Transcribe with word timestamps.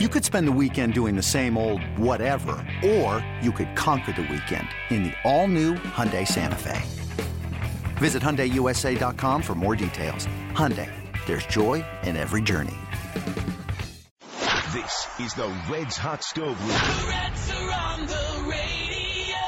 You 0.00 0.08
could 0.08 0.24
spend 0.24 0.48
the 0.48 0.58
weekend 0.60 0.92
doing 0.92 1.14
the 1.14 1.22
same 1.22 1.56
old 1.56 1.80
whatever, 1.96 2.56
or 2.84 3.24
you 3.40 3.52
could 3.52 3.76
conquer 3.76 4.10
the 4.10 4.22
weekend 4.22 4.66
in 4.90 5.04
the 5.04 5.12
all-new 5.22 5.74
Hyundai 5.74 6.26
Santa 6.26 6.56
Fe. 6.56 6.82
Visit 7.98 8.20
HyundaiUSA.com 8.20 9.40
for 9.40 9.54
more 9.54 9.76
details. 9.76 10.26
Hyundai, 10.50 10.90
there's 11.26 11.46
joy 11.46 11.84
in 12.02 12.16
every 12.16 12.42
journey. 12.42 12.74
This 14.72 15.06
is 15.20 15.32
the 15.34 15.46
Reds 15.70 15.96
Hot 15.96 16.24
Stove 16.24 16.60
League. 16.60 16.74
The 16.74 17.06
Reds 17.10 17.52
are 17.52 17.70
on 17.70 18.00
the 18.08 18.50
radio. 18.50 19.46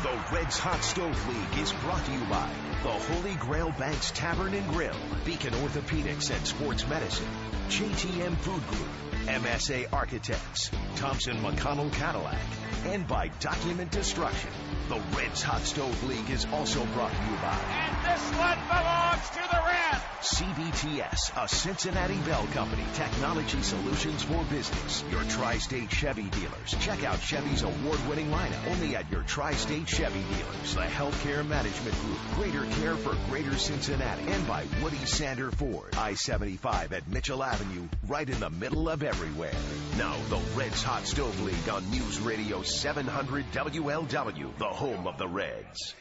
The 0.00 0.16
Reds 0.50 0.58
Hot 0.58 0.82
Stove 0.82 1.28
League 1.28 1.62
is 1.62 1.72
brought 1.74 2.04
to 2.06 2.10
you 2.10 2.24
by 2.24 2.50
the 2.82 2.88
Holy 2.88 3.36
Grail 3.36 3.72
Banks 3.78 4.10
Tavern 4.10 4.52
and 4.52 4.68
Grill, 4.72 4.96
Beacon 5.24 5.54
Orthopedics 5.54 6.34
and 6.34 6.44
Sports 6.44 6.88
Medicine, 6.88 7.28
JTM 7.68 8.36
Food 8.38 8.66
Group, 8.66 8.88
MSA 9.26 9.92
Architects, 9.92 10.72
Thompson 10.96 11.36
McConnell 11.36 11.92
Cadillac, 11.92 12.40
and 12.84 13.06
by 13.06 13.28
Document 13.38 13.92
Destruction. 13.92 14.50
The 14.88 15.00
Reds 15.16 15.40
Hot 15.42 15.60
Stove 15.60 16.02
League 16.08 16.30
is 16.30 16.44
also 16.46 16.84
brought 16.84 17.12
to 17.12 17.22
you 17.30 17.36
by 17.36 17.56
And 17.56 18.12
this 18.12 18.24
one 18.36 18.58
belongs 18.66 19.30
to 19.30 19.42
the 19.52 19.62
Reds. 19.64 19.80
CBTS, 20.20 21.44
a 21.44 21.48
Cincinnati 21.48 22.18
Bell 22.18 22.46
Company, 22.52 22.84
technology 22.94 23.62
solutions 23.62 24.22
for 24.22 24.44
business. 24.50 25.02
Your 25.10 25.22
tri-state 25.22 25.90
Chevy 25.90 26.24
dealers. 26.24 26.76
Check 26.80 27.04
out 27.04 27.20
Chevy's 27.20 27.62
award-winning 27.62 28.30
lineup 28.30 28.70
only 28.70 28.96
at 28.96 29.10
your 29.10 29.22
tri-state 29.22 29.86
Chevy 29.86 30.20
dealers. 30.40 30.74
The 30.74 30.80
Healthcare 30.80 31.46
Management 31.46 31.96
Group, 32.00 32.18
greater 32.34 32.64
care 32.80 32.96
for 32.96 33.16
greater 33.30 33.56
Cincinnati. 33.56 34.22
And 34.28 34.46
by 34.46 34.64
Woody 34.82 35.04
Sander 35.04 35.50
Ford, 35.50 35.94
I-75 35.96 36.92
at 36.92 37.08
Mitchell 37.08 37.42
Avenue, 37.42 37.88
right 38.08 38.28
in 38.28 38.38
the 38.40 38.50
middle 38.50 38.88
of 38.88 39.02
everywhere. 39.02 39.52
Now, 39.98 40.16
the 40.28 40.40
Reds 40.56 40.82
Hot 40.82 41.06
Stove 41.06 41.40
League 41.42 41.68
on 41.68 41.88
News 41.90 42.20
Radio 42.20 42.62
700 42.62 43.52
WLW, 43.52 44.58
the 44.58 44.64
home 44.64 45.06
of 45.06 45.18
the 45.18 45.28
Reds. 45.28 45.94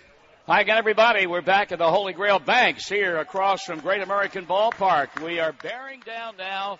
Hi 0.47 0.61
again, 0.61 0.77
everybody. 0.77 1.27
We're 1.27 1.41
back 1.41 1.71
at 1.71 1.77
the 1.77 1.89
Holy 1.89 2.13
Grail 2.13 2.39
Banks 2.39 2.89
here 2.89 3.17
across 3.17 3.63
from 3.63 3.81
Great 3.81 4.01
American 4.01 4.45
Ballpark. 4.47 5.23
We 5.23 5.39
are 5.39 5.53
bearing 5.53 5.99
down 5.99 6.37
now 6.37 6.79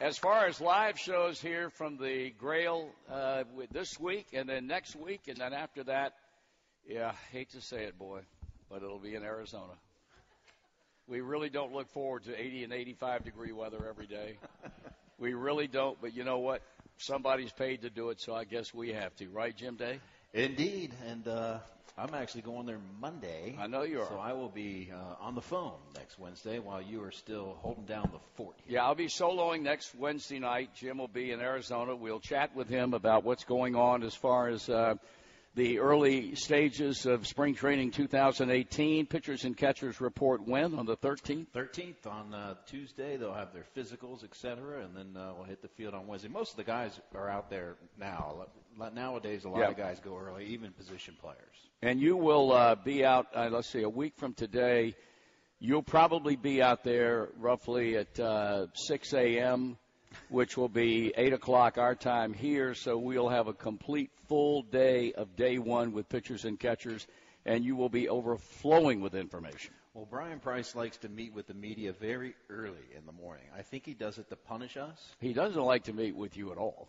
as 0.00 0.16
far 0.16 0.46
as 0.46 0.58
live 0.60 0.98
shows 0.98 1.40
here 1.40 1.68
from 1.70 1.98
the 1.98 2.30
Grail 2.38 2.88
uh, 3.12 3.44
this 3.70 3.98
week 4.00 4.28
and 4.32 4.48
then 4.48 4.66
next 4.66 4.96
week 4.96 5.22
and 5.28 5.36
then 5.36 5.52
after 5.52 5.84
that. 5.84 6.14
Yeah, 6.88 7.12
hate 7.32 7.50
to 7.50 7.60
say 7.60 7.84
it, 7.84 7.98
boy, 7.98 8.20
but 8.70 8.82
it'll 8.82 8.98
be 8.98 9.14
in 9.14 9.22
Arizona. 9.22 9.74
We 11.06 11.20
really 11.20 11.50
don't 11.50 11.74
look 11.74 11.88
forward 11.90 12.24
to 12.24 12.34
80 12.34 12.64
and 12.64 12.72
85 12.72 13.24
degree 13.24 13.52
weather 13.52 13.84
every 13.86 14.06
day. 14.06 14.38
We 15.18 15.34
really 15.34 15.66
don't, 15.66 16.00
but 16.00 16.14
you 16.14 16.24
know 16.24 16.38
what? 16.38 16.62
Somebody's 16.96 17.52
paid 17.52 17.82
to 17.82 17.90
do 17.90 18.10
it, 18.10 18.20
so 18.20 18.34
I 18.34 18.44
guess 18.44 18.72
we 18.72 18.92
have 18.92 19.14
to, 19.16 19.28
right, 19.28 19.54
Jim 19.54 19.74
Day? 19.74 20.00
Indeed, 20.32 20.94
and 21.06 21.26
uh, 21.26 21.58
I'm 21.98 22.14
actually 22.14 22.42
going 22.42 22.66
there 22.66 22.78
Monday. 23.00 23.56
I 23.58 23.66
know 23.66 23.82
you 23.82 24.00
are. 24.00 24.06
So 24.06 24.18
I 24.18 24.32
will 24.32 24.48
be 24.48 24.90
uh, 24.94 25.24
on 25.24 25.34
the 25.34 25.42
phone 25.42 25.74
next 25.96 26.18
Wednesday 26.18 26.58
while 26.58 26.80
you 26.80 27.02
are 27.02 27.10
still 27.10 27.58
holding 27.60 27.84
down 27.84 28.08
the 28.12 28.20
fort. 28.36 28.54
Here. 28.64 28.76
Yeah, 28.76 28.84
I'll 28.84 28.94
be 28.94 29.08
soloing 29.08 29.62
next 29.62 29.94
Wednesday 29.94 30.38
night. 30.38 30.70
Jim 30.76 30.98
will 30.98 31.08
be 31.08 31.32
in 31.32 31.40
Arizona. 31.40 31.96
We'll 31.96 32.20
chat 32.20 32.54
with 32.54 32.68
him 32.68 32.94
about 32.94 33.24
what's 33.24 33.44
going 33.44 33.74
on 33.74 34.04
as 34.04 34.14
far 34.14 34.48
as 34.48 34.68
uh, 34.68 34.94
the 35.58 35.80
early 35.80 36.36
stages 36.36 37.04
of 37.04 37.26
spring 37.26 37.52
training 37.52 37.90
2018. 37.90 39.06
Pitchers 39.06 39.42
and 39.44 39.56
catchers 39.56 40.00
report 40.00 40.46
when 40.46 40.72
on 40.76 40.86
the 40.86 40.96
13th. 40.96 41.48
13th 41.48 42.06
on 42.06 42.32
uh, 42.32 42.54
Tuesday, 42.64 43.16
they'll 43.16 43.34
have 43.34 43.52
their 43.52 43.66
physicals, 43.76 44.22
etc., 44.22 44.84
and 44.84 44.96
then 44.96 45.20
uh, 45.20 45.32
we'll 45.36 45.44
hit 45.44 45.60
the 45.60 45.66
field 45.66 45.94
on 45.94 46.06
Wednesday. 46.06 46.28
Most 46.28 46.52
of 46.52 46.58
the 46.58 46.62
guys 46.64 47.00
are 47.12 47.28
out 47.28 47.50
there 47.50 47.74
now. 47.98 48.46
Nowadays, 48.94 49.44
a 49.46 49.48
lot 49.48 49.58
Yeah. 49.58 49.70
of 49.70 49.76
guys 49.76 49.98
go 49.98 50.16
early, 50.16 50.46
even 50.46 50.70
position 50.70 51.16
players. 51.20 51.36
And 51.82 52.00
you 52.00 52.16
will 52.16 52.52
uh, 52.52 52.76
be 52.76 53.04
out, 53.04 53.26
uh, 53.34 53.48
let's 53.50 53.68
see, 53.68 53.82
a 53.82 53.88
week 53.88 54.12
from 54.16 54.34
today. 54.34 54.94
You'll 55.58 55.82
probably 55.82 56.36
be 56.36 56.62
out 56.62 56.84
there 56.84 57.30
roughly 57.36 57.96
at 57.96 58.20
uh, 58.20 58.68
6 58.74 59.12
a.m., 59.12 59.76
which 60.28 60.56
will 60.56 60.68
be 60.68 61.12
8 61.16 61.32
o'clock 61.32 61.78
our 61.78 61.94
time 61.94 62.32
here. 62.32 62.74
So 62.74 62.98
we'll 62.98 63.28
have 63.28 63.48
a 63.48 63.52
complete 63.52 64.10
full 64.28 64.62
day 64.62 65.12
of 65.12 65.36
day 65.36 65.58
one 65.58 65.92
with 65.92 66.08
pitchers 66.08 66.44
and 66.44 66.58
catchers, 66.58 67.06
and 67.44 67.64
you 67.64 67.76
will 67.76 67.88
be 67.88 68.08
overflowing 68.08 69.00
with 69.00 69.14
information. 69.14 69.72
Well, 69.94 70.06
Brian 70.08 70.38
Price 70.38 70.74
likes 70.74 70.96
to 70.98 71.08
meet 71.08 71.34
with 71.34 71.46
the 71.48 71.54
media 71.54 71.92
very 71.92 72.34
early 72.50 72.86
in 72.96 73.04
the 73.06 73.12
morning. 73.12 73.44
I 73.56 73.62
think 73.62 73.84
he 73.84 73.94
does 73.94 74.18
it 74.18 74.28
to 74.28 74.36
punish 74.36 74.76
us, 74.76 75.14
He 75.20 75.32
doesn't 75.32 75.60
like 75.60 75.84
to 75.84 75.92
meet 75.92 76.14
with 76.14 76.36
you 76.36 76.52
at 76.52 76.58
all. 76.58 76.88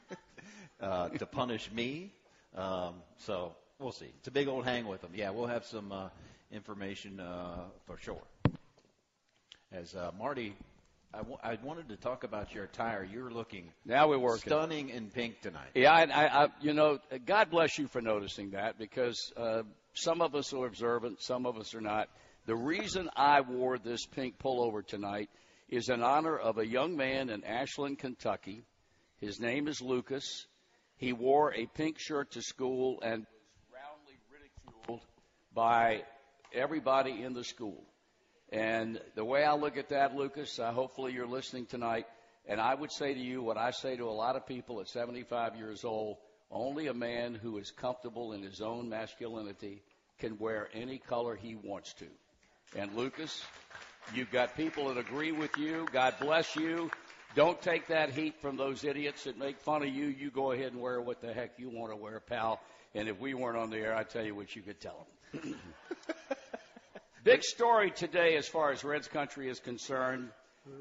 uh, 0.80 1.08
to 1.10 1.26
punish 1.26 1.70
me. 1.72 2.12
Um, 2.54 2.96
so 3.18 3.54
we'll 3.78 3.92
see. 3.92 4.12
It's 4.18 4.28
a 4.28 4.30
big 4.30 4.48
old 4.48 4.64
hang 4.64 4.86
with 4.86 5.02
him. 5.02 5.10
Yeah, 5.14 5.30
we'll 5.30 5.46
have 5.46 5.64
some 5.64 5.92
uh, 5.92 6.08
information 6.50 7.20
uh, 7.20 7.64
for 7.86 7.96
sure. 7.96 8.22
As 9.72 9.94
uh, 9.94 10.10
Marty, 10.18 10.54
I, 11.14 11.18
w- 11.18 11.38
I 11.42 11.56
wanted 11.62 11.88
to 11.88 11.96
talk 11.96 12.24
about 12.24 12.54
your 12.54 12.64
attire. 12.64 13.02
You're 13.10 13.30
looking 13.30 13.72
Now 13.84 14.08
we're 14.08 14.18
working. 14.18 14.50
stunning 14.50 14.90
in 14.90 15.08
pink 15.10 15.40
tonight. 15.40 15.68
Yeah, 15.74 15.92
I, 15.92 16.02
I, 16.02 16.44
I, 16.44 16.48
you 16.60 16.74
know, 16.74 16.98
God 17.24 17.50
bless 17.50 17.78
you 17.78 17.86
for 17.88 18.00
noticing 18.02 18.50
that 18.50 18.78
because 18.78 19.32
uh, 19.36 19.62
some 19.94 20.20
of 20.20 20.34
us 20.34 20.52
are 20.52 20.66
observant, 20.66 21.22
some 21.22 21.46
of 21.46 21.56
us 21.56 21.74
are 21.74 21.80
not. 21.80 22.08
The 22.46 22.56
reason 22.56 23.08
I 23.16 23.40
wore 23.40 23.78
this 23.78 24.04
pink 24.06 24.38
pullover 24.38 24.86
tonight 24.86 25.30
is 25.68 25.88
in 25.88 26.02
honor 26.02 26.36
of 26.36 26.58
a 26.58 26.66
young 26.66 26.96
man 26.96 27.30
in 27.30 27.44
Ashland, 27.44 27.98
Kentucky. 27.98 28.62
His 29.18 29.40
name 29.40 29.68
is 29.68 29.80
Lucas. 29.80 30.46
He 30.96 31.12
wore 31.12 31.54
a 31.54 31.66
pink 31.66 31.98
shirt 31.98 32.32
to 32.32 32.42
school 32.42 33.00
and 33.02 33.20
was 33.20 33.72
roundly 33.72 34.18
ridiculed 34.30 35.00
by 35.54 36.02
everybody 36.54 37.22
in 37.22 37.32
the 37.32 37.42
school. 37.44 37.82
And 38.52 39.00
the 39.14 39.24
way 39.24 39.44
I 39.44 39.54
look 39.54 39.76
at 39.76 39.88
that, 39.88 40.14
Lucas, 40.14 40.58
uh, 40.58 40.72
hopefully 40.72 41.12
you're 41.12 41.26
listening 41.26 41.66
tonight. 41.66 42.06
And 42.48 42.60
I 42.60 42.74
would 42.74 42.92
say 42.92 43.12
to 43.12 43.20
you 43.20 43.42
what 43.42 43.56
I 43.56 43.72
say 43.72 43.96
to 43.96 44.04
a 44.04 44.10
lot 44.12 44.36
of 44.36 44.46
people 44.46 44.80
at 44.80 44.88
75 44.88 45.56
years 45.56 45.84
old 45.84 46.18
only 46.50 46.86
a 46.86 46.94
man 46.94 47.34
who 47.34 47.58
is 47.58 47.70
comfortable 47.70 48.32
in 48.32 48.42
his 48.42 48.60
own 48.60 48.88
masculinity 48.88 49.82
can 50.18 50.38
wear 50.38 50.68
any 50.72 50.98
color 50.98 51.34
he 51.34 51.56
wants 51.56 51.92
to. 51.94 52.06
And 52.76 52.94
Lucas, 52.94 53.42
you've 54.14 54.30
got 54.30 54.56
people 54.56 54.88
that 54.88 54.98
agree 54.98 55.32
with 55.32 55.56
you. 55.58 55.86
God 55.92 56.14
bless 56.20 56.56
you. 56.56 56.90
Don't 57.34 57.60
take 57.60 57.88
that 57.88 58.10
heat 58.10 58.40
from 58.40 58.56
those 58.56 58.84
idiots 58.84 59.24
that 59.24 59.38
make 59.38 59.58
fun 59.58 59.82
of 59.82 59.88
you. 59.88 60.06
You 60.06 60.30
go 60.30 60.52
ahead 60.52 60.72
and 60.72 60.80
wear 60.80 61.00
what 61.00 61.20
the 61.20 61.32
heck 61.32 61.58
you 61.58 61.68
want 61.68 61.92
to 61.92 61.96
wear, 61.96 62.20
pal. 62.20 62.60
And 62.94 63.08
if 63.08 63.20
we 63.20 63.34
weren't 63.34 63.58
on 63.58 63.70
the 63.70 63.78
air, 63.78 63.94
I'd 63.94 64.08
tell 64.08 64.24
you 64.24 64.34
what 64.34 64.54
you 64.56 64.62
could 64.62 64.80
tell 64.80 65.06
them. 65.32 65.54
Big 67.26 67.42
story 67.42 67.90
today, 67.90 68.36
as 68.36 68.46
far 68.46 68.70
as 68.70 68.84
Reds 68.84 69.08
country 69.08 69.48
is 69.48 69.58
concerned, 69.58 70.28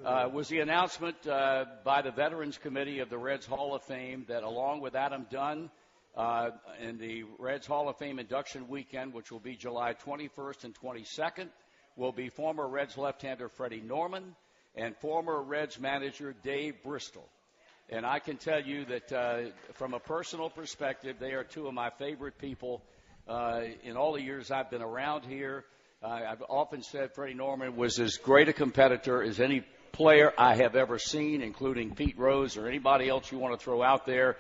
uh, 0.06 0.29
was 0.31 0.47
the 0.47 0.59
announcement 0.59 1.16
uh, 1.25 1.66
by 1.83 2.03
the 2.03 2.11
Veterans 2.11 2.59
Committee 2.59 3.00
of 3.00 3.09
the 3.09 3.17
Reds 3.17 3.47
Hall 3.47 3.73
of 3.73 3.81
Fame 3.81 4.25
that, 4.28 4.44
along 4.44 4.81
with 4.81 4.94
Adam 4.94 5.25
Dunn, 5.31 5.72
uh, 6.16 6.51
in 6.79 7.00
the 7.00 7.23
Reds 7.39 7.66
Hall 7.66 7.89
of 7.89 7.97
Fame 7.97 8.19
induction 8.19 8.67
weekend, 8.67 9.11
which 9.11 9.31
will 9.31 9.39
be 9.39 9.55
July 9.55 9.95
21st 9.95 10.66
and 10.66 10.75
22nd, 10.75 11.47
will 11.95 12.11
be 12.11 12.29
former 12.29 12.67
Reds 12.67 12.95
left-hander 12.95 13.50
Freddie 13.50 13.81
Norman 13.81 14.35
and 14.75 14.95
former 14.97 15.41
Reds 15.41 15.79
manager 15.79 16.35
Dave 16.44 16.75
Bristol. 16.84 17.28
And 17.89 18.05
I 18.05 18.19
can 18.19 18.38
tell 18.38 18.61
you 18.61 18.85
that 18.85 19.11
uh, 19.11 19.38
from 19.73 19.95
a 19.95 20.00
personal 20.00 20.51
perspective, 20.51 21.16
they 21.19 21.31
are 21.31 21.44
two 21.44 21.66
of 21.66 21.73
my 21.73 21.89
favorite 21.89 22.38
people 22.38 22.84
uh, 23.28 23.61
in 23.84 23.97
all 23.97 24.13
the 24.13 24.22
years 24.22 24.51
I've 24.51 24.69
been 24.69 24.84
around 24.84 25.25
here. 25.25 25.66
I've 26.03 26.44
often 26.50 26.83
said 26.83 27.13
Freddie 27.13 27.33
Norman 27.33 27.75
was 27.75 28.00
as 28.00 28.17
great 28.17 28.50
a 28.50 28.53
competitor 28.53 29.23
as 29.23 29.39
any 29.39 29.63
player 29.91 30.31
I 30.38 30.56
have 30.56 30.75
ever 30.75 31.00
seen, 31.00 31.41
including 31.41 31.96
Pete 31.96 32.17
Rose 32.17 32.58
or 32.58 32.67
anybody 32.67 33.09
else 33.09 33.31
you 33.31 33.40
want 33.40 33.58
to 33.58 33.64
throw 33.64 33.81
out 33.81 34.05
there. 34.05 34.37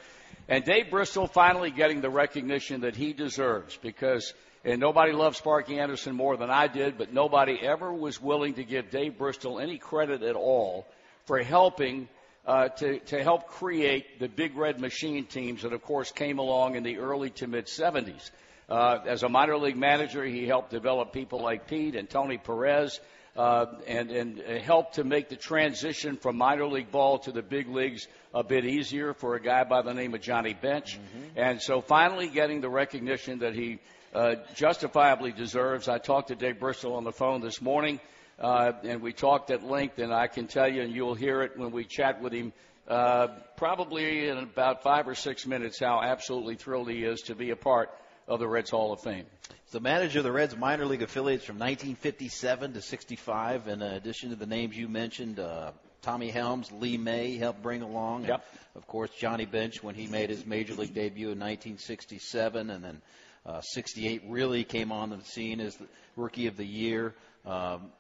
And 0.47 0.63
Dave 0.63 0.91
Bristol 0.91 1.27
finally 1.27 1.71
getting 1.71 2.01
the 2.01 2.09
recognition 2.09 2.81
that 2.81 2.95
he 2.95 3.13
deserves 3.13 3.77
because, 3.77 4.33
and 4.63 4.79
nobody 4.79 5.11
loves 5.11 5.37
Sparky 5.37 5.79
Anderson 5.79 6.13
more 6.13 6.37
than 6.37 6.51
I 6.51 6.67
did, 6.67 6.97
but 6.97 7.13
nobody 7.13 7.57
ever 7.59 7.91
was 7.91 8.21
willing 8.21 8.55
to 8.55 8.63
give 8.63 8.91
Dave 8.91 9.17
Bristol 9.17 9.59
any 9.59 9.77
credit 9.77 10.21
at 10.21 10.35
all 10.35 10.85
for 11.25 11.41
helping 11.41 12.09
uh, 12.45 12.67
to, 12.67 12.99
to 12.99 13.23
help 13.23 13.47
create 13.47 14.19
the 14.19 14.27
Big 14.27 14.55
Red 14.55 14.79
Machine 14.79 15.25
teams 15.25 15.63
that, 15.63 15.73
of 15.73 15.81
course, 15.81 16.11
came 16.11 16.37
along 16.37 16.75
in 16.75 16.83
the 16.83 16.99
early 16.99 17.31
to 17.31 17.47
mid 17.47 17.65
70s. 17.65 18.29
Uh, 18.69 18.99
as 19.05 19.23
a 19.23 19.29
minor 19.29 19.57
league 19.57 19.77
manager, 19.77 20.23
he 20.23 20.45
helped 20.47 20.71
develop 20.71 21.13
people 21.13 21.39
like 21.41 21.67
Pete 21.67 21.95
and 21.95 22.09
Tony 22.09 22.37
Perez. 22.37 22.99
Uh, 23.37 23.65
and, 23.85 24.11
and 24.11 24.39
helped 24.61 24.95
to 24.95 25.03
make 25.03 25.27
the 25.27 25.35
transition 25.35 26.15
from 26.15 26.37
minor 26.37 26.65
league 26.67 26.89
ball 26.89 27.19
to 27.19 27.33
the 27.33 27.41
big 27.41 27.67
leagues 27.67 28.07
a 28.33 28.45
bit 28.45 28.63
easier 28.63 29.13
for 29.13 29.35
a 29.35 29.41
guy 29.41 29.65
by 29.65 29.81
the 29.81 29.93
name 29.93 30.13
of 30.13 30.21
Johnny 30.21 30.53
Bench. 30.53 30.97
And 31.35 31.61
so 31.61 31.81
finally 31.81 32.29
getting 32.29 32.61
the 32.61 32.69
recognition 32.69 33.39
that 33.39 33.53
he 33.53 33.79
uh, 34.13 34.35
justifiably 34.53 35.33
deserves. 35.33 35.89
I 35.89 35.97
talked 35.97 36.29
to 36.29 36.35
Dave 36.35 36.61
Bristol 36.61 36.93
on 36.95 37.03
the 37.03 37.11
phone 37.11 37.41
this 37.41 37.61
morning. 37.61 37.99
uh, 38.39 38.71
and 38.83 39.01
we 39.01 39.13
talked 39.13 39.51
at 39.51 39.63
length. 39.63 39.99
And 39.99 40.13
I 40.13 40.27
can 40.27 40.47
tell 40.47 40.71
you, 40.71 40.81
and 40.81 40.93
you'll 40.93 41.15
hear 41.15 41.41
it 41.41 41.57
when 41.57 41.71
we 41.71 41.83
chat 41.83 42.21
with 42.21 42.33
him, 42.33 42.53
uh, 42.87 43.27
probably 43.57 44.29
in 44.29 44.37
about 44.37 44.83
five 44.83 45.07
or 45.07 45.15
six 45.15 45.45
minutes, 45.45 45.79
how 45.79 46.01
absolutely 46.01 46.55
thrilled 46.55 46.89
he 46.89 47.03
is 47.03 47.21
to 47.23 47.35
be 47.35 47.49
a 47.49 47.55
part 47.55 47.89
of 48.27 48.39
the 48.39 48.47
Reds 48.47 48.69
Hall 48.69 48.91
of 48.91 49.01
Fame. 49.01 49.25
The 49.71 49.79
manager 49.79 50.19
of 50.19 50.25
the 50.25 50.31
Reds 50.31 50.55
minor 50.55 50.85
league 50.85 51.01
affiliates 51.01 51.43
from 51.43 51.55
1957 51.55 52.73
to 52.73 52.81
65. 52.81 53.67
In 53.67 53.81
addition 53.81 54.29
to 54.29 54.35
the 54.35 54.45
names 54.45 54.77
you 54.77 54.87
mentioned, 54.87 55.39
uh, 55.39 55.71
Tommy 56.01 56.29
Helms, 56.29 56.71
Lee 56.71 56.97
May 56.97 57.35
helped 57.35 57.61
bring 57.61 57.81
along. 57.81 58.25
Yep. 58.25 58.45
And 58.73 58.81
of 58.81 58.87
course, 58.87 59.09
Johnny 59.19 59.45
Bench 59.45 59.83
when 59.83 59.95
he 59.95 60.07
made 60.07 60.29
his 60.29 60.45
major 60.45 60.73
league 60.75 60.93
debut 60.93 61.31
in 61.31 61.39
1967, 61.39 62.69
and 62.69 62.83
then 62.83 63.01
uh, 63.45 63.61
68 63.61 64.23
really 64.27 64.63
came 64.63 64.91
on 64.91 65.09
the 65.09 65.21
scene 65.23 65.59
as 65.59 65.75
the 65.75 65.87
rookie 66.15 66.47
of 66.47 66.57
the 66.57 66.65
year. 66.65 67.13
Um, 67.45 67.91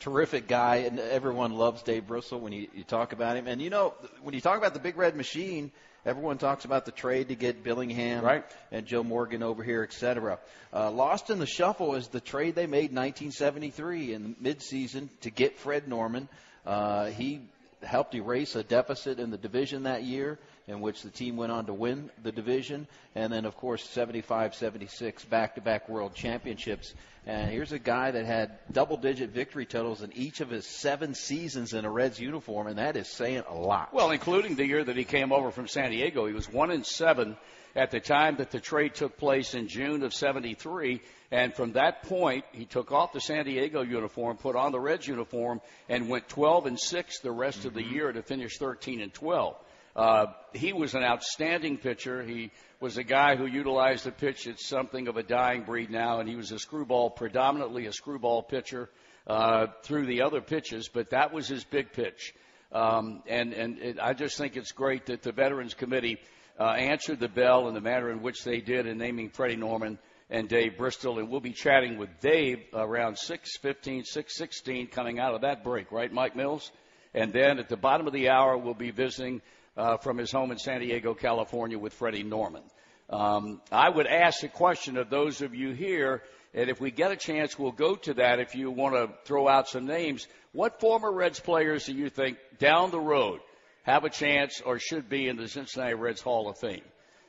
terrific 0.00 0.48
guy, 0.48 0.76
and 0.76 0.98
everyone 0.98 1.52
loves 1.52 1.82
Dave 1.82 2.06
Bristol 2.06 2.40
when 2.40 2.52
you, 2.52 2.68
you 2.74 2.84
talk 2.84 3.12
about 3.12 3.36
him. 3.36 3.46
And 3.46 3.62
you 3.62 3.70
know, 3.70 3.94
when 4.22 4.34
you 4.34 4.40
talk 4.40 4.58
about 4.58 4.74
the 4.74 4.80
Big 4.80 4.96
Red 4.96 5.16
Machine, 5.16 5.70
everyone 6.06 6.38
talks 6.38 6.64
about 6.64 6.84
the 6.84 6.92
trade 6.92 7.28
to 7.28 7.34
get 7.34 7.62
Billingham 7.64 8.22
Right. 8.22 8.44
and 8.72 8.86
Joe 8.86 9.02
Morgan 9.02 9.42
over 9.42 9.62
here, 9.62 9.82
et 9.82 9.92
cetera. 9.92 10.38
Uh, 10.72 10.90
lost 10.90 11.30
in 11.30 11.38
the 11.38 11.46
shuffle 11.46 11.94
is 11.94 12.08
the 12.08 12.20
trade 12.20 12.54
they 12.54 12.66
made 12.66 12.90
in 12.90 12.96
1973 12.96 14.14
in 14.14 14.34
midseason 14.42 15.08
to 15.22 15.30
get 15.30 15.58
Fred 15.58 15.88
Norman. 15.88 16.28
Uh, 16.66 17.06
he 17.06 17.40
helped 17.82 18.14
erase 18.14 18.56
a 18.56 18.62
deficit 18.62 19.18
in 19.18 19.30
the 19.30 19.38
division 19.38 19.84
that 19.84 20.02
year, 20.02 20.38
in 20.70 20.80
which 20.80 21.02
the 21.02 21.10
team 21.10 21.36
went 21.36 21.50
on 21.50 21.66
to 21.66 21.74
win 21.74 22.10
the 22.22 22.30
division. 22.30 22.86
And 23.16 23.32
then, 23.32 23.44
of 23.44 23.56
course, 23.56 23.82
75 23.90 24.54
76 24.54 25.24
back 25.24 25.56
to 25.56 25.60
back 25.60 25.88
world 25.88 26.14
championships. 26.14 26.94
And 27.26 27.50
here's 27.50 27.72
a 27.72 27.78
guy 27.78 28.12
that 28.12 28.24
had 28.24 28.58
double 28.72 28.96
digit 28.96 29.30
victory 29.30 29.66
totals 29.66 30.02
in 30.02 30.12
each 30.16 30.40
of 30.40 30.48
his 30.48 30.64
seven 30.64 31.14
seasons 31.14 31.74
in 31.74 31.84
a 31.84 31.90
Reds 31.90 32.20
uniform, 32.20 32.68
and 32.68 32.78
that 32.78 32.96
is 32.96 33.08
saying 33.08 33.42
a 33.48 33.54
lot. 33.54 33.92
Well, 33.92 34.12
including 34.12 34.54
the 34.54 34.66
year 34.66 34.82
that 34.82 34.96
he 34.96 35.04
came 35.04 35.32
over 35.32 35.50
from 35.50 35.66
San 35.66 35.90
Diego. 35.90 36.26
He 36.26 36.32
was 36.32 36.50
one 36.50 36.70
and 36.70 36.86
seven 36.86 37.36
at 37.74 37.90
the 37.90 38.00
time 38.00 38.36
that 38.36 38.50
the 38.50 38.60
trade 38.60 38.94
took 38.94 39.18
place 39.18 39.54
in 39.54 39.66
June 39.66 40.04
of 40.04 40.14
'73. 40.14 41.02
And 41.32 41.52
from 41.52 41.72
that 41.72 42.04
point, 42.04 42.44
he 42.52 42.64
took 42.64 42.92
off 42.92 43.12
the 43.12 43.20
San 43.20 43.44
Diego 43.44 43.82
uniform, 43.82 44.36
put 44.36 44.54
on 44.54 44.72
the 44.72 44.80
Reds 44.80 45.06
uniform, 45.06 45.60
and 45.88 46.08
went 46.08 46.28
12 46.28 46.66
and 46.66 46.80
six 46.80 47.18
the 47.20 47.32
rest 47.32 47.64
of 47.64 47.74
the 47.74 47.82
mm-hmm. 47.82 47.94
year 47.94 48.12
to 48.12 48.22
finish 48.22 48.56
13 48.56 49.00
and 49.00 49.12
12. 49.12 49.56
Uh, 49.96 50.26
he 50.54 50.72
was 50.72 50.94
an 50.94 51.02
outstanding 51.02 51.76
pitcher. 51.76 52.22
He 52.22 52.52
was 52.80 52.96
a 52.96 53.04
guy 53.04 53.36
who 53.36 53.46
utilized 53.46 54.04
the 54.04 54.12
pitch. 54.12 54.46
It's 54.46 54.66
something 54.66 55.08
of 55.08 55.16
a 55.16 55.22
dying 55.22 55.64
breed 55.64 55.90
now, 55.90 56.20
and 56.20 56.28
he 56.28 56.36
was 56.36 56.52
a 56.52 56.58
screwball, 56.58 57.10
predominantly 57.10 57.86
a 57.86 57.92
screwball 57.92 58.42
pitcher 58.42 58.88
uh, 59.26 59.66
through 59.82 60.06
the 60.06 60.22
other 60.22 60.40
pitches, 60.40 60.88
but 60.88 61.10
that 61.10 61.32
was 61.32 61.48
his 61.48 61.64
big 61.64 61.92
pitch. 61.92 62.34
Um, 62.72 63.22
and 63.26 63.52
and 63.52 63.78
it, 63.78 63.98
I 64.00 64.12
just 64.12 64.38
think 64.38 64.56
it's 64.56 64.72
great 64.72 65.06
that 65.06 65.22
the 65.22 65.32
Veterans 65.32 65.74
Committee 65.74 66.18
uh, 66.58 66.64
answered 66.64 67.18
the 67.18 67.28
bell 67.28 67.68
in 67.68 67.74
the 67.74 67.80
manner 67.80 68.10
in 68.10 68.22
which 68.22 68.44
they 68.44 68.60
did 68.60 68.86
in 68.86 68.98
naming 68.98 69.30
Freddie 69.30 69.56
Norman 69.56 69.98
and 70.30 70.48
Dave 70.48 70.78
Bristol. 70.78 71.18
And 71.18 71.28
we'll 71.28 71.40
be 71.40 71.52
chatting 71.52 71.98
with 71.98 72.10
Dave 72.20 72.60
around 72.72 73.16
6:15, 73.16 74.04
6:16 74.04 74.90
coming 74.90 75.18
out 75.18 75.34
of 75.34 75.40
that 75.40 75.64
break, 75.64 75.90
right, 75.90 76.12
Mike 76.12 76.36
Mills? 76.36 76.70
And 77.12 77.32
then 77.32 77.58
at 77.58 77.68
the 77.68 77.76
bottom 77.76 78.06
of 78.06 78.12
the 78.12 78.28
hour, 78.28 78.56
we'll 78.56 78.74
be 78.74 78.92
visiting 78.92 79.42
uh, 79.76 79.96
from 79.98 80.18
his 80.18 80.32
home 80.32 80.50
in 80.50 80.58
San 80.58 80.80
Diego, 80.80 81.14
California, 81.14 81.78
with 81.78 81.92
Freddie 81.92 82.22
Norman. 82.22 82.62
Um, 83.08 83.60
I 83.72 83.88
would 83.88 84.06
ask 84.06 84.42
a 84.42 84.48
question 84.48 84.96
of 84.96 85.10
those 85.10 85.42
of 85.42 85.54
you 85.54 85.72
here, 85.72 86.22
and 86.54 86.70
if 86.70 86.80
we 86.80 86.90
get 86.90 87.10
a 87.10 87.16
chance, 87.16 87.58
we'll 87.58 87.72
go 87.72 87.96
to 87.96 88.14
that. 88.14 88.38
If 88.38 88.54
you 88.54 88.70
want 88.70 88.94
to 88.94 89.10
throw 89.24 89.48
out 89.48 89.68
some 89.68 89.86
names, 89.86 90.28
what 90.52 90.80
former 90.80 91.12
Reds 91.12 91.40
players 91.40 91.86
do 91.86 91.92
you 91.92 92.08
think 92.08 92.38
down 92.58 92.90
the 92.90 93.00
road 93.00 93.40
have 93.82 94.04
a 94.04 94.10
chance 94.10 94.60
or 94.64 94.78
should 94.78 95.08
be 95.08 95.28
in 95.28 95.36
the 95.36 95.48
Cincinnati 95.48 95.94
Reds 95.94 96.20
Hall 96.20 96.48
of 96.48 96.58
Fame? 96.58 96.82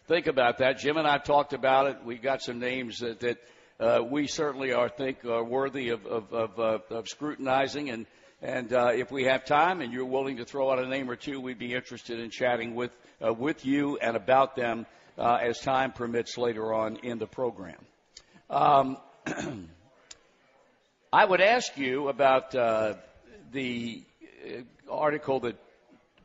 Think 0.08 0.28
about 0.28 0.58
that. 0.58 0.80
Jim 0.80 0.98
and 0.98 1.08
I 1.08 1.18
talked 1.18 1.54
about 1.54 1.88
it. 1.88 2.04
We 2.04 2.18
got 2.18 2.42
some 2.42 2.60
names 2.60 3.00
that, 3.00 3.20
that 3.22 3.38
uh, 3.80 4.04
we 4.04 4.28
certainly 4.28 4.74
are 4.74 4.90
think 4.90 5.26
are 5.26 5.44
worthy 5.44 5.90
of, 5.90 6.06
of, 6.06 6.34
of, 6.34 6.60
uh, 6.60 6.80
of 6.96 7.08
scrutinizing 7.08 7.90
and 7.90 8.06
and 8.42 8.74
uh, 8.74 8.92
if 8.94 9.12
we 9.12 9.26
have 9.26 9.46
time 9.46 9.82
and 9.82 9.94
you're 9.94 10.06
willing 10.06 10.38
to 10.38 10.46
throw 10.46 10.72
out 10.72 10.80
a 10.80 10.88
name 10.88 11.10
or 11.12 11.16
two, 11.16 11.40
we'd 11.40 11.60
be 11.60 11.76
interested 11.76 12.20
in 12.20 12.32
chatting 12.32 12.74
with 12.74 12.92
uh, 13.24 13.32
with 13.32 13.66
you 13.66 13.98
and 13.98 14.18
about 14.18 14.56
them 14.56 14.88
uh, 15.18 15.38
as 15.42 15.60
time 15.60 15.92
permits 15.92 16.38
later 16.40 16.74
on 16.74 16.98
in 16.98 17.20
the 17.20 17.28
program. 17.28 17.78
Um, 18.50 18.98
I 21.14 21.24
would 21.24 21.42
ask 21.42 21.78
you 21.78 22.08
about 22.08 22.56
uh, 22.56 22.96
the 23.52 24.04
uh, 24.44 24.62
article 24.92 25.42
that 25.42 25.58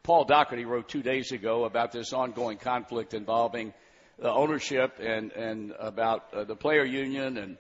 Paul 0.03 0.25
Daugherty 0.25 0.65
wrote 0.65 0.89
two 0.89 1.03
days 1.03 1.33
ago 1.33 1.65
about 1.65 1.93
this 1.93 2.15
ongoing 2.15 2.57
conflict 2.57 3.13
involving 3.13 3.75
the 4.19 4.33
ownership 4.33 4.99
and 5.01 5.33
and 5.33 5.75
about 5.79 6.33
uh, 6.33 6.45
the 6.45 6.57
player 6.57 6.85
union 6.85 7.37
and 7.37 7.59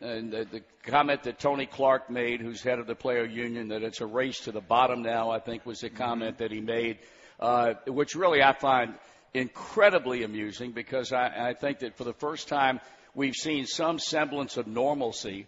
and 0.00 0.32
the, 0.32 0.46
the 0.50 0.62
comment 0.84 1.24
that 1.24 1.38
Tony 1.38 1.66
Clark 1.66 2.10
made, 2.10 2.40
who's 2.40 2.62
head 2.62 2.78
of 2.78 2.86
the 2.86 2.94
player 2.94 3.24
union, 3.24 3.68
that 3.68 3.82
it's 3.82 4.00
a 4.00 4.06
race 4.06 4.40
to 4.40 4.52
the 4.52 4.60
bottom 4.60 5.02
now. 5.02 5.30
I 5.30 5.40
think 5.40 5.66
was 5.66 5.80
the 5.80 5.90
comment 5.90 6.38
that 6.38 6.50
he 6.50 6.60
made, 6.60 6.98
uh, 7.38 7.74
which 7.86 8.14
really 8.14 8.42
I 8.42 8.54
find 8.54 8.94
incredibly 9.34 10.22
amusing 10.22 10.72
because 10.72 11.12
I, 11.12 11.50
I 11.50 11.54
think 11.54 11.80
that 11.80 11.96
for 11.96 12.04
the 12.04 12.14
first 12.14 12.48
time 12.48 12.80
we've 13.14 13.34
seen 13.34 13.66
some 13.66 13.98
semblance 13.98 14.56
of 14.56 14.66
normalcy 14.66 15.46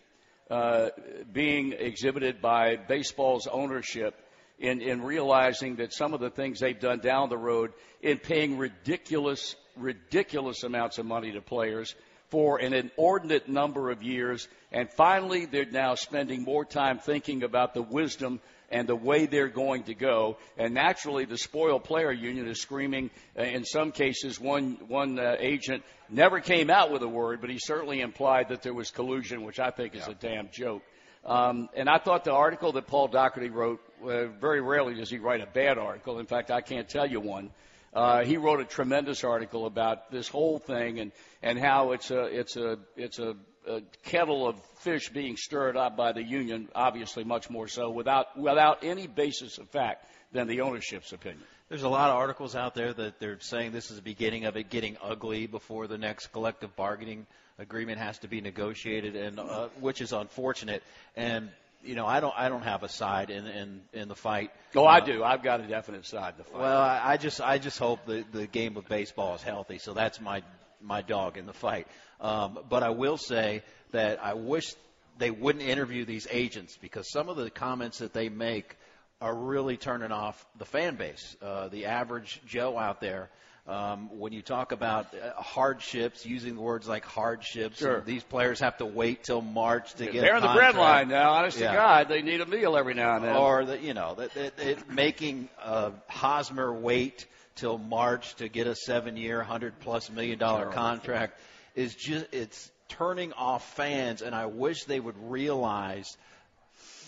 uh, 0.51 0.91
being 1.33 1.73
exhibited 1.73 2.43
by 2.43 2.77
baseball's 2.77 3.47
ownership 3.47 4.15
in, 4.59 4.81
in 4.81 5.03
realizing 5.03 5.77
that 5.77 5.93
some 5.93 6.15
of 6.15 6.21
the 6.21 6.31
things 6.31 6.61
they've 6.61 6.79
done 6.79 7.01
down 7.01 7.31
the 7.31 7.39
road 7.39 7.73
in 8.03 8.19
paying 8.19 8.59
ridiculous, 8.59 9.57
ridiculous 9.77 10.63
amounts 10.63 10.99
of 10.99 11.07
money 11.07 11.33
to 11.33 11.41
players 11.41 11.95
for 12.33 12.57
an 12.57 12.73
inordinate 12.73 13.47
number 13.47 13.91
of 13.91 14.03
years. 14.03 14.49
And 14.73 14.91
finally, 14.91 15.45
they're 15.45 15.67
now 15.67 15.97
spending 15.97 16.45
more 16.45 16.65
time 16.65 16.99
thinking 16.99 17.43
about 17.43 17.75
the 17.75 17.83
wisdom 17.83 18.41
and 18.71 18.89
the 18.89 18.97
way 18.97 19.27
they're 19.27 19.49
going 19.49 19.83
to 19.85 19.95
go. 19.95 20.39
And 20.57 20.73
naturally, 20.73 21.27
the 21.27 21.37
spoiled 21.37 21.85
player 21.85 22.11
union 22.11 22.49
is 22.49 22.63
screaming. 22.63 23.11
Uh, 23.39 23.43
in 23.43 23.67
some 23.67 23.93
cases, 23.93 24.41
one 24.41 24.79
one 24.89 25.19
uh, 25.19 25.37
agent 25.39 25.83
never 26.09 26.41
came 26.41 26.71
out 26.71 26.91
with 26.91 27.03
a 27.03 27.09
word, 27.09 27.43
but 27.43 27.51
he 27.51 27.59
certainly 27.59 28.01
implied 28.01 28.49
that 28.49 28.63
there 28.63 28.73
was 28.73 28.91
collusion, 28.91 29.45
which 29.45 29.61
I 29.61 29.71
think 29.71 29.95
is 29.95 30.09
a 30.09 30.15
damn 30.15 30.49
joke. 30.51 30.83
Um, 31.27 31.69
and 31.77 31.87
I 31.87 31.99
thought 31.99 32.25
the 32.25 32.33
article 32.33 32.73
that 32.73 32.87
Paul 32.87 33.09
Daugherty 33.09 33.51
wrote, 33.51 33.81
uh, 34.03 34.29
very 34.41 34.63
rarely 34.63 34.95
does 34.95 35.11
he 35.11 35.19
write 35.19 35.43
a 35.43 35.47
bad 35.47 35.77
article. 35.77 36.19
In 36.19 36.27
fact, 36.27 36.51
I 36.51 36.63
can't 36.63 36.89
tell 36.89 37.07
you 37.07 37.21
one. 37.21 37.51
Uh, 37.93 38.25
he 38.25 38.39
wrote 38.39 38.61
a 38.61 38.65
tremendous 38.65 39.23
article 39.23 39.67
about 39.67 40.11
this 40.11 40.29
whole 40.29 40.59
thing 40.59 40.99
and, 40.99 41.13
and 41.43 41.59
how 41.59 41.93
it's 41.93 42.11
a 42.11 42.25
it's 42.25 42.57
a 42.57 42.79
it's 42.97 43.19
a, 43.19 43.37
a 43.69 43.83
kettle 44.05 44.49
of 44.49 44.59
fish 44.79 45.11
being 45.11 45.37
stirred 45.37 45.77
up 45.77 45.97
by 45.97 46.13
the 46.13 46.23
union, 46.23 46.69
obviously 46.75 47.23
much 47.23 47.51
more 47.51 47.69
so 47.69 47.91
without 47.91 48.39
without 48.39 48.83
any 48.83 49.07
basis 49.07 49.59
of 49.59 49.69
fact 49.69 50.07
than 50.33 50.47
the 50.49 50.63
ownership's 50.63 51.13
opinion. 51.13 51.45
There's 51.69 51.83
a 51.83 51.89
lot 51.89 52.11
of 52.11 52.17
articles 52.17 52.55
out 52.55 52.75
there 52.75 52.93
that 52.93 53.19
they're 53.19 53.41
saying 53.41 53.73
this 53.73 53.91
is 53.91 53.97
the 53.97 54.03
beginning 54.03 54.45
of 54.47 54.57
it 54.57 54.71
getting 54.71 54.97
ugly 55.03 55.47
before 55.47 55.87
the 55.87 55.99
next 55.99 56.29
collective 56.29 56.75
bargaining 56.77 57.27
agreement 57.59 57.99
has 57.99 58.19
to 58.21 58.29
be 58.29 58.41
negotiated, 58.41 59.17
and 59.17 59.39
uh, 59.39 59.69
which 59.81 60.01
is 60.01 60.13
unfortunate. 60.13 60.83
And 61.17 61.51
you 61.85 61.95
know, 61.95 62.07
I 62.07 62.21
don't 62.21 62.35
I 62.37 62.49
don't 62.49 62.63
have 62.63 62.83
a 62.83 62.89
side 62.89 63.31
in 63.31 63.47
in, 63.47 63.81
in 63.93 64.09
the 64.09 64.15
fight. 64.15 64.51
Oh, 64.75 64.85
I 64.85 64.99
Uh, 64.99 65.05
do. 65.05 65.25
I've 65.25 65.43
got 65.43 65.61
a 65.61 65.67
definite 65.67 66.07
side 66.07 66.37
to 66.39 66.45
fight. 66.45 66.61
Well, 66.61 66.81
I, 66.81 67.01
I 67.05 67.17
just 67.17 67.41
I 67.41 67.59
just 67.59 67.79
hope 67.79 68.07
the 68.07 68.25
the 68.33 68.47
game 68.47 68.77
of 68.77 68.89
baseball 68.89 69.35
is 69.35 69.43
healthy. 69.43 69.79
So 69.79 69.93
that's 69.95 70.21
my 70.21 70.43
my 70.81 71.03
dog 71.03 71.39
in 71.39 71.47
the 71.47 71.53
fight. 71.53 71.87
Um, 72.21 72.59
but 72.69 72.83
I 72.83 72.91
will 72.91 73.17
say 73.17 73.63
that 73.93 74.25
I 74.25 74.35
wish 74.35 74.75
they 75.19 75.31
wouldn't 75.31 75.65
interview 75.65 76.05
these 76.05 76.27
agents 76.31 76.79
because 76.81 77.11
some 77.11 77.29
of 77.29 77.37
the 77.37 77.51
comments 77.51 77.99
that 77.99 78.13
they 78.13 78.29
make 78.29 78.77
are 79.21 79.35
really 79.35 79.77
turning 79.77 80.11
off 80.11 80.45
the 80.59 80.65
fan 80.65 80.97
base, 80.97 81.37
uh, 81.43 81.69
the 81.69 81.87
average 81.87 82.41
Joe 82.47 82.79
out 82.79 83.01
there. 83.01 83.29
Um, 83.65 84.19
when 84.19 84.33
you 84.33 84.43
talk 84.43 84.73
about 84.73 85.15
uh, 85.15 85.41
hardships, 85.41 86.27
using 86.27 86.57
words 86.57 86.89
like 86.89 87.05
hardships, 87.05 87.79
Sure. 87.79 88.01
these 88.01 88.25
players 88.25 88.59
have 88.59 88.77
to 88.79 88.85
wait 88.87 89.23
till 89.23 89.41
March 89.41 89.95
to 89.95 90.07
get 90.07 90.21
They're 90.21 90.35
on 90.35 90.43
the 90.43 90.53
bread 90.53 90.75
line 90.75 91.07
now. 91.09 91.31
Honest 91.31 91.61
Yeah. 91.61 91.71
to 91.71 91.77
God, 91.77 92.09
they 92.09 92.23
need 92.23 92.41
a 92.41 92.47
meal 92.47 92.77
every 92.77 92.95
now 92.95 93.15
and 93.17 93.25
then. 93.25 93.37
or 93.37 93.65
that 93.67 93.83
you 93.83 93.95
know 93.95 94.17
that, 94.17 94.35
that, 94.35 94.57
that 94.57 94.91
making 94.91 95.49
uh, 95.63 95.93
Hosmer 96.09 96.73
wait 96.73 97.27
till 97.55 97.79
March 97.79 98.35
to 98.37 98.49
get 98.49 98.67
a 98.67 98.75
seven-year, 98.75 99.43
hundred 99.45 99.79
plus 99.79 100.11
million 100.11 100.41
dollar 100.41 100.67
contract 100.67 101.39
is 101.77 101.95
just 101.95 102.27
it's 102.33 102.69
turning 102.89 103.33
off 103.35 103.77
fans, 103.77 104.23
and 104.23 104.35
I 104.35 104.47
wish 104.47 104.85
they 104.85 104.99
would 104.99 105.31
realize 105.31 106.17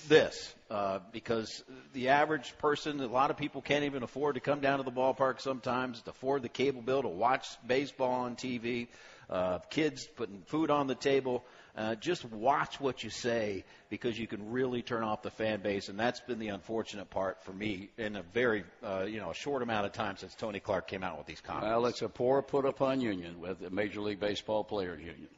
this 0.06 0.54
uh, 0.74 0.98
because 1.12 1.62
the 1.92 2.08
average 2.08 2.58
person, 2.58 3.00
a 3.00 3.06
lot 3.06 3.30
of 3.30 3.36
people 3.36 3.62
can't 3.62 3.84
even 3.84 4.02
afford 4.02 4.34
to 4.34 4.40
come 4.40 4.58
down 4.60 4.78
to 4.78 4.84
the 4.84 4.90
ballpark 4.90 5.40
sometimes 5.40 6.02
to 6.02 6.10
afford 6.10 6.42
the 6.42 6.48
cable 6.48 6.82
bill 6.82 7.02
to 7.02 7.08
watch 7.08 7.46
baseball 7.64 8.10
on 8.10 8.34
TV. 8.34 8.88
uh, 9.30 9.58
kids 9.70 10.06
putting 10.16 10.42
food 10.46 10.70
on 10.70 10.86
the 10.86 10.94
table. 10.94 11.44
Uh, 11.76 11.94
just 11.96 12.24
watch 12.26 12.80
what 12.80 13.02
you 13.02 13.10
say 13.10 13.64
because 13.88 14.18
you 14.18 14.26
can 14.26 14.50
really 14.50 14.82
turn 14.82 15.02
off 15.02 15.22
the 15.22 15.30
fan 15.30 15.60
base, 15.60 15.88
and 15.88 15.98
that's 15.98 16.20
been 16.20 16.38
the 16.38 16.48
unfortunate 16.48 17.08
part 17.10 17.42
for 17.44 17.52
me 17.52 17.88
in 17.96 18.16
a 18.16 18.22
very, 18.22 18.64
uh, 18.82 19.04
you 19.04 19.18
know, 19.18 19.30
a 19.30 19.34
short 19.34 19.62
amount 19.62 19.86
of 19.86 19.92
time 19.92 20.16
since 20.16 20.34
Tony 20.34 20.60
Clark 20.60 20.86
came 20.86 21.02
out 21.02 21.18
with 21.18 21.26
these 21.26 21.40
comments. 21.40 21.66
Well, 21.68 21.86
it's 21.86 22.02
a 22.02 22.08
poor 22.08 22.42
put 22.42 22.64
upon 22.64 23.00
union 23.00 23.40
with 23.40 23.60
the 23.60 23.70
Major 23.70 24.00
League 24.00 24.20
Baseball 24.20 24.62
Players 24.62 25.00
Union. 25.00 25.28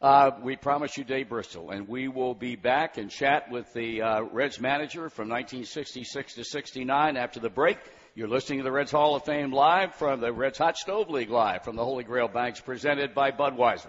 Uh, 0.00 0.32
we 0.42 0.56
promise 0.56 0.98
you 0.98 1.04
Dave 1.04 1.30
Bristol, 1.30 1.70
and 1.70 1.88
we 1.88 2.08
will 2.08 2.34
be 2.34 2.54
back 2.54 2.98
and 2.98 3.10
chat 3.10 3.50
with 3.50 3.72
the 3.72 4.02
uh, 4.02 4.22
Reds 4.24 4.60
manager 4.60 5.08
from 5.08 5.30
1966 5.30 6.34
to 6.34 6.44
69 6.44 7.16
after 7.16 7.40
the 7.40 7.48
break. 7.48 7.78
You're 8.14 8.28
listening 8.28 8.58
to 8.58 8.64
the 8.64 8.72
Reds 8.72 8.90
Hall 8.90 9.16
of 9.16 9.24
Fame 9.24 9.52
live 9.52 9.94
from 9.94 10.20
the 10.20 10.32
Reds 10.32 10.58
Hot 10.58 10.76
Stove 10.76 11.08
League 11.08 11.30
live 11.30 11.64
from 11.64 11.76
the 11.76 11.84
Holy 11.84 12.04
Grail 12.04 12.28
Banks 12.28 12.60
presented 12.60 13.14
by 13.14 13.30
Budweiser. 13.30 13.88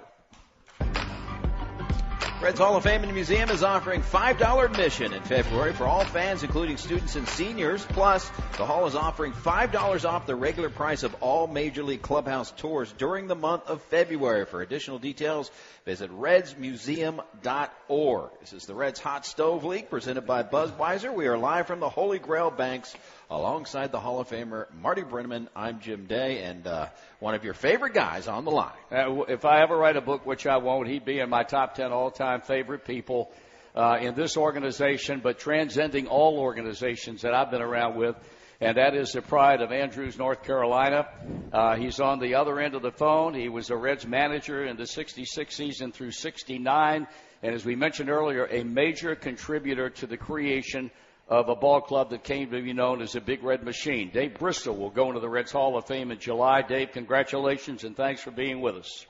Reds 2.48 2.60
Hall 2.60 2.78
of 2.78 2.84
Fame 2.84 3.04
and 3.04 3.14
Museum 3.14 3.50
is 3.50 3.62
offering 3.62 4.02
$5 4.02 4.64
admission 4.64 5.12
in 5.12 5.22
February 5.24 5.74
for 5.74 5.86
all 5.86 6.06
fans, 6.06 6.44
including 6.44 6.78
students 6.78 7.18
and 7.18 7.28
seniors. 7.28 7.84
Plus, 7.88 8.32
the 8.58 8.66
Hall 8.66 8.88
is 8.88 8.96
offering 8.96 9.34
$5 9.34 10.10
off 10.10 10.26
the 10.26 10.34
regular 10.34 10.70
price 10.70 11.04
of 11.04 11.14
all 11.16 11.48
Major 11.48 11.84
League 11.84 12.02
Clubhouse 12.02 12.52
tours 12.52 12.90
during 12.98 13.28
the 13.28 13.36
month 13.36 13.68
of 13.68 13.82
February. 13.82 14.46
For 14.46 14.62
additional 14.62 14.98
details, 14.98 15.52
visit 15.84 16.10
redsmuseum.org. 16.10 18.30
This 18.40 18.54
is 18.54 18.66
the 18.66 18.76
Reds 18.76 19.02
Hot 19.02 19.26
Stove 19.26 19.66
League 19.66 19.90
presented 19.90 20.26
by 20.26 20.44
Budweiser. 20.44 21.14
We 21.14 21.28
are 21.28 21.38
live 21.38 21.68
from 21.68 21.82
the 21.82 21.90
Holy 21.90 22.18
Grail 22.18 22.50
Banks 22.50 22.96
alongside 23.30 23.92
the 23.92 24.00
Hall 24.00 24.20
of 24.20 24.30
Famer 24.30 24.68
Marty 24.82 25.02
Brennaman. 25.02 25.48
I'm 25.56 25.80
Jim 25.80 26.06
Day, 26.06 26.44
and 26.44 26.66
uh, 26.66 26.88
one 27.20 27.36
of 27.36 27.44
your 27.44 27.54
favorite 27.54 27.94
guys 27.94 28.28
on 28.28 28.46
the 28.46 28.52
line. 28.52 28.72
Uh, 28.92 29.24
if 29.24 29.44
I 29.44 29.62
ever 29.62 29.78
write 29.78 29.98
a 29.98 30.02
book, 30.02 30.26
which 30.26 30.48
I 30.48 30.58
won't, 30.58 30.88
he'd 30.88 31.06
be 31.06 31.20
in 31.20 31.30
my 31.30 31.44
top 31.44 31.76
10 31.76 31.92
all-time 31.92 32.42
favorite 32.42 32.86
people 32.86 33.32
uh, 33.76 33.98
in 34.02 34.16
this 34.16 34.38
organization, 34.38 35.20
but 35.22 35.40
transcending 35.40 36.08
all 36.08 36.40
organizations 36.40 37.24
that 37.24 37.34
I've 37.34 37.52
been 37.52 37.62
around 37.62 37.98
with. 37.98 38.16
And 38.60 38.78
that 38.78 38.96
is 38.96 39.12
the 39.12 39.22
pride 39.22 39.62
of 39.62 39.72
Andrews, 39.72 40.18
North 40.18 40.44
Carolina. 40.44 41.08
Uh, 41.54 41.76
he's 41.76 42.00
on 42.00 42.20
the 42.20 42.36
other 42.36 42.60
end 42.60 42.74
of 42.74 42.82
the 42.82 42.92
phone. 42.92 43.36
He 43.36 43.50
was 43.50 43.70
a 43.70 43.76
Reds 43.76 44.08
manager 44.08 44.66
in 44.66 44.78
the 44.78 44.88
66 44.88 45.56
season 45.56 45.92
through 45.92 46.12
69. 46.12 47.08
And 47.44 47.54
as 47.54 47.64
we 47.64 47.76
mentioned 47.76 48.10
earlier, 48.10 48.48
a 48.50 48.64
major 48.64 49.16
contributor 49.16 49.92
to 49.92 50.08
the 50.08 50.18
creation 50.18 50.90
of 51.30 51.50
a 51.50 51.56
ball 51.56 51.82
club 51.82 52.12
that 52.12 52.24
came 52.24 52.50
to 52.52 52.62
be 52.62 52.74
known 52.74 53.02
as 53.02 53.14
the 53.14 53.22
Big 53.22 53.44
Red 53.44 53.64
Machine. 53.64 54.10
Dave 54.14 54.36
Bristol 54.36 54.76
will 54.78 54.90
go 54.90 55.10
into 55.10 55.20
the 55.20 55.30
Reds 55.30 55.52
Hall 55.52 55.78
of 55.78 55.86
Fame 55.86 56.12
in 56.12 56.20
July. 56.20 56.62
Dave, 56.62 56.92
congratulations 56.94 57.84
and 57.84 57.96
thanks 57.96 58.22
for 58.22 58.32
being 58.32 58.62
with 58.62 58.76
us. 58.76 59.06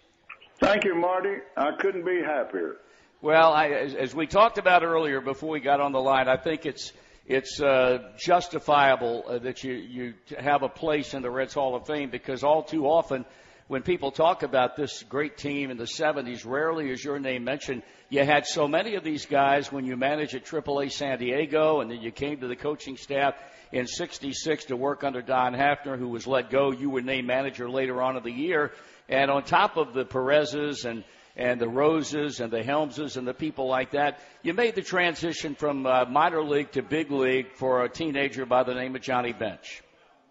Thank 0.60 0.86
you, 0.86 0.96
Marty. 0.96 1.36
I 1.56 1.72
couldn't 1.80 2.06
be 2.06 2.20
happier. 2.26 2.78
Well, 3.22 3.52
I, 3.52 3.68
as, 3.70 3.94
as 3.94 4.16
we 4.16 4.26
talked 4.26 4.58
about 4.58 4.84
earlier 4.84 5.22
before 5.22 5.50
we 5.50 5.60
got 5.60 5.80
on 5.80 5.92
the 5.92 6.00
line, 6.00 6.28
I 6.28 6.38
think 6.38 6.66
it's 6.66 6.94
it's 7.26 7.62
uh, 7.62 8.12
justifiable 8.18 9.24
uh, 9.28 9.38
that 9.40 9.64
you 9.64 9.74
you 9.74 10.14
have 10.40 10.64
a 10.64 10.70
place 10.70 11.14
in 11.14 11.22
the 11.22 11.30
Reds 11.30 11.54
Hall 11.54 11.76
of 11.76 11.86
Fame 11.86 12.10
because 12.10 12.44
all 12.44 12.64
too 12.64 12.86
often 12.86 13.26
when 13.68 13.82
people 13.82 14.12
talk 14.12 14.44
about 14.44 14.76
this 14.76 15.04
great 15.04 15.38
team 15.38 15.72
in 15.72 15.78
the 15.78 15.84
70s, 15.84 16.46
rarely 16.46 16.90
is 16.90 17.04
your 17.04 17.20
name 17.20 17.44
mentioned. 17.44 17.84
You 18.10 18.24
had 18.24 18.46
so 18.46 18.68
many 18.68 18.96
of 18.96 19.04
these 19.04 19.26
guys 19.26 19.72
when 19.72 19.86
you 19.86 19.98
managed 19.98 20.36
at 20.36 20.46
AAA 20.46 20.92
San 20.92 21.20
Diego, 21.20 21.82
and 21.82 21.92
then 21.92 22.02
you 22.02 22.12
came 22.12 22.40
to 22.40 22.48
the 22.48 22.56
coaching 22.56 22.96
staff 22.96 23.36
in 23.74 23.86
66 23.86 24.66
to 24.66 24.78
work 24.78 25.04
under 25.04 25.22
Don 25.22 25.54
Heffner, 25.54 25.98
who 25.98 26.08
was 26.08 26.26
let 26.26 26.50
go. 26.50 26.72
You 26.72 26.90
were 26.90 27.02
named 27.02 27.28
manager 27.28 27.70
later 27.70 28.02
on 28.02 28.16
in 28.16 28.24
the 28.24 28.32
year. 28.32 28.72
And 29.10 29.30
on 29.30 29.44
top 29.44 29.76
of 29.76 29.94
the 29.94 30.06
Perez's 30.06 30.86
and 30.86 31.04
and 31.38 31.62
the 31.62 31.70
Roses 31.70 32.40
and 32.40 32.52
the 32.52 32.64
Helmses 32.64 33.16
and 33.16 33.28
the 33.28 33.34
people 33.34 33.68
like 33.68 33.92
that. 33.92 34.20
You 34.42 34.56
made 34.56 34.74
the 34.74 34.82
transition 34.82 35.54
from 35.54 35.86
uh, 35.86 36.06
minor 36.06 36.44
league 36.44 36.72
to 36.72 36.82
big 36.82 37.12
league 37.12 37.54
for 37.54 37.84
a 37.84 37.90
teenager 37.90 38.46
by 38.48 38.64
the 38.64 38.74
name 38.74 38.96
of 38.96 39.04
Johnny 39.04 39.34
Bench. 39.34 39.84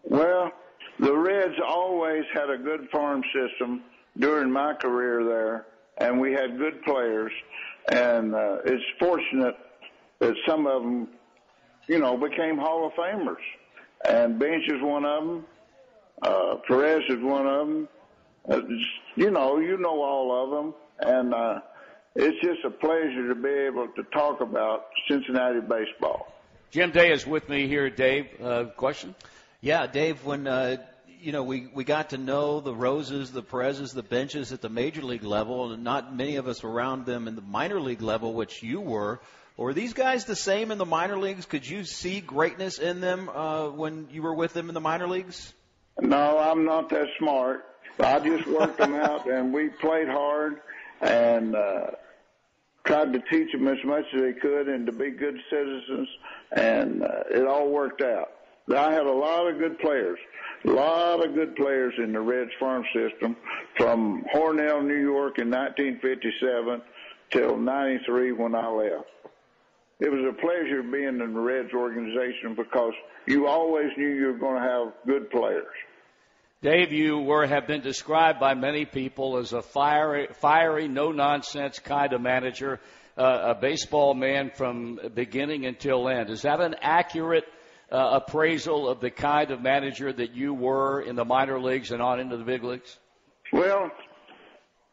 Well, 0.03 0.53
the 0.99 1.17
Reds 1.17 1.55
always 1.67 2.25
had 2.33 2.51
a 2.51 2.59
good 2.59 2.89
farm 2.91 3.23
system 3.35 3.83
during 4.19 4.51
my 4.51 4.75
career 4.75 5.25
there, 5.25 5.67
and 5.99 6.21
we 6.21 6.33
had 6.33 6.59
good 6.59 6.83
players. 6.83 7.33
And 7.91 8.35
uh, 8.35 8.59
it's 8.65 8.85
fortunate 8.99 9.57
that 10.19 10.35
some 10.47 10.67
of 10.67 10.83
them, 10.83 11.09
you 11.89 11.99
know, 11.99 12.17
became 12.17 12.59
Hall 12.59 12.87
of 12.87 12.93
Famers. 12.95 13.37
And 14.09 14.39
Bench 14.39 14.65
is 14.69 14.83
one 14.83 15.05
of 15.05 15.27
them. 15.27 15.47
Uh, 16.23 16.57
Perez 16.67 17.03
is 17.09 17.23
one 17.23 17.47
of 17.47 17.67
them. 17.67 17.89
Uh, 18.49 18.61
you 19.17 19.31
know, 19.31 19.59
you 19.59 19.77
know 19.77 20.03
all 20.03 20.45
of 20.45 20.51
them, 20.51 20.75
and 21.01 21.35
uh, 21.35 21.59
it's 22.15 22.41
just 22.41 22.65
a 22.65 22.71
pleasure 22.71 23.29
to 23.29 23.35
be 23.35 23.49
able 23.49 23.89
to 23.89 24.05
talk 24.05 24.41
about 24.41 24.87
Cincinnati 25.09 25.61
baseball. 25.61 26.33
Jim 26.71 26.93
Day 26.93 27.11
is 27.11 27.27
with 27.27 27.49
me 27.49 27.67
here. 27.67 27.91
Dave, 27.91 28.29
uh, 28.41 28.67
question? 28.77 29.15
Yeah, 29.67 29.89
Dave, 29.89 30.25
when 30.25 30.47
uh, 30.47 30.77
you 31.21 31.33
know 31.33 31.43
we 31.43 31.67
we 31.75 31.83
got 31.83 32.11
to 32.11 32.19
know 32.19 32.61
the 32.61 32.73
Roses, 32.73 33.33
the 33.33 33.43
Perez's, 33.43 33.93
the 33.93 34.05
benches 34.05 34.53
at 34.53 34.61
the 34.61 34.69
major 34.69 35.03
league 35.03 35.25
level, 35.25 35.73
and 35.73 35.83
not 35.83 36.15
many 36.15 36.37
of 36.37 36.47
us 36.47 36.63
around 36.63 37.05
them 37.05 37.27
in 37.27 37.35
the 37.35 37.43
minor 37.43 37.81
league 37.81 38.01
level, 38.01 38.33
which 38.33 38.63
you 38.63 38.81
were. 38.81 39.19
Were 39.57 39.75
these 39.75 39.93
guys 39.93 40.25
the 40.25 40.37
same 40.37 40.71
in 40.71 40.79
the 40.79 40.87
minor 40.87 41.19
leagues? 41.19 41.47
Could 41.47 41.69
you 41.69 41.83
see 41.83 42.21
greatness 42.21 42.79
in 42.79 43.01
them 43.01 43.29
uh, 43.29 43.71
when 43.71 44.07
you 44.13 44.23
were 44.23 44.35
with 44.35 44.53
them 44.53 44.69
in 44.69 44.75
the 44.75 44.81
minor 44.81 45.09
leagues? 45.09 45.53
No, 46.01 46.39
I'm 46.39 46.65
not 46.65 46.89
that 46.91 47.09
smart. 47.19 47.65
I 47.99 48.21
just 48.21 48.47
worked 48.47 48.79
them 48.79 48.95
out, 48.95 49.27
and 49.29 49.53
we 49.53 49.71
played 49.71 50.07
hard 50.07 50.61
and 51.01 51.57
uh, 51.57 51.87
tried 52.85 53.13
to 53.15 53.19
teach 53.29 53.51
them 53.51 53.67
as 53.67 53.85
much 53.85 54.05
as 54.15 54.21
they 54.21 54.33
could 54.33 54.69
and 54.69 54.87
to 54.87 54.93
be 54.93 55.11
good 55.11 55.41
citizens, 55.51 56.09
and 56.53 57.03
uh, 57.03 57.25
it 57.33 57.45
all 57.49 57.69
worked 57.69 58.03
out. 58.03 58.31
I 58.75 58.93
had 58.93 59.07
a 59.07 59.13
lot 59.13 59.49
of 59.49 59.59
good 59.59 59.79
players, 59.79 60.19
a 60.65 60.71
lot 60.71 61.25
of 61.25 61.35
good 61.35 61.55
players 61.55 61.95
in 61.99 62.13
the 62.13 62.21
Reds 62.21 62.51
farm 62.59 62.85
system 62.93 63.37
from 63.77 64.25
Hornell, 64.35 64.85
New 64.85 65.01
York 65.01 65.39
in 65.39 65.51
1957 65.51 66.83
till 67.31 67.57
93 67.57 68.33
when 68.33 68.55
I 68.55 68.69
left. 68.69 69.07
It 70.01 70.11
was 70.11 70.27
a 70.29 70.41
pleasure 70.41 70.83
being 70.83 71.21
in 71.21 71.33
the 71.33 71.41
Reds 71.41 71.73
organization 71.73 72.55
because 72.55 72.93
you 73.27 73.47
always 73.47 73.91
knew 73.97 74.09
you 74.09 74.27
were 74.27 74.39
going 74.39 74.61
to 74.61 74.69
have 74.69 74.93
good 75.07 75.31
players. 75.31 75.67
Dave, 76.63 76.93
you 76.93 77.19
were 77.19 77.47
have 77.47 77.67
been 77.67 77.83
described 77.83 78.41
by 78.41 78.55
many 78.55 78.85
people 78.85 79.37
as 79.37 79.53
a 79.53 79.63
fiery, 79.63 80.29
fiery 80.41 80.89
no 80.89 81.13
nonsense 81.13 81.79
kind 81.79 82.13
of 82.13 82.21
manager, 82.21 82.81
uh, 83.17 83.55
a 83.55 83.55
baseball 83.55 84.15
man 84.15 84.51
from 84.55 84.99
beginning 85.15 85.65
until 85.65 86.09
end. 86.09 86.29
Is 86.31 86.43
that 86.43 86.61
an 86.61 86.75
accurate 86.81 87.45
uh, 87.91 88.21
appraisal 88.21 88.89
of 88.89 89.01
the 89.01 89.11
kind 89.11 89.51
of 89.51 89.63
manager 89.63 90.13
that 90.13 90.33
you 90.33 90.53
were 90.55 91.01
in 91.01 91.17
the 91.17 91.25
minor 91.25 91.61
leagues 91.61 91.93
and 91.93 92.03
on 92.03 92.21
into 92.21 92.37
the 92.37 92.45
big 92.45 92.65
leagues? 92.65 92.99
Well, 93.53 93.91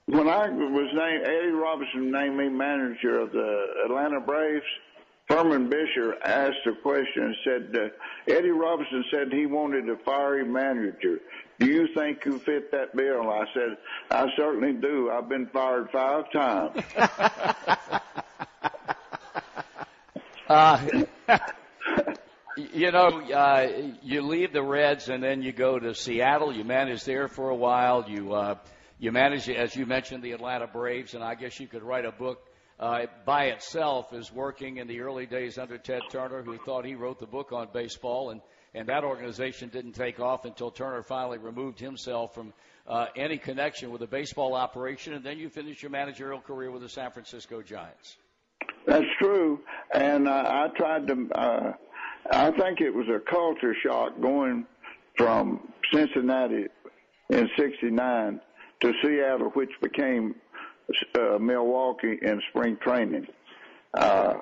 when 0.05 0.27
I 0.27 0.49
was 0.49 0.89
named, 0.93 1.25
Eddie 1.25 1.51
Robinson 1.51 2.11
named 2.11 2.37
me 2.37 2.49
manager 2.49 3.19
of 3.19 3.31
the 3.31 3.65
Atlanta 3.85 4.19
Braves. 4.19 4.65
Furman 5.29 5.69
Bisher 5.69 6.13
asked 6.25 6.67
a 6.67 6.73
question 6.81 7.23
and 7.23 7.35
said, 7.45 7.75
uh, 7.75 8.31
Eddie 8.31 8.49
Robinson 8.49 9.05
said 9.09 9.31
he 9.31 9.45
wanted 9.45 9.89
a 9.89 9.95
fiery 9.97 10.45
manager. 10.45 11.19
Do 11.59 11.67
you 11.67 11.87
think 11.95 12.25
you 12.25 12.39
fit 12.39 12.71
that 12.71 12.93
bill? 12.95 13.29
I 13.29 13.45
said, 13.53 13.77
I 14.11 14.27
certainly 14.35 14.73
do. 14.73 15.09
I've 15.09 15.29
been 15.29 15.47
fired 15.47 15.89
five 15.91 16.29
times. 16.33 16.83
uh, 20.49 20.77
you 22.57 22.91
know, 22.91 23.21
uh, 23.31 23.91
you 24.01 24.21
leave 24.21 24.53
the 24.53 24.63
Reds 24.63 25.09
and 25.09 25.23
then 25.23 25.41
you 25.41 25.51
go 25.51 25.79
to 25.79 25.93
Seattle. 25.93 26.55
You 26.55 26.63
manage 26.63 27.03
there 27.03 27.27
for 27.27 27.49
a 27.49 27.55
while. 27.55 28.05
You 28.07 28.33
uh, 28.33 28.55
you 28.99 29.11
manage, 29.11 29.49
as 29.49 29.75
you 29.75 29.85
mentioned, 29.85 30.23
the 30.23 30.31
Atlanta 30.31 30.67
Braves, 30.67 31.13
and 31.13 31.23
I 31.23 31.35
guess 31.35 31.59
you 31.59 31.67
could 31.67 31.83
write 31.83 32.05
a 32.05 32.11
book 32.11 32.47
uh, 32.79 33.07
by 33.25 33.45
itself 33.45 34.13
as 34.13 34.31
working 34.31 34.77
in 34.77 34.87
the 34.87 35.01
early 35.01 35.25
days 35.25 35.57
under 35.57 35.77
Ted 35.77 36.01
Turner, 36.09 36.41
who 36.41 36.57
thought 36.57 36.85
he 36.85 36.95
wrote 36.95 37.19
the 37.19 37.27
book 37.27 37.51
on 37.51 37.67
baseball, 37.73 38.29
and 38.29 38.41
and 38.75 38.87
that 38.89 39.03
organization 39.03 39.69
didn't 39.69 39.93
take 39.93 40.19
off 40.19 40.45
until 40.45 40.71
Turner 40.71 41.03
finally 41.03 41.37
removed 41.37 41.79
himself 41.79 42.33
from 42.33 42.53
uh, 42.87 43.07
any 43.15 43.37
connection 43.37 43.91
with 43.91 44.01
the 44.01 44.07
baseball 44.07 44.53
operation, 44.55 45.13
and 45.13 45.23
then 45.23 45.37
you 45.37 45.49
finish 45.49 45.81
your 45.81 45.91
managerial 45.91 46.39
career 46.39 46.71
with 46.71 46.81
the 46.81 46.89
San 46.89 47.11
Francisco 47.11 47.61
Giants. 47.61 48.17
That's 48.85 49.05
true, 49.19 49.59
and 49.93 50.27
uh, 50.27 50.31
I 50.31 50.67
tried 50.75 51.07
to. 51.07 51.29
Uh, 51.33 51.73
I 52.31 52.51
think 52.51 52.81
it 52.81 52.93
was 52.93 53.07
a 53.07 53.19
culture 53.19 53.75
shock 53.83 54.19
going 54.21 54.65
from 55.17 55.67
Cincinnati 55.93 56.67
in 57.29 57.49
'69 57.57 58.39
to 58.81 58.93
Seattle, 59.03 59.49
which 59.49 59.71
became 59.81 60.35
uh, 61.15 61.37
Milwaukee 61.39 62.17
in 62.21 62.41
spring 62.49 62.77
training. 62.81 63.27
Uh, 63.93 64.35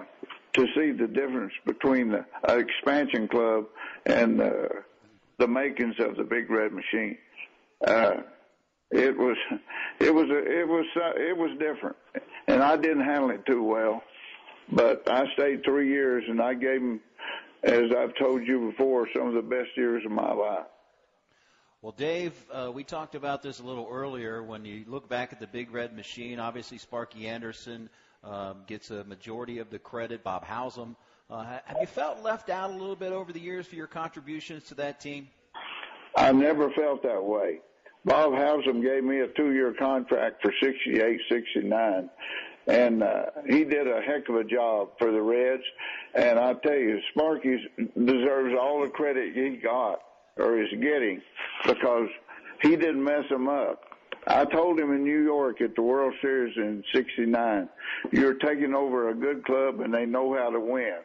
to 0.54 0.66
see 0.76 0.92
the 0.92 1.08
difference 1.08 1.54
between 1.66 2.10
the 2.10 2.26
uh, 2.48 2.58
expansion 2.58 3.28
club 3.28 3.66
and 4.06 4.42
uh, 4.42 4.52
the 5.38 5.48
makings 5.48 5.96
of 6.00 6.18
the 6.18 6.24
Big 6.24 6.50
Red 6.50 6.74
Machine. 6.74 7.18
Uh, 7.86 8.18
it 8.92 9.18
was 9.18 9.38
it 10.00 10.14
was 10.14 10.26
it 10.30 10.68
was 10.68 10.86
uh, 10.98 11.12
it 11.16 11.38
was 11.38 11.52
different, 11.58 11.96
and 12.48 12.62
I 12.62 12.76
didn't 12.76 13.04
handle 13.04 13.32
it 13.32 13.46
too 13.46 13.64
well. 13.64 14.04
But 14.72 15.10
I 15.10 15.26
stayed 15.34 15.64
three 15.64 15.90
years, 15.90 16.24
and 16.28 16.42
I 16.42 16.54
gave 16.54 16.82
him, 16.82 17.02
as 17.64 17.92
I've 17.98 18.16
told 18.16 18.46
you 18.46 18.72
before, 18.72 19.08
some 19.16 19.28
of 19.28 19.34
the 19.34 19.42
best 19.42 19.70
years 19.76 20.04
of 20.06 20.12
my 20.12 20.32
life. 20.34 20.66
Well, 21.82 21.94
Dave, 21.98 22.34
uh, 22.52 22.72
we 22.72 22.84
talked 22.84 23.16
about 23.16 23.42
this 23.42 23.60
a 23.60 23.64
little 23.64 23.88
earlier. 23.90 24.44
When 24.44 24.66
you 24.66 24.84
look 24.88 25.10
back 25.10 25.34
at 25.34 25.40
the 25.40 25.48
Big 25.48 25.72
Red 25.72 25.96
Machine, 25.96 26.40
obviously 26.40 26.78
Sparky 26.78 27.28
Anderson 27.28 27.90
um, 28.24 28.58
gets 28.68 28.92
a 28.92 29.04
majority 29.06 29.60
of 29.60 29.70
the 29.70 29.80
credit. 29.80 30.24
Bob 30.24 30.46
Howsam. 30.46 30.96
Uh, 31.30 31.44
have 31.44 31.78
you 31.80 31.88
felt 31.88 32.22
left 32.22 32.50
out 32.50 32.70
a 32.70 32.74
little 32.74 32.96
bit 32.96 33.14
over 33.14 33.32
the 33.32 33.40
years 33.40 33.66
for 33.66 33.76
your 33.76 33.88
contributions 33.88 34.66
to 34.66 34.76
that 34.76 35.00
team? 35.00 35.28
I 36.16 36.32
never 36.32 36.70
felt 36.72 37.02
that 37.04 37.24
way. 37.24 37.62
Bob 38.04 38.34
Howsam 38.34 38.82
gave 38.82 39.04
me 39.04 39.20
a 39.20 39.28
two-year 39.30 39.74
contract 39.74 40.42
for 40.42 40.54
68, 40.62 41.20
69. 41.30 42.10
And 42.68 43.04
uh, 43.04 43.26
he 43.48 43.64
did 43.64 43.88
a 43.88 44.02
heck 44.02 44.30
of 44.30 44.36
a 44.36 44.44
job 44.44 44.90
for 45.00 45.12
the 45.12 45.22
Reds. 45.22 45.64
And 46.14 46.40
I 46.40 46.54
tell 46.54 46.78
you, 46.78 47.00
Sparky 47.12 47.58
deserves 47.78 48.56
all 48.60 48.82
the 48.82 48.90
credit 48.90 49.34
he 49.34 49.58
got 49.58 50.02
or 50.38 50.62
is 50.62 50.70
getting 50.82 51.22
because 51.66 52.08
he 52.62 52.76
didn't 52.76 53.04
mess 53.04 53.28
them 53.30 53.48
up. 53.48 53.84
I 54.28 54.46
told 54.46 54.80
him 54.80 54.92
in 54.94 55.04
New 55.04 55.24
York 55.24 55.62
at 55.62 55.76
the 55.76 55.82
World 55.82 56.14
Series 56.22 56.56
in 56.56 56.84
'69, 56.94 57.68
"You're 58.12 58.36
taking 58.36 58.76
over 58.76 59.10
a 59.10 59.16
good 59.16 59.44
club, 59.44 59.80
and 59.80 59.92
they 59.92 60.06
know 60.06 60.36
how 60.36 60.52
to 60.52 60.60
win." 60.60 61.00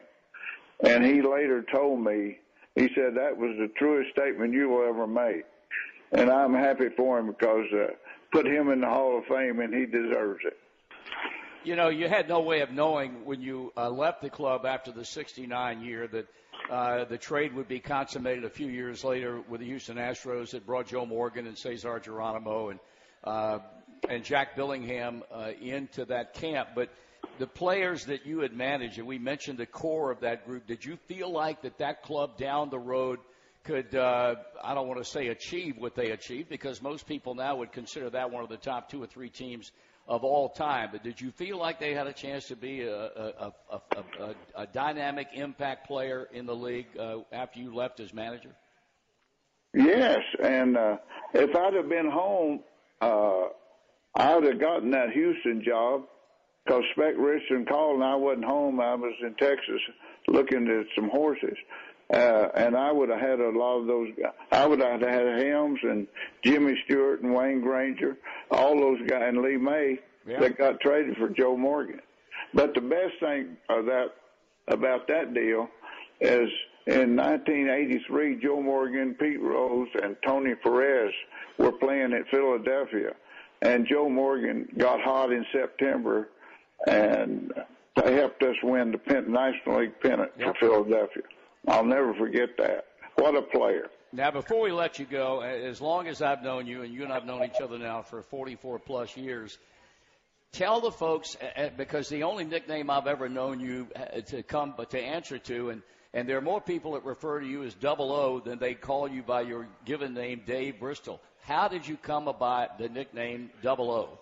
And 0.81 1.03
he 1.03 1.23
later 1.23 1.65
told 1.73 1.99
me, 1.99 2.37
he 2.75 2.89
said 2.93 3.15
that 3.15 3.35
was 3.35 3.57
the 3.57 3.71
truest 3.79 4.11
statement 4.11 4.53
you 4.53 4.69
will 4.69 4.87
ever 4.87 5.07
make 5.07 5.45
and 6.11 6.29
I'm 6.29 6.53
happy 6.53 6.89
for 6.95 7.19
him 7.19 7.27
because 7.27 7.65
uh, 7.73 7.87
put 8.31 8.45
him 8.45 8.69
in 8.69 8.81
the 8.81 8.87
Hall 8.87 9.17
of 9.17 9.25
Fame, 9.25 9.59
and 9.59 9.73
he 9.73 9.85
deserves 9.85 10.39
it. 10.45 10.57
You 11.67 11.75
know, 11.75 11.89
you 11.89 12.07
had 12.07 12.29
no 12.29 12.39
way 12.39 12.61
of 12.61 12.71
knowing 12.71 13.25
when 13.25 13.41
you 13.41 13.73
uh, 13.75 13.89
left 13.89 14.21
the 14.21 14.29
club 14.29 14.65
after 14.65 14.93
the 14.93 15.03
'69 15.03 15.81
year 15.81 16.07
that 16.07 16.27
uh, 16.71 17.03
the 17.03 17.17
trade 17.17 17.53
would 17.55 17.67
be 17.67 17.81
consummated 17.81 18.45
a 18.45 18.49
few 18.49 18.67
years 18.67 19.03
later 19.03 19.41
with 19.49 19.59
the 19.59 19.65
Houston 19.65 19.97
Astros 19.97 20.51
that 20.51 20.65
brought 20.65 20.87
Joe 20.87 21.05
Morgan 21.05 21.45
and 21.45 21.57
Cesar 21.57 21.99
Geronimo 21.99 22.69
and 22.69 22.79
uh, 23.25 23.59
and 24.07 24.23
Jack 24.23 24.55
Billingham 24.55 25.23
uh, 25.29 25.51
into 25.59 26.05
that 26.05 26.35
camp. 26.35 26.69
But 26.73 26.87
the 27.37 27.47
players 27.47 28.05
that 28.05 28.25
you 28.25 28.39
had 28.39 28.53
managed, 28.53 28.97
and 28.97 29.05
we 29.05 29.19
mentioned 29.19 29.57
the 29.57 29.65
core 29.65 30.09
of 30.09 30.21
that 30.21 30.45
group, 30.45 30.67
did 30.67 30.85
you 30.85 30.95
feel 31.09 31.29
like 31.29 31.63
that 31.63 31.79
that 31.79 32.01
club 32.01 32.37
down 32.37 32.69
the 32.69 32.79
road– 32.79 33.19
could, 33.67 33.93
uh, 33.95 34.35
I 34.63 34.73
don't 34.73 34.87
want 34.87 35.03
to 35.03 35.09
say 35.09 35.27
achieve 35.27 35.75
what 35.77 35.93
they 35.93 36.11
achieved 36.11 36.47
because 36.47 36.81
most 36.81 37.05
people 37.05 37.35
now 37.35 37.57
would 37.57 37.73
consider 37.73 38.09
that 38.11 38.31
one 38.31 38.41
of 38.41 38.47
the 38.47 38.55
top 38.55 38.89
two 38.89 39.03
or 39.03 39.07
three 39.07 39.29
teams 39.29 39.73
of 40.07 40.23
all 40.23 40.49
time. 40.49 40.89
But 40.91 41.03
did 41.03 41.19
you 41.19 41.31
feel 41.31 41.57
like 41.57 41.79
they 41.79 41.93
had 41.93 42.07
a 42.07 42.13
chance 42.13 42.47
to 42.47 42.55
be 42.55 42.83
a, 42.83 42.95
a, 42.95 43.53
a, 43.71 43.81
a, 44.19 44.35
a 44.55 44.67
dynamic 44.67 45.29
impact 45.33 45.87
player 45.87 46.27
in 46.33 46.45
the 46.45 46.55
league 46.55 46.87
uh, 46.97 47.19
after 47.31 47.59
you 47.59 47.75
left 47.75 47.99
as 47.99 48.13
manager? 48.13 48.55
Yes, 49.73 50.19
and 50.41 50.77
uh, 50.77 50.97
if 51.33 51.55
I'd 51.55 51.73
have 51.73 51.89
been 51.89 52.09
home, 52.09 52.61
uh, 53.01 53.43
I 54.15 54.35
would 54.35 54.45
have 54.45 54.59
gotten 54.59 54.91
that 54.91 55.11
Houston 55.11 55.63
job 55.63 56.05
because 56.67 56.83
Spec 56.91 57.13
Richardson 57.17 57.65
called 57.65 57.95
and 57.95 58.03
I 58.03 58.15
wasn't 58.15 58.45
home. 58.45 58.79
I 58.79 58.95
was 58.95 59.13
in 59.21 59.33
Texas 59.35 59.81
looking 60.27 60.67
at 60.67 60.85
some 60.95 61.09
horses. 61.09 61.55
Uh, 62.13 62.47
and 62.55 62.75
I 62.75 62.91
would 62.91 63.09
have 63.09 63.19
had 63.19 63.39
a 63.39 63.49
lot 63.49 63.79
of 63.79 63.87
those. 63.87 64.09
I 64.51 64.65
would 64.65 64.79
have 64.79 65.01
had 65.01 65.45
Helms 65.45 65.79
and 65.83 66.07
Jimmy 66.43 66.77
Stewart 66.85 67.21
and 67.21 67.33
Wayne 67.33 67.59
Granger, 67.59 68.17
all 68.49 68.79
those 68.79 68.99
guys, 69.07 69.23
and 69.27 69.41
Lee 69.41 69.57
May 69.57 69.99
yeah. 70.25 70.39
that 70.39 70.57
got 70.57 70.79
traded 70.79 71.17
for 71.17 71.29
Joe 71.29 71.57
Morgan. 71.57 71.99
But 72.53 72.73
the 72.73 72.81
best 72.81 73.19
thing 73.19 73.57
of 73.69 73.85
that 73.85 74.15
about 74.69 75.07
that 75.09 75.33
deal 75.33 75.67
is 76.21 76.49
in 76.85 77.17
1983, 77.17 78.39
Joe 78.41 78.61
Morgan, 78.61 79.13
Pete 79.19 79.41
Rose, 79.41 79.89
and 80.01 80.15
Tony 80.25 80.55
Perez 80.55 81.13
were 81.57 81.73
playing 81.73 82.13
at 82.13 82.29
Philadelphia, 82.31 83.11
and 83.61 83.85
Joe 83.85 84.07
Morgan 84.07 84.69
got 84.77 85.01
hot 85.01 85.33
in 85.33 85.45
September, 85.51 86.29
and 86.85 87.53
they 87.95 88.13
helped 88.15 88.43
us 88.43 88.55
win 88.63 88.91
the 88.91 89.21
National 89.21 89.79
League 89.79 89.99
pennant 90.01 90.31
yep. 90.37 90.55
for 90.59 90.83
Philadelphia. 90.83 91.23
I'll 91.67 91.85
never 91.85 92.13
forget 92.13 92.49
that. 92.57 92.85
What 93.15 93.35
a 93.35 93.41
player. 93.41 93.89
Now, 94.13 94.31
before 94.31 94.61
we 94.61 94.71
let 94.71 94.99
you 94.99 95.05
go, 95.05 95.41
as 95.41 95.81
long 95.81 96.07
as 96.07 96.21
I've 96.21 96.41
known 96.41 96.65
you, 96.65 96.83
and 96.83 96.93
you 96.93 97.03
and 97.03 97.11
I've 97.11 97.25
known 97.25 97.43
each 97.43 97.61
other 97.61 97.77
now 97.77 98.03
for 98.03 98.21
44 98.21 98.79
plus 98.79 99.17
years, 99.17 99.57
tell 100.53 100.79
the 100.79 100.91
folks 100.91 101.35
because 101.75 102.07
the 102.07 102.23
only 102.23 102.45
nickname 102.45 102.89
I've 102.89 103.07
ever 103.07 103.27
known 103.27 103.59
you 103.59 103.87
uh, 103.95 104.21
to 104.21 104.43
come 104.43 104.75
but 104.77 104.91
to 104.91 104.99
answer 104.99 105.37
to, 105.39 105.71
and 105.71 105.81
and 106.13 106.27
there 106.27 106.37
are 106.37 106.41
more 106.41 106.61
people 106.61 106.93
that 106.93 107.03
refer 107.03 107.41
to 107.41 107.45
you 107.45 107.63
as 107.63 107.73
Double 107.75 108.11
O 108.11 108.39
than 108.39 108.59
they 108.59 108.73
call 108.73 109.07
you 109.07 109.21
by 109.21 109.41
your 109.41 109.67
given 109.85 110.13
name, 110.13 110.41
Dave 110.45 110.79
Bristol. 110.79 111.21
How 111.41 111.67
did 111.67 111.87
you 111.87 111.97
come 111.97 112.27
about 112.27 112.79
the 112.79 112.89
nickname 112.89 113.51
Double 113.61 113.91
O? 113.91 114.19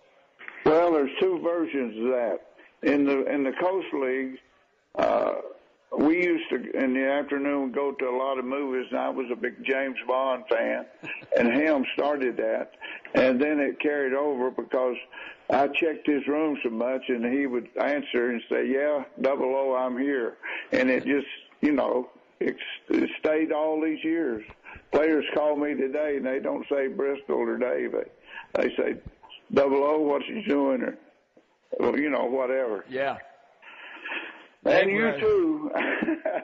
Well, 0.66 0.94
there's 0.94 1.12
two 1.20 1.40
versions 1.44 1.96
of 1.98 2.12
that. 2.12 2.40
In 2.82 3.06
the 3.06 3.26
in 3.32 3.44
the 3.44 3.52
Coast 3.52 3.88
League, 3.94 4.38
uh, 4.96 5.34
we 5.98 6.24
used 6.24 6.50
to 6.50 6.56
in 6.56 6.94
the 6.94 7.08
afternoon 7.08 7.72
go 7.72 7.92
to 7.92 8.06
a 8.06 8.16
lot 8.18 8.40
of 8.40 8.46
movies 8.46 8.88
and 8.92 9.00
I 9.00 9.10
was 9.10 9.28
a 9.32 9.36
big 9.36 9.64
James 9.64 9.98
Bond 10.08 10.44
fan 10.50 10.86
and 11.38 11.48
Helm 11.54 11.86
started 11.94 12.38
that 12.38 12.72
and 13.14 13.42
then 13.42 13.60
it 13.60 13.80
carried 13.80 14.14
over 14.14 14.52
because 14.52 14.98
I 15.50 15.68
checked 15.68 16.08
his 16.08 16.28
room 16.28 16.58
so 16.64 16.70
much 16.70 17.04
and 17.08 17.26
he 17.32 17.46
would 17.46 17.70
answer 17.80 18.32
and 18.32 18.42
say, 18.50 18.68
Yeah, 18.68 19.04
double 19.22 19.56
O 19.56 19.76
I'm 19.76 19.98
here 19.98 20.38
and 20.72 20.90
it 20.90 21.06
just 21.06 21.28
you 21.62 21.72
know, 21.72 22.10
it, 22.40 22.58
it 22.90 23.10
stayed 23.20 23.52
all 23.52 23.82
these 23.82 24.04
years. 24.04 24.44
Players 24.92 25.26
call 25.34 25.56
me 25.56 25.76
today 25.76 26.18
and 26.18 26.26
they 26.26 26.40
don't 26.40 26.66
say 26.70 26.88
Bristol 26.88 27.38
or 27.38 27.58
Dave. 27.58 27.96
They 28.56 28.70
say 28.76 28.96
double 29.54 29.84
O, 29.84 30.00
what's 30.00 30.26
he 30.26 30.44
doing 30.48 30.82
or 30.84 30.98
you 31.98 32.10
know, 32.10 32.26
whatever. 32.26 32.86
Yeah. 32.90 33.18
And 34.66 34.90
you 34.90 35.12
too. 35.20 35.72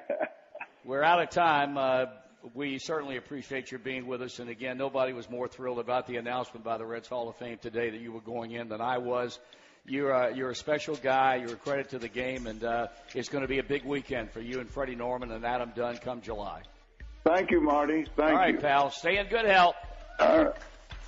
we're 0.85 1.03
out 1.03 1.21
of 1.21 1.29
time. 1.29 1.77
Uh, 1.77 2.05
we 2.53 2.79
certainly 2.79 3.17
appreciate 3.17 3.71
your 3.71 3.79
being 3.79 4.07
with 4.07 4.21
us. 4.21 4.39
And 4.39 4.49
again, 4.49 4.77
nobody 4.77 5.13
was 5.13 5.29
more 5.29 5.47
thrilled 5.47 5.79
about 5.79 6.07
the 6.07 6.17
announcement 6.17 6.63
by 6.63 6.77
the 6.77 6.85
Reds 6.85 7.07
Hall 7.07 7.29
of 7.29 7.35
Fame 7.37 7.57
today 7.61 7.89
that 7.89 8.01
you 8.01 8.11
were 8.11 8.21
going 8.21 8.51
in 8.51 8.69
than 8.69 8.81
I 8.81 8.97
was. 8.97 9.39
You're 9.85 10.11
a, 10.11 10.35
you're 10.35 10.51
a 10.51 10.55
special 10.55 10.95
guy. 10.95 11.37
You're 11.37 11.53
a 11.53 11.57
credit 11.57 11.89
to 11.89 11.99
the 11.99 12.07
game, 12.07 12.45
and 12.45 12.63
uh, 12.63 12.87
it's 13.15 13.29
going 13.29 13.41
to 13.41 13.47
be 13.47 13.57
a 13.57 13.63
big 13.63 13.83
weekend 13.83 14.31
for 14.31 14.39
you 14.39 14.59
and 14.59 14.69
Freddie 14.69 14.95
Norman 14.95 15.31
and 15.31 15.43
Adam 15.43 15.71
Dunn 15.75 15.97
come 15.97 16.21
July. 16.21 16.61
Thank 17.23 17.49
you, 17.49 17.61
Marty. 17.61 18.05
Thank 18.15 18.17
you. 18.17 18.23
All 18.23 18.33
right, 18.33 18.53
you. 18.53 18.59
pal. 18.59 18.91
Stay 18.91 19.17
in 19.17 19.27
good 19.27 19.45
health. 19.45 19.75
All 20.19 20.45
right. 20.45 20.55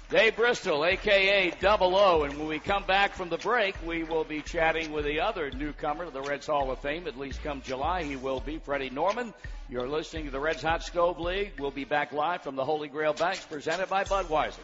Dave 0.09 0.35
Bristol, 0.35 0.85
aka 0.85 1.51
Double 1.59 1.95
O, 1.95 2.23
and 2.23 2.37
when 2.37 2.47
we 2.47 2.59
come 2.59 2.83
back 2.83 3.15
from 3.15 3.29
the 3.29 3.37
break, 3.37 3.75
we 3.85 4.03
will 4.03 4.23
be 4.23 4.41
chatting 4.41 4.91
with 4.91 5.05
the 5.05 5.21
other 5.21 5.49
newcomer 5.49 6.05
to 6.05 6.11
the 6.11 6.21
Reds 6.21 6.45
Hall 6.45 6.69
of 6.69 6.79
Fame. 6.79 7.07
At 7.07 7.17
least 7.17 7.41
come 7.43 7.61
July, 7.61 8.03
he 8.03 8.15
will 8.15 8.39
be 8.39 8.59
Freddie 8.59 8.91
Norman. 8.91 9.33
You're 9.69 9.87
listening 9.87 10.25
to 10.25 10.31
the 10.31 10.39
Reds 10.39 10.61
Hot 10.61 10.83
Stove 10.83 11.19
League. 11.19 11.53
We'll 11.57 11.71
be 11.71 11.85
back 11.85 12.11
live 12.11 12.43
from 12.43 12.55
the 12.55 12.63
Holy 12.63 12.89
Grail 12.89 13.13
Banks, 13.13 13.43
presented 13.45 13.89
by 13.89 14.03
Budweiser. 14.03 14.59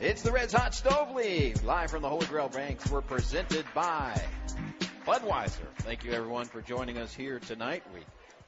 It's 0.00 0.22
the 0.22 0.32
Reds 0.32 0.54
Hot 0.54 0.74
Stove 0.74 1.14
League, 1.14 1.62
live 1.62 1.90
from 1.90 2.02
the 2.02 2.08
Holy 2.08 2.26
Grail 2.26 2.48
Banks. 2.48 2.90
We're 2.90 3.02
presented 3.02 3.66
by 3.74 4.20
Budweiser. 5.06 5.66
Thank 5.80 6.04
you, 6.04 6.12
everyone, 6.12 6.46
for 6.46 6.62
joining 6.62 6.96
us 6.96 7.12
here 7.12 7.38
tonight. 7.38 7.82
We 7.92 8.00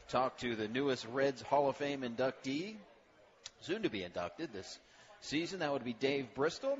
talk 0.09 0.39
to 0.39 0.55
the 0.55 0.69
newest 0.69 1.07
Reds 1.07 1.43
Hall 1.43 1.69
of 1.69 1.77
Fame 1.77 2.03
inductee, 2.03 2.77
soon 3.61 3.83
to 3.83 3.91
be 3.91 4.03
inducted 4.03 4.53
this 4.53 4.79
season. 5.21 5.61
That 5.61 5.73
would 5.73 5.85
be 5.85 5.95
Dave 5.95 6.35
Bristol. 6.35 6.79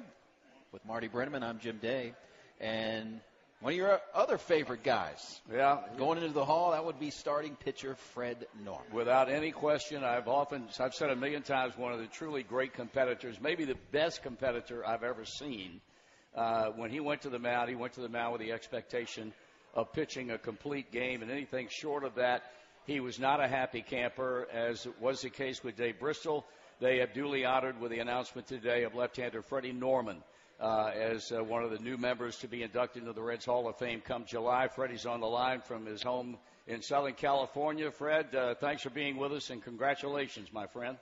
With 0.73 0.85
Marty 0.87 1.09
Brennaman, 1.09 1.43
I'm 1.43 1.61
Jim 1.61 1.79
Day. 1.81 2.15
And 2.61 3.21
one 3.61 3.73
of 3.73 3.77
your 3.77 4.01
other 4.13 4.39
favorite 4.39 4.83
guys. 4.83 5.41
Yeah. 5.53 5.79
Going 5.97 6.19
into 6.19 6.35
the 6.35 6.45
hall, 6.45 6.73
that 6.73 6.85
would 6.85 6.99
be 6.99 7.11
starting 7.11 7.57
pitcher 7.57 7.95
Fred 8.13 8.47
Norman. 8.65 8.93
Without 8.93 9.31
any 9.31 9.53
question, 9.53 10.05
I've 10.05 10.29
often, 10.29 10.67
I've 10.81 10.95
said 10.95 11.11
a 11.11 11.17
million 11.17 11.43
times, 11.43 11.75
one 11.77 11.93
of 11.93 12.01
the 12.01 12.07
truly 12.07 12.43
great 12.43 12.75
competitors, 12.75 13.39
maybe 13.41 13.65
the 13.65 13.79
best 13.93 14.23
competitor 14.23 14.87
I've 14.87 15.05
ever 15.05 15.25
seen. 15.25 15.81
Uh, 16.35 16.71
when 16.77 16.91
he 16.91 16.99
went 16.99 17.23
to 17.23 17.31
the 17.31 17.39
mound, 17.39 17.69
he 17.69 17.77
went 17.77 17.93
to 17.95 18.01
the 18.01 18.09
mound 18.09 18.33
with 18.33 18.41
the 18.41 18.53
expectation 18.53 19.33
of 19.73 19.93
pitching 19.93 20.31
a 20.31 20.39
complete 20.39 20.93
game, 20.93 21.23
and 21.23 21.31
anything 21.31 21.69
short 21.71 22.05
of 22.05 22.17
that 22.17 22.43
he 22.87 23.01
was 23.01 23.19
not 23.19 23.41
a 23.41 23.49
happy 23.49 23.83
camper, 23.83 24.47
as 24.53 24.87
was 25.01 25.23
the 25.23 25.31
case 25.31 25.65
with 25.65 25.77
Dave 25.77 25.99
Bristol. 25.99 26.45
They 26.81 26.99
have 26.99 27.15
duly 27.15 27.45
honored 27.45 27.81
with 27.81 27.91
the 27.91 28.01
announcement 28.01 28.47
today 28.47 28.85
of 28.85 28.95
left-hander 28.95 29.43
Freddie 29.43 29.73
Norman 29.73 30.23
uh, 30.61 30.91
as 30.95 31.33
uh, 31.33 31.43
one 31.43 31.63
of 31.63 31.71
the 31.71 31.79
new 31.79 31.97
members 31.97 32.37
to 32.39 32.49
be 32.49 32.63
inducted 32.63 33.03
into 33.03 33.13
the 33.13 33.23
Reds 33.23 33.45
Hall 33.45 33.69
of 33.69 33.77
Fame 33.79 34.01
come 34.01 34.25
July. 34.25 34.69
Freddie's 34.69 35.07
on 35.07 35.21
the 35.21 35.27
line 35.27 35.61
from 35.61 35.87
his 35.87 36.03
home 36.03 36.37
in 36.67 36.83
Southern 36.83 37.15
California. 37.15 37.91
Fred, 37.91 38.35
uh, 38.35 38.55
thanks 38.55 38.83
for 38.83 38.91
being 38.91 39.17
with 39.17 39.33
us 39.33 39.51
and 39.51 39.63
congratulations, 39.63 40.53
my 40.53 40.67
friend. 40.67 40.97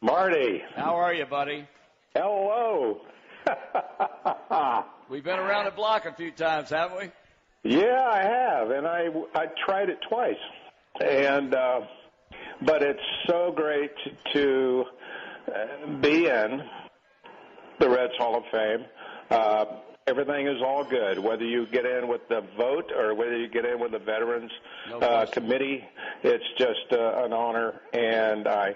Marty. 0.00 0.62
How 0.74 0.96
are 0.96 1.12
you, 1.12 1.26
buddy? 1.26 1.66
Hello. 2.14 3.00
We've 5.10 5.24
been 5.24 5.38
around 5.38 5.66
the 5.66 5.70
block 5.70 6.06
a 6.06 6.12
few 6.12 6.30
times, 6.30 6.70
haven't 6.70 6.98
we? 6.98 7.10
Yeah, 7.62 8.08
I 8.10 8.22
have, 8.22 8.70
and 8.70 8.86
I 8.86 9.08
I 9.34 9.46
tried 9.66 9.90
it 9.90 9.98
twice, 10.08 10.34
and 11.04 11.54
uh, 11.54 11.80
but 12.62 12.82
it's 12.82 13.00
so 13.28 13.52
great 13.54 13.92
to 14.32 14.84
uh, 15.46 15.86
be 16.00 16.26
in 16.26 16.62
the 17.78 17.90
Reds 17.90 18.14
Hall 18.16 18.36
of 18.36 18.44
Fame. 18.50 18.86
Uh, 19.30 19.64
everything 20.10 20.48
is 20.48 20.60
all 20.60 20.82
good, 20.84 21.18
whether 21.20 21.44
you 21.44 21.66
get 21.66 21.86
in 21.86 22.08
with 22.08 22.26
the 22.28 22.42
vote 22.56 22.90
or 22.94 23.14
whether 23.14 23.36
you 23.38 23.48
get 23.48 23.64
in 23.64 23.78
with 23.78 23.92
the 23.92 23.98
Veterans 24.00 24.50
No 24.90 24.98
uh. 24.98 25.24
Committee. 25.26 25.84
It's 26.24 26.44
just 26.58 26.92
uh, 26.92 27.24
an 27.24 27.32
honor, 27.32 27.80
and 27.92 28.48
I 28.48 28.74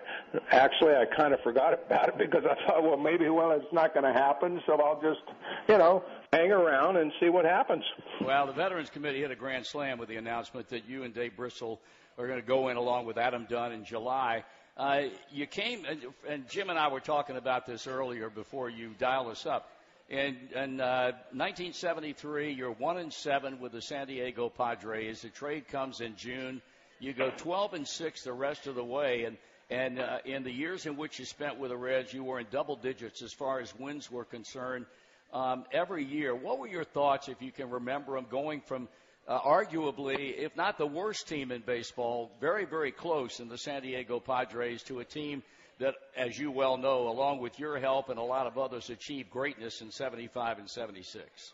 actually 0.53 0.95
I 0.95 1.05
kind 1.05 1.35
of 1.35 1.41
forgot 1.43 1.73
about 1.75 2.09
it 2.09 2.19
because 2.19 2.45
I 2.45 2.55
thought, 2.67 2.83
well, 2.85 2.97
maybe 2.97 3.29
well 3.29 3.51
it's 3.51 3.73
not 3.73 3.93
going 3.93 4.05
to 4.07 4.13
happen, 4.13 4.63
so 4.65 4.81
I'll 4.81 5.01
just 5.03 5.21
you 5.69 5.77
know 5.77 6.05
hang 6.33 6.53
around 6.53 6.97
and 6.97 7.13
see 7.21 7.29
what 7.29 7.45
happens. 7.45 7.83
Well, 8.25 8.47
the 8.47 8.53
Veterans 8.53 8.89
Committee 8.91 9.21
hit 9.21 9.31
a 9.33 9.37
grand 9.37 9.67
slam 9.67 9.99
with 9.99 10.09
the 10.09 10.17
announcement 10.17 10.69
that 10.69 10.89
you 10.89 11.03
and 11.03 11.13
Dave 11.13 11.37
Bristol 11.37 11.81
are 12.17 12.29
going 12.29 12.41
to 12.41 12.47
go 12.47 12.69
in 12.69 12.77
along 12.77 13.07
with 13.07 13.19
Adam 13.19 13.47
Dunn 13.51 13.73
in 13.73 13.85
July. 13.85 14.45
Uh, 14.77 15.03
you 15.31 15.47
came, 15.47 15.85
and- 15.85 16.03
and 16.29 16.49
Jim 16.49 16.71
and 16.71 16.79
I 16.79 16.89
were 16.89 17.01
talking 17.01 17.37
about 17.37 17.67
this 17.67 17.87
earlier 17.87 18.31
before 18.31 18.69
you 18.71 18.95
dial 18.99 19.29
us 19.31 19.47
up. 19.47 19.69
In, 20.11 20.37
in 20.55 20.81
uh, 20.81 21.13
1973, 21.33 22.53
you're 22.53 22.73
one 22.73 22.99
and 22.99 23.13
seven 23.13 23.59
with 23.59 23.73
the 23.73 23.81
San 23.81 24.07
Diego 24.07 24.51
Padres. 24.51 25.23
The 25.23 25.31
trade 25.31 25.69
comes 25.69 26.01
in 26.01 26.17
June. 26.17 26.61
You 27.01 27.15
go 27.15 27.31
12 27.37 27.75
and 27.75 27.89
six 27.89 28.23
the 28.23 28.33
rest 28.33 28.67
of 28.67 28.75
the 28.75 28.85
way, 28.85 29.25
and 29.25 29.37
and 29.71 29.99
uh, 29.99 30.19
in 30.27 30.43
the 30.43 30.53
years 30.53 30.85
in 30.85 30.97
which 30.97 31.19
you 31.19 31.25
spent 31.25 31.59
with 31.59 31.71
the 31.71 31.77
Reds, 31.77 32.13
you 32.13 32.23
were 32.23 32.39
in 32.39 32.47
double 32.51 32.77
digits 32.77 33.23
as 33.23 33.33
far 33.33 33.61
as 33.61 33.75
wins 33.79 34.11
were 34.11 34.25
concerned 34.25 34.85
um, 35.33 35.65
every 35.73 36.05
year. 36.05 36.35
What 36.35 36.59
were 36.59 36.69
your 36.69 36.85
thoughts, 36.85 37.29
if 37.29 37.41
you 37.41 37.51
can 37.51 37.71
remember 37.71 38.15
them, 38.15 38.27
going 38.31 38.61
from 38.61 38.89
uh, 39.27 39.41
arguably, 39.41 40.37
if 40.37 40.55
not 40.55 40.77
the 40.77 40.87
worst 40.87 41.29
team 41.29 41.51
in 41.51 41.63
baseball, 41.63 42.31
very, 42.41 42.67
very 42.67 42.93
close 42.93 43.41
in 43.41 43.49
the 43.49 43.57
San 43.57 43.81
Diego 43.81 44.21
Padres 44.21 44.83
to 44.85 45.01
a 45.01 45.05
team 45.05 45.43
that, 45.79 45.95
as 46.17 46.39
you 46.39 46.51
well 46.51 46.77
know, 46.77 47.09
along 47.09 47.41
with 47.41 47.59
your 47.59 47.79
help 47.79 48.09
and 48.09 48.19
a 48.19 48.23
lot 48.23 48.47
of 48.47 48.59
others, 48.59 48.91
achieved 48.91 49.31
greatness 49.31 49.81
in 49.81 49.91
75 49.91 50.59
and 50.59 50.69
76? 50.69 51.53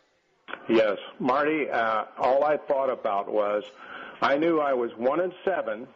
Yes, 0.69 0.97
Marty. 1.19 1.69
Uh, 1.69 2.05
all 2.19 2.43
I 2.43 2.57
thought 2.57 2.89
about 2.89 3.31
was, 3.31 3.63
I 4.21 4.37
knew 4.37 4.59
I 4.59 4.73
was 4.73 4.91
one 4.97 5.21
and 5.21 5.33
seven, 5.45 5.87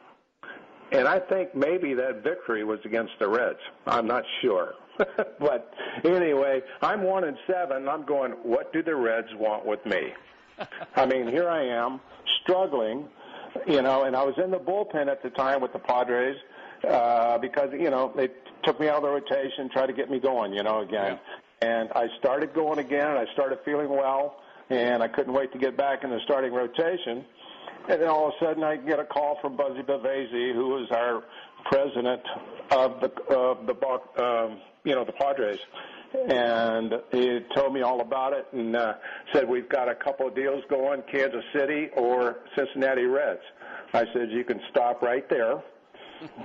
and 0.91 1.07
I 1.07 1.19
think 1.19 1.55
maybe 1.55 1.93
that 1.93 2.23
victory 2.23 2.63
was 2.63 2.79
against 2.85 3.13
the 3.19 3.27
Reds. 3.27 3.59
I'm 3.85 4.07
not 4.07 4.23
sure, 4.41 4.73
but 5.39 5.73
anyway, 6.03 6.61
I'm 6.81 7.03
one 7.03 7.25
and 7.25 7.37
seven. 7.47 7.87
I'm 7.87 8.05
going. 8.05 8.31
What 8.43 8.73
do 8.73 8.81
the 8.81 8.95
Reds 8.95 9.29
want 9.35 9.65
with 9.65 9.85
me? 9.85 10.13
I 10.95 11.05
mean, 11.05 11.27
here 11.27 11.49
I 11.49 11.65
am 11.65 11.99
struggling, 12.41 13.07
you 13.67 13.81
know, 13.81 14.03
and 14.03 14.15
I 14.15 14.23
was 14.23 14.35
in 14.43 14.51
the 14.51 14.59
bullpen 14.59 15.07
at 15.07 15.21
the 15.21 15.29
time 15.31 15.61
with 15.61 15.73
the 15.73 15.79
Padres 15.79 16.37
uh, 16.85 17.37
because 17.37 17.69
you 17.73 17.89
know 17.89 18.11
they 18.15 18.29
took 18.63 18.79
me 18.79 18.87
out 18.87 18.97
of 18.97 19.03
the 19.03 19.09
rotation, 19.09 19.69
tried 19.69 19.87
to 19.87 19.93
get 19.93 20.09
me 20.09 20.19
going, 20.19 20.53
you 20.53 20.63
know, 20.63 20.81
again. 20.81 21.19
And 21.61 21.89
I 21.93 22.07
started 22.19 22.53
going 22.53 22.79
again. 22.79 23.07
and 23.07 23.17
I 23.17 23.31
started 23.33 23.59
feeling 23.63 23.89
well, 23.89 24.37
and 24.69 25.01
I 25.01 25.07
couldn't 25.07 25.33
wait 25.33 25.51
to 25.53 25.59
get 25.59 25.77
back 25.77 26.03
in 26.03 26.09
the 26.09 26.19
starting 26.25 26.53
rotation. 26.53 27.25
And 27.87 28.01
then 28.01 28.09
all 28.09 28.27
of 28.27 28.33
a 28.41 28.45
sudden, 28.45 28.63
I 28.63 28.77
get 28.77 28.99
a 28.99 29.05
call 29.05 29.37
from 29.41 29.55
Buzzy 29.55 29.81
Bavasi, 29.81 30.53
who 30.53 30.69
was 30.69 30.89
our 30.91 31.23
president 31.65 32.21
of 32.71 33.01
the 33.01 33.11
of 33.35 33.67
the 33.67 34.23
um, 34.23 34.59
you 34.83 34.95
know 34.95 35.05
the 35.05 35.11
Padres, 35.13 35.59
and 36.27 36.93
he 37.11 37.39
told 37.55 37.73
me 37.73 37.81
all 37.81 38.01
about 38.01 38.33
it 38.33 38.47
and 38.53 38.75
uh, 38.75 38.93
said 39.33 39.47
we've 39.47 39.69
got 39.69 39.89
a 39.89 39.95
couple 39.95 40.27
of 40.27 40.35
deals 40.35 40.63
going, 40.69 41.03
Kansas 41.11 41.43
City 41.53 41.89
or 41.95 42.37
Cincinnati 42.55 43.05
Reds. 43.05 43.41
I 43.93 44.05
said 44.13 44.31
you 44.31 44.43
can 44.43 44.59
stop 44.71 45.01
right 45.01 45.27
there. 45.29 45.61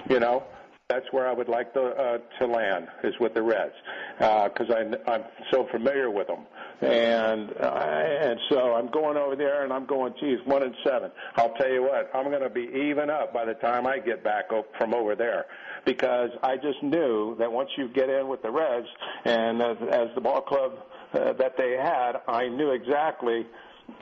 You 0.08 0.20
know, 0.20 0.44
that's 0.90 1.06
where 1.12 1.28
I 1.28 1.32
would 1.32 1.48
like 1.48 1.72
to 1.74 1.82
uh, 1.82 2.18
to 2.40 2.46
land 2.46 2.88
is 3.04 3.14
with 3.20 3.34
the 3.34 3.42
Reds 3.42 3.74
because 4.18 4.70
I 4.70 5.10
I'm 5.10 5.22
so 5.52 5.68
familiar 5.70 6.10
with 6.10 6.26
them, 6.26 6.40
and 6.80 7.50
uh, 7.60 7.64
and 7.64 8.40
so 8.50 8.74
I'm 8.74 8.90
going 8.90 9.16
over 9.16 9.36
there 9.36 9.62
and 9.62 9.72
I'm 9.72 9.86
going, 9.86 10.14
geez, 10.20 10.38
one 10.44 10.64
and 10.64 10.74
seven. 10.84 11.12
I'll 11.36 11.54
tell 11.54 11.70
you 11.70 11.82
what, 11.82 12.10
I'm 12.12 12.24
going 12.24 12.42
to 12.42 12.50
be 12.50 12.68
even 12.74 13.08
up 13.08 13.32
by 13.32 13.44
the 13.44 13.54
time 13.54 13.86
I 13.86 14.00
get 14.00 14.24
back 14.24 14.46
from 14.78 14.92
over 14.92 15.14
there, 15.14 15.46
because 15.84 16.30
I 16.42 16.56
just 16.56 16.82
knew 16.82 17.36
that 17.38 17.50
once 17.50 17.70
you 17.78 17.88
get 17.88 18.08
in 18.10 18.26
with 18.26 18.42
the 18.42 18.50
Reds 18.50 18.88
and 19.24 19.62
as, 19.62 19.76
as 19.92 20.08
the 20.16 20.20
ball 20.20 20.40
club 20.40 20.72
uh, 21.14 21.34
that 21.34 21.56
they 21.56 21.76
had, 21.80 22.20
I 22.26 22.48
knew 22.48 22.72
exactly 22.72 23.46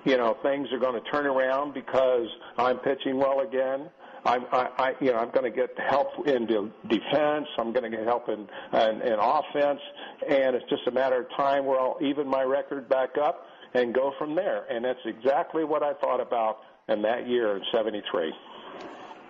you 0.04 0.16
know 0.16 0.36
things 0.42 0.68
are 0.72 0.78
going 0.78 1.02
to 1.02 1.10
turn 1.10 1.26
around 1.26 1.74
because 1.74 2.28
I'm 2.56 2.78
pitching 2.78 3.18
well 3.18 3.40
again. 3.40 3.90
I'm, 4.24 4.44
I, 4.52 4.94
you 5.00 5.12
know, 5.12 5.18
I'm 5.18 5.30
going 5.30 5.50
to 5.50 5.56
get 5.56 5.70
help 5.78 6.26
in 6.26 6.46
defense. 6.46 7.46
I'm 7.58 7.72
going 7.72 7.90
to 7.90 7.96
get 7.96 8.04
help 8.06 8.28
in, 8.28 8.48
in, 8.72 9.02
in 9.02 9.18
offense, 9.18 9.80
and 10.28 10.56
it's 10.56 10.68
just 10.68 10.86
a 10.86 10.90
matter 10.90 11.22
of 11.22 11.26
time 11.36 11.64
where 11.64 11.78
I'll 11.78 11.98
even 12.02 12.26
my 12.26 12.42
record 12.42 12.88
back 12.88 13.16
up 13.20 13.46
and 13.74 13.94
go 13.94 14.12
from 14.18 14.34
there. 14.34 14.64
And 14.70 14.84
that's 14.84 14.98
exactly 15.04 15.64
what 15.64 15.82
I 15.82 15.94
thought 15.94 16.20
about 16.20 16.58
in 16.88 17.02
that 17.02 17.28
year 17.28 17.56
in 17.56 17.62
'73. 17.72 18.32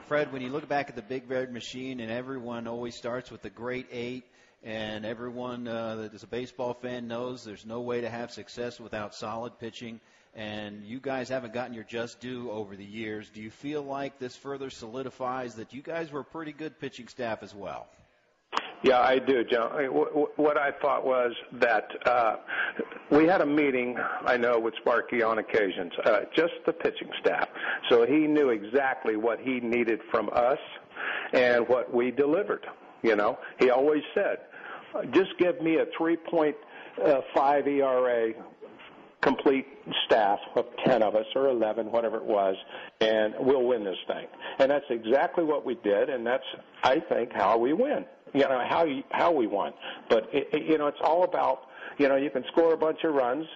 Fred, 0.06 0.32
when 0.32 0.40
you 0.40 0.48
look 0.48 0.66
back 0.68 0.88
at 0.88 0.96
the 0.96 1.02
Big 1.02 1.30
Red 1.30 1.52
Machine, 1.52 2.00
and 2.00 2.10
everyone 2.10 2.66
always 2.66 2.96
starts 2.96 3.30
with 3.30 3.42
the 3.42 3.50
great 3.50 3.86
eight, 3.92 4.24
and 4.62 5.04
everyone 5.04 5.68
uh, 5.68 5.96
that 5.96 6.14
is 6.14 6.22
a 6.22 6.26
baseball 6.26 6.74
fan 6.74 7.06
knows 7.06 7.44
there's 7.44 7.66
no 7.66 7.80
way 7.80 8.00
to 8.00 8.08
have 8.08 8.30
success 8.30 8.80
without 8.80 9.14
solid 9.14 9.58
pitching, 9.58 10.00
and 10.38 10.84
you 10.84 11.00
guys 11.00 11.28
haven't 11.28 11.52
gotten 11.52 11.74
your 11.74 11.82
just 11.82 12.20
due 12.20 12.48
over 12.52 12.76
the 12.76 12.84
years. 12.84 13.28
Do 13.28 13.42
you 13.42 13.50
feel 13.50 13.82
like 13.82 14.20
this 14.20 14.36
further 14.36 14.70
solidifies 14.70 15.56
that 15.56 15.72
you 15.72 15.82
guys 15.82 16.12
were 16.12 16.20
a 16.20 16.24
pretty 16.24 16.52
good 16.52 16.78
pitching 16.78 17.08
staff 17.08 17.42
as 17.42 17.52
well? 17.56 17.88
Yeah, 18.84 19.00
I 19.00 19.18
do, 19.18 19.42
John. 19.42 19.72
I 19.72 19.82
mean, 19.82 19.90
wh- 19.90 20.12
wh- 20.16 20.38
What 20.38 20.56
I 20.56 20.70
thought 20.70 21.04
was 21.04 21.32
that 21.54 21.88
uh, 22.06 22.36
we 23.10 23.26
had 23.26 23.40
a 23.40 23.46
meeting, 23.46 23.98
I 24.24 24.36
know, 24.36 24.60
with 24.60 24.74
Sparky 24.76 25.24
on 25.24 25.38
occasions, 25.38 25.92
uh, 26.04 26.20
just 26.36 26.52
the 26.64 26.72
pitching 26.72 27.10
staff. 27.20 27.48
So 27.88 28.06
he 28.06 28.28
knew 28.28 28.50
exactly 28.50 29.16
what 29.16 29.40
he 29.40 29.58
needed 29.58 30.00
from 30.12 30.30
us 30.32 30.58
and 31.32 31.68
what 31.68 31.92
we 31.92 32.12
delivered. 32.12 32.64
You 33.02 33.16
know, 33.16 33.38
he 33.58 33.70
always 33.70 34.04
said, 34.14 34.38
just 35.10 35.36
give 35.38 35.60
me 35.60 35.78
a 35.78 35.86
3.5 36.00 36.54
ERA 37.66 38.32
complete 39.48 39.66
staff 40.06 40.38
of 40.56 40.66
10 40.84 41.02
of 41.02 41.14
us 41.14 41.24
or 41.34 41.48
11, 41.48 41.90
whatever 41.90 42.16
it 42.16 42.24
was, 42.24 42.54
and 43.00 43.34
we'll 43.38 43.64
win 43.64 43.82
this 43.84 43.96
thing. 44.06 44.26
And 44.58 44.70
that's 44.70 44.84
exactly 44.90 45.44
what 45.44 45.64
we 45.64 45.74
did, 45.76 46.10
and 46.10 46.26
that's, 46.26 46.44
I 46.82 47.00
think, 47.00 47.32
how 47.32 47.56
we 47.56 47.72
win. 47.72 48.04
You 48.34 48.40
know, 48.40 48.62
how, 48.68 48.84
you, 48.84 49.02
how 49.10 49.32
we 49.32 49.46
won. 49.46 49.72
But, 50.10 50.28
it, 50.32 50.48
it, 50.52 50.66
you 50.66 50.76
know, 50.76 50.86
it's 50.86 51.00
all 51.02 51.24
about, 51.24 51.62
you 51.96 52.08
know, 52.08 52.16
you 52.16 52.28
can 52.30 52.44
score 52.52 52.74
a 52.74 52.76
bunch 52.76 52.98
of 53.04 53.14
runs, 53.14 53.46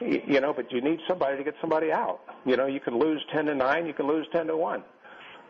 you 0.00 0.40
know, 0.40 0.54
but 0.54 0.72
you 0.72 0.80
need 0.80 1.00
somebody 1.06 1.36
to 1.36 1.44
get 1.44 1.54
somebody 1.60 1.92
out. 1.92 2.20
You 2.46 2.56
know, 2.56 2.66
you 2.66 2.80
can 2.80 2.98
lose 2.98 3.22
10 3.34 3.46
to 3.46 3.54
9, 3.54 3.86
you 3.86 3.92
can 3.92 4.08
lose 4.08 4.26
10 4.32 4.46
to 4.46 4.56
1, 4.56 4.82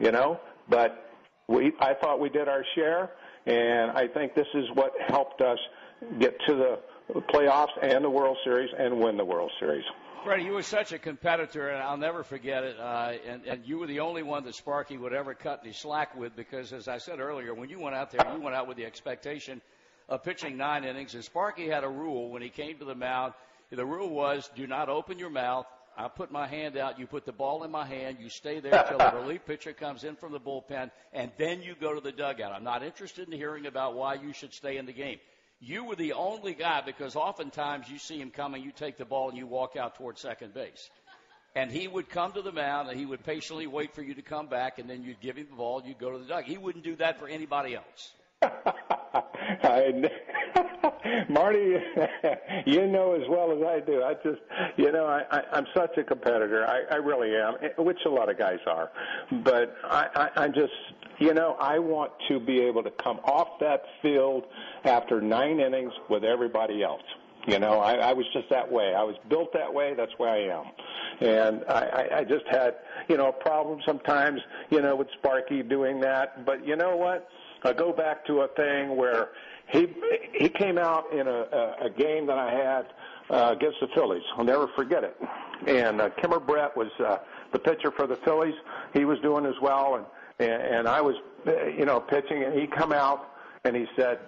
you 0.01 0.11
know, 0.11 0.41
but 0.69 1.11
we, 1.47 1.73
I 1.81 1.95
thought 1.95 2.19
we 2.19 2.29
did 2.29 2.49
our 2.49 2.65
share, 2.75 3.11
and 3.47 3.93
I 3.93 4.09
think 4.09 4.35
this 4.35 4.49
is 4.55 4.65
what 4.75 4.93
helped 5.07 5.43
us 5.43 5.59
get 6.19 6.35
to 6.49 6.55
the 6.55 6.81
playoffs 7.21 7.73
and 7.83 8.05
the 8.05 8.11
World 8.11 8.37
Series 8.45 8.71
and 8.79 8.99
win 8.99 9.17
the 9.17 9.25
World 9.25 9.51
Series. 9.61 9.85
Freddie, 10.25 10.45
you 10.45 10.53
were 10.53 10.63
such 10.63 10.93
a 10.93 10.99
competitor, 10.99 11.69
and 11.69 11.83
I'll 11.83 11.97
never 11.97 12.23
forget 12.23 12.63
it. 12.63 12.79
Uh, 12.79 13.15
and, 13.27 13.45
and 13.45 13.67
you 13.67 13.79
were 13.79 13.89
the 13.89 14.01
only 14.01 14.23
one 14.23 14.45
that 14.45 14.55
Sparky 14.55 14.97
would 14.97 15.13
ever 15.13 15.35
cut 15.35 15.61
any 15.65 15.73
slack 15.73 16.17
with 16.17 16.37
because, 16.37 16.73
as 16.73 16.87
I 16.87 16.99
said 16.99 17.19
earlier, 17.19 17.55
when 17.55 17.69
you 17.69 17.81
went 17.81 17.97
out 17.97 18.13
there, 18.13 18.33
you 18.33 18.41
went 18.41 18.55
out 18.55 18.69
with 18.69 18.77
the 18.77 18.85
expectation 18.85 19.61
of 20.09 20.23
pitching 20.23 20.57
nine 20.57 20.85
innings. 20.85 21.15
And 21.15 21.25
Sparky 21.25 21.69
had 21.69 21.83
a 21.83 21.89
rule 21.89 22.31
when 22.31 22.41
he 22.41 22.51
came 22.51 22.79
to 22.79 22.85
the 22.85 22.95
mound. 22.95 23.35
The 23.71 23.85
rule 23.85 24.11
was 24.11 24.49
do 24.55 24.67
not 24.67 24.89
open 24.89 25.19
your 25.19 25.31
mouth. 25.31 25.67
I 25.97 26.09
put 26.09 26.31
my 26.31 26.47
hand 26.47 26.77
out. 26.77 26.99
You 26.99 27.07
put 27.07 27.27
the 27.27 27.33
ball 27.33 27.65
in 27.65 27.71
my 27.71 27.85
hand. 27.85 28.19
You 28.21 28.29
stay 28.29 28.61
there 28.61 28.85
till 28.89 28.99
the 28.99 29.13
relief 29.21 29.45
pitcher 29.45 29.73
comes 29.73 30.05
in 30.05 30.17
from 30.17 30.33
the 30.33 30.41
bullpen, 30.41 30.91
and 31.13 31.33
then 31.37 31.63
you 31.63 31.75
go 31.79 31.95
to 31.95 32.01
the 32.01 32.13
dugout. 32.13 32.53
I'm 32.53 32.65
not 32.65 32.83
interested 32.83 33.29
in 33.29 33.37
hearing 33.37 33.67
about 33.67 33.95
why 33.95 34.15
you 34.15 34.33
should 34.33 34.55
stay 34.55 34.77
in 34.77 34.87
the 34.87 34.93
game. 34.93 35.19
You 35.65 35.85
were 35.85 35.95
the 35.95 36.15
only 36.15 36.55
guy 36.55 36.83
because 36.85 37.15
oftentimes 37.15 37.89
you 37.89 37.97
see 37.97 38.21
him 38.21 38.33
coming, 38.33 38.65
you 38.65 38.73
take 38.73 38.99
the 38.99 39.05
ball 39.05 39.29
and 39.29 39.39
you 39.39 39.47
walk 39.47 39.77
out 39.77 39.95
towards 39.95 40.21
second 40.21 40.53
base. 40.53 40.91
And 41.55 41.71
he 41.71 41.87
would 41.87 42.09
come 42.09 42.33
to 42.33 42.43
the 42.43 42.51
mound 42.51 42.89
and 42.89 42.99
he 42.99 43.07
would 43.07 43.23
patiently 43.23 43.69
wait 43.69 43.95
for 43.95 44.03
you 44.03 44.15
to 44.15 44.23
come 44.23 44.49
back 44.49 44.81
and 44.81 44.91
then 44.91 45.05
you'd 45.05 45.21
give 45.21 45.37
him 45.37 45.47
the 45.49 45.57
ball 45.57 45.79
and 45.79 45.87
you'd 45.87 46.01
go 46.01 46.11
to 46.11 46.19
the 46.19 46.25
dugout. 46.25 46.45
He 46.45 46.59
wouldn't 46.59 46.83
do 46.83 46.97
that 46.97 47.21
for 47.21 47.29
anybody 47.29 47.77
else. 47.77 48.13
I, 48.43 50.11
Marty, 51.29 51.77
you 52.67 52.89
know 52.89 53.13
as 53.13 53.29
well 53.29 53.53
as 53.53 53.63
I 53.63 53.79
do. 53.87 54.03
I 54.03 54.15
just, 54.15 54.41
you 54.77 54.91
know, 54.91 55.07
I, 55.07 55.23
I, 55.31 55.43
I'm 55.53 55.67
such 55.77 55.97
a 55.97 56.03
competitor. 56.03 56.67
I, 56.67 56.95
I 56.95 56.97
really 56.97 57.37
am, 57.37 57.55
which 57.79 58.01
a 58.05 58.11
lot 58.11 58.29
of 58.29 58.37
guys 58.37 58.59
are. 58.67 58.91
But 59.45 59.77
I, 59.85 60.09
I, 60.17 60.43
I'm 60.43 60.53
just, 60.53 60.73
you 61.23 61.35
know, 61.35 61.57
I 61.61 61.79
want 61.79 62.11
to 62.27 62.41
be 62.41 62.59
able 62.63 62.83
to 62.83 62.91
come 62.91 63.21
off 63.23 63.61
that 63.61 63.85
field 64.03 64.45
after 64.85 65.21
nine 65.21 65.61
innings 65.61 65.93
with 66.11 66.25
everybody 66.25 66.83
else. 66.83 67.03
You 67.47 67.61
know, 67.61 67.79
I, 67.79 67.95
I 67.95 68.13
was 68.13 68.27
just 68.33 68.51
that 68.51 68.71
way. 68.71 68.95
I 68.95 69.05
was 69.05 69.15
built 69.29 69.53
that 69.53 69.73
way. 69.73 69.95
That's 69.95 70.11
where 70.17 70.31
I 70.31 70.49
am. 70.49 70.65
And 71.21 71.65
I, 71.69 72.09
I, 72.19 72.25
just 72.25 72.47
had, 72.49 72.75
you 73.09 73.17
know, 73.17 73.29
a 73.29 73.33
problem 73.33 73.81
sometimes, 73.87 74.41
you 74.71 74.83
know, 74.83 74.97
with 74.97 75.09
Sparky 75.19 75.63
doing 75.63 76.01
that. 76.01 76.45
But 76.45 76.67
you 76.67 76.75
know 76.75 76.97
what? 76.97 77.29
I 77.65 77.73
go 77.73 77.93
back 77.93 78.25
to 78.27 78.41
a 78.41 78.49
thing 78.49 78.97
where 78.97 79.29
he 79.69 79.95
he 80.35 80.49
came 80.49 80.77
out 80.77 81.13
in 81.13 81.29
a, 81.29 81.31
a, 81.31 81.87
a 81.87 81.91
game 81.91 82.27
that 82.27 82.39
I 82.39 82.51
had 82.51 82.87
uh, 83.31 83.53
against 83.53 83.79
the 83.81 83.89
Phillies. 83.95 84.25
I'll 84.37 84.45
never 84.45 84.67
forget 84.75 85.05
it. 85.05 85.17
And 85.69 86.01
uh, 86.01 86.11
Kimmer 86.21 86.41
Brett 86.41 86.77
was 86.77 86.91
uh, 86.99 87.19
the 87.53 87.61
pitcher 87.61 87.93
for 87.93 88.09
the 88.09 88.17
Phillies. 88.25 88.55
He 88.93 89.05
was 89.05 89.21
doing 89.21 89.47
as 89.47 89.55
well, 89.63 89.95
and 89.95 90.05
and, 90.39 90.51
and 90.51 90.89
I 90.89 91.01
was, 91.01 91.17
uh, 91.47 91.67
you 91.67 91.85
know, 91.85 92.01
pitching, 92.01 92.45
and 92.45 92.59
he 92.59 92.67
come 92.67 92.93
out 92.93 93.29
and 93.65 93.77
he 93.77 93.87
said, 93.97 94.19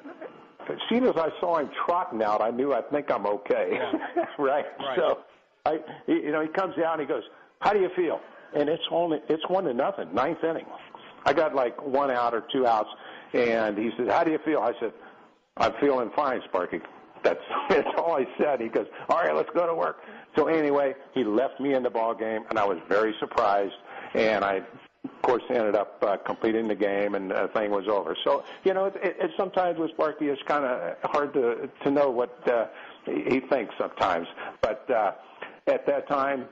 as 0.69 0.79
soon 0.89 1.05
as 1.05 1.17
I 1.17 1.29
saw 1.41 1.59
him 1.59 1.71
trotting 1.85 2.23
out, 2.23 2.41
I 2.41 2.51
knew 2.51 2.73
I 2.73 2.83
think 2.83 3.11
I'm 3.11 3.27
okay, 3.27 3.71
Yeah. 3.73 4.25
right? 4.39 4.65
Right. 4.79 4.97
So, 4.97 5.21
I, 5.67 5.79
you 6.07 6.33
know, 6.33 6.43
he 6.43 6.49
comes 6.49 6.77
out 6.79 6.99
and 6.99 7.01
he 7.01 7.07
goes, 7.07 7.23
"How 7.61 7.73
do 7.73 7.81
you 7.81 7.91
feel?" 7.97 8.21
And 8.55 8.69
it's 8.69 8.83
only 8.91 9.21
it's 9.29 9.47
one 9.49 9.65
to 9.65 9.75
nothing, 9.75 10.15
ninth 10.15 10.45
inning. 10.45 10.67
I 11.25 11.33
got 11.33 11.55
like 11.55 11.81
one 11.83 12.11
out 12.11 12.35
or 12.35 12.45
two 12.53 12.67
outs, 12.67 12.91
and 13.33 13.77
he 13.77 13.91
said, 13.97 14.09
"How 14.09 14.25
do 14.25 14.31
you 14.31 14.39
feel?" 14.45 14.61
I 14.61 14.73
said, 14.81 14.93
"I'm 15.57 15.73
feeling 15.81 16.11
fine, 16.15 16.41
Sparky." 16.49 16.81
That's 17.23 17.41
that's 17.69 17.89
all 17.97 18.17
I 18.17 18.27
said. 18.39 18.61
He 18.61 18.69
goes, 18.69 18.87
"All 19.09 19.19
right, 19.19 19.35
let's 19.35 19.51
go 19.55 19.67
to 19.67 19.75
work." 19.75 19.99
So 20.37 20.49
anyway, 20.49 20.95
he 21.15 21.25
left 21.25 21.61
me 21.61 21.75
in 21.75 21.83
the 21.83 21.91
ball 21.91 22.15
game, 22.15 22.43
and 22.51 22.59
I 22.59 22.65
was 22.65 22.79
very 22.89 23.15
surprised. 23.21 23.75
And 24.15 24.45
I, 24.45 24.61
of 25.05 25.23
course, 25.23 25.43
ended 25.51 25.77
up 25.77 26.03
uh, 26.03 26.17
completing 26.19 26.69
the 26.69 26.75
game, 26.75 27.15
and 27.15 27.31
the 27.31 27.51
thing 27.55 27.71
was 27.71 27.87
over. 27.89 28.17
So 28.25 28.45
you 28.65 28.75
know, 28.75 28.87
it, 28.87 28.97
it, 29.03 29.17
it 29.21 29.31
sometimes 29.37 29.79
with 29.79 29.91
Sparky, 29.93 30.27
it's 30.27 30.43
kind 30.47 30.65
of 30.65 30.97
hard 31.11 31.33
to 31.35 31.69
to 31.83 31.91
know 31.91 32.11
what 32.11 32.37
uh, 32.49 32.67
he 33.05 33.25
he 33.29 33.41
thinks 33.41 33.75
sometimes. 33.79 34.27
But 34.61 34.89
uh, 34.91 35.13
at 35.67 35.87
that 35.87 36.09
time, 36.09 36.47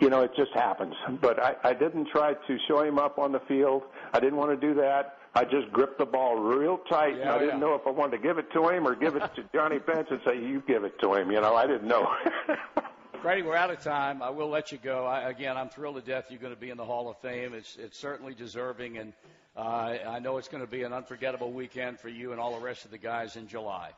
you 0.00 0.10
know, 0.10 0.22
it 0.22 0.32
just 0.36 0.52
happens. 0.52 0.94
But 1.20 1.42
I, 1.42 1.54
I 1.64 1.72
didn't 1.74 2.08
try 2.08 2.34
to 2.34 2.58
show 2.66 2.82
him 2.82 2.98
up 2.98 3.18
on 3.18 3.32
the 3.32 3.40
field. 3.40 3.82
I 4.12 4.20
didn't 4.20 4.36
want 4.36 4.58
to 4.58 4.66
do 4.66 4.74
that. 4.80 5.16
I 5.34 5.44
just 5.44 5.70
gripped 5.72 5.98
the 5.98 6.06
ball 6.06 6.36
real 6.36 6.78
tight, 6.90 7.14
and 7.14 7.28
I 7.28 7.38
didn't 7.38 7.60
yeah. 7.60 7.66
know 7.66 7.74
if 7.74 7.86
I 7.86 7.90
wanted 7.90 8.16
to 8.16 8.22
give 8.22 8.38
it 8.38 8.50
to 8.52 8.68
him 8.68 8.86
or 8.86 8.94
give 8.94 9.14
it 9.14 9.22
to 9.36 9.44
Johnny 9.54 9.78
Bench 9.78 10.08
and 10.10 10.20
say, 10.26 10.38
"You 10.38 10.62
give 10.66 10.84
it 10.84 10.98
to 11.00 11.14
him." 11.14 11.30
You 11.30 11.40
know, 11.40 11.54
I 11.54 11.66
didn't 11.66 11.88
know. 11.88 12.08
Freddie, 13.22 13.42
we're 13.42 13.56
out 13.56 13.70
of 13.70 13.80
time. 13.80 14.22
I 14.22 14.30
will 14.30 14.48
let 14.48 14.70
you 14.70 14.78
go. 14.78 15.04
I, 15.04 15.28
again, 15.28 15.56
I'm 15.56 15.68
thrilled 15.68 15.96
to 15.96 16.02
death 16.02 16.26
you're 16.30 16.38
going 16.38 16.54
to 16.54 16.60
be 16.60 16.70
in 16.70 16.76
the 16.76 16.84
Hall 16.84 17.08
of 17.08 17.18
Fame. 17.18 17.52
It's 17.52 17.76
it's 17.76 17.98
certainly 17.98 18.32
deserving, 18.32 18.98
and 18.98 19.12
uh, 19.56 19.96
I 20.08 20.18
know 20.20 20.38
it's 20.38 20.46
going 20.48 20.62
to 20.62 20.70
be 20.70 20.84
an 20.84 20.92
unforgettable 20.92 21.50
weekend 21.52 21.98
for 21.98 22.08
you 22.08 22.30
and 22.30 22.40
all 22.40 22.56
the 22.56 22.64
rest 22.64 22.84
of 22.84 22.92
the 22.92 22.98
guys 22.98 23.36
in 23.36 23.48
July. 23.48 23.90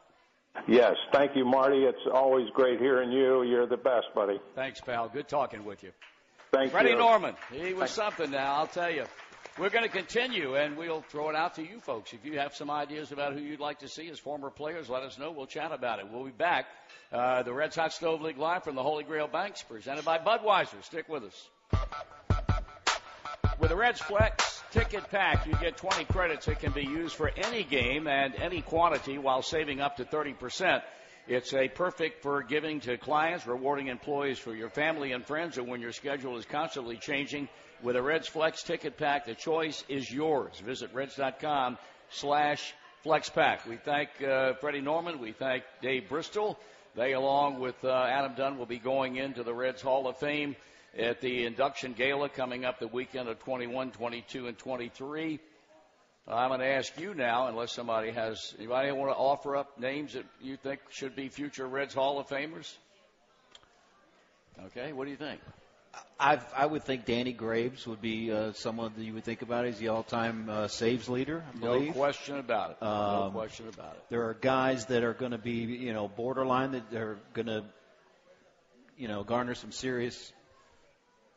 yes, 0.67 0.95
thank 1.13 1.37
you, 1.37 1.45
Marty. 1.45 1.85
It's 1.85 2.07
always 2.13 2.49
great 2.55 2.81
hearing 2.81 3.13
you. 3.13 3.43
You're 3.43 3.67
the 3.67 3.77
best, 3.77 4.07
buddy. 4.15 4.41
Thanks, 4.55 4.81
pal. 4.81 5.09
Good 5.09 5.29
talking 5.29 5.65
with 5.67 5.83
you. 5.83 5.91
Thank 6.51 6.73
Freddie 6.73 6.91
you. 6.91 6.97
Norman, 6.97 7.35
he 7.53 7.75
was 7.75 7.91
something 7.91 8.31
now, 8.31 8.55
I'll 8.55 8.67
tell 8.67 8.91
you. 8.91 9.05
We're 9.61 9.69
going 9.69 9.85
to 9.85 9.91
continue, 9.91 10.55
and 10.55 10.75
we'll 10.75 11.03
throw 11.03 11.29
it 11.29 11.37
out 11.37 11.57
to 11.57 11.63
you 11.63 11.81
folks. 11.81 12.15
If 12.15 12.25
you 12.25 12.39
have 12.39 12.55
some 12.55 12.71
ideas 12.71 13.13
about 13.13 13.35
who 13.35 13.41
you'd 13.41 13.61
like 13.61 13.81
to 13.81 13.89
see 13.89 14.09
as 14.09 14.19
former 14.19 14.49
players, 14.49 14.89
let 14.89 15.03
us 15.03 15.19
know. 15.19 15.33
We'll 15.33 15.45
chat 15.45 15.71
about 15.71 15.99
it. 15.99 16.07
We'll 16.11 16.25
be 16.25 16.31
back. 16.31 16.65
Uh, 17.13 17.43
the 17.43 17.53
Reds 17.53 17.77
Hot 17.77 17.93
Stove 17.93 18.23
League 18.23 18.39
Live 18.39 18.65
from 18.65 18.75
the 18.75 18.83
Holy 18.83 19.05
Grail 19.05 19.29
Banks, 19.29 19.63
presented 19.63 20.07
by 20.07 20.17
Budweiser. 20.17 20.83
Stick 20.83 21.11
with 21.11 21.25
us. 21.25 21.49
With 23.59 23.69
the 23.69 23.77
Reds 23.77 24.01
Flex 24.01 24.63
ticket 24.71 25.11
pack, 25.11 25.47
you 25.47 25.53
get 25.61 25.77
20 25.77 26.07
credits 26.07 26.47
that 26.47 26.61
can 26.61 26.73
be 26.73 26.85
used 26.85 27.15
for 27.15 27.31
any 27.37 27.63
game 27.63 28.07
and 28.07 28.35
any 28.37 28.63
quantity 28.63 29.19
while 29.19 29.43
saving 29.43 29.83
up 29.83 29.99
to 29.99 30.07
30%. 30.07 30.81
It's 31.29 31.53
a 31.53 31.69
perfect 31.69 32.23
for 32.23 32.43
giving 32.43 32.81
to 32.81 32.97
clients, 32.97 33.47
rewarding 33.47 33.89
employees 33.89 34.39
for 34.39 34.55
your 34.55 34.71
family 34.71 35.13
and 35.13 35.23
friends, 35.23 35.59
and 35.59 35.69
when 35.69 35.83
your 35.83 35.93
schedule 35.93 36.39
is 36.39 36.47
constantly 36.47 36.97
changing. 36.97 37.51
With 37.83 37.97
a 37.97 38.03
Reds 38.03 38.29
Flex 38.29 38.63
ticket 38.63 38.99
pack, 38.99 39.25
the 39.25 39.35
choice 39.35 39.85
is 39.89 40.11
yours. 40.13 40.61
Visit 40.61 40.93
reds.com 40.93 41.79
slash 42.11 42.75
flexpack. 43.05 43.67
We 43.67 43.77
thank 43.77 44.11
uh, 44.23 44.53
Freddie 44.55 44.83
Norman. 44.83 45.19
We 45.19 45.33
thank 45.33 45.65
Dave 45.81 46.07
Bristol. 46.09 46.59
They, 46.95 47.15
along 47.15 47.59
with 47.59 47.83
uh, 47.83 47.91
Adam 47.91 48.35
Dunn, 48.35 48.59
will 48.59 48.67
be 48.67 48.79
going 48.79 49.17
into 49.17 49.43
the 49.43 49.55
Reds 49.55 49.81
Hall 49.81 50.07
of 50.09 50.19
Fame 50.19 50.57
at 50.99 51.23
the 51.23 51.47
induction 51.47 51.95
gala 51.95 52.29
coming 52.29 52.67
up 52.67 52.81
the 52.81 52.89
weekend 52.89 53.31
of 53.31 53.39
21, 53.39 53.93
22, 53.93 54.49
and 54.49 54.59
23. 54.59 55.41
I'm 56.29 56.49
going 56.49 56.61
to 56.61 56.67
ask 56.67 57.01
you 57.01 57.15
now, 57.15 57.47
unless 57.47 57.73
somebody 57.73 58.11
has 58.11 58.55
anybody 58.59 58.93
want 58.93 59.11
to 59.11 59.17
offer 59.17 59.57
up 59.57 59.81
names 59.81 60.13
that 60.13 60.27
you 60.43 60.59
think 60.59 60.81
should 60.91 61.17
be 61.17 61.29
future 61.29 61.67
Reds 61.67 61.95
Hall 61.95 62.19
of 62.21 62.29
Famers. 62.29 62.77
Okay, 64.67 64.93
what 64.93 65.07
do 65.07 65.11
you 65.11 65.17
think? 65.17 65.41
I've, 66.19 66.45
I 66.55 66.67
would 66.67 66.85
think 66.85 67.07
Danny 67.07 67.33
Graves 67.33 67.87
would 67.87 68.01
be 68.03 68.31
uh, 68.31 68.53
someone 68.53 68.93
that 68.97 69.03
you 69.03 69.15
would 69.15 69.25
think 69.25 69.43
about. 69.43 69.65
He's 69.65 69.79
the 69.79 69.89
all-time 69.89 70.49
uh, 70.51 70.69
saves 70.69 71.09
leader, 71.09 71.43
I 71.49 71.59
No 71.59 71.73
believe. 71.79 71.95
question 71.95 72.39
about 72.39 72.73
it. 72.73 72.77
no 72.83 72.87
Um, 72.89 73.33
question 73.33 73.69
about 73.69 73.95
it. 73.95 74.05
There 74.11 74.29
are 74.29 74.35
guys 74.35 74.87
that 74.87 75.03
are 75.03 75.15
going 75.15 75.33
to 75.33 75.39
be, 75.39 75.53
you 75.53 75.93
know, 75.95 76.09
borderline 76.09 76.73
that 76.73 76.93
are 76.93 77.19
going 77.33 77.47
to, 77.47 77.65
you 78.99 79.09
know, 79.09 79.25
garner 79.25 79.55
some 79.55 79.73
serious 79.73 80.33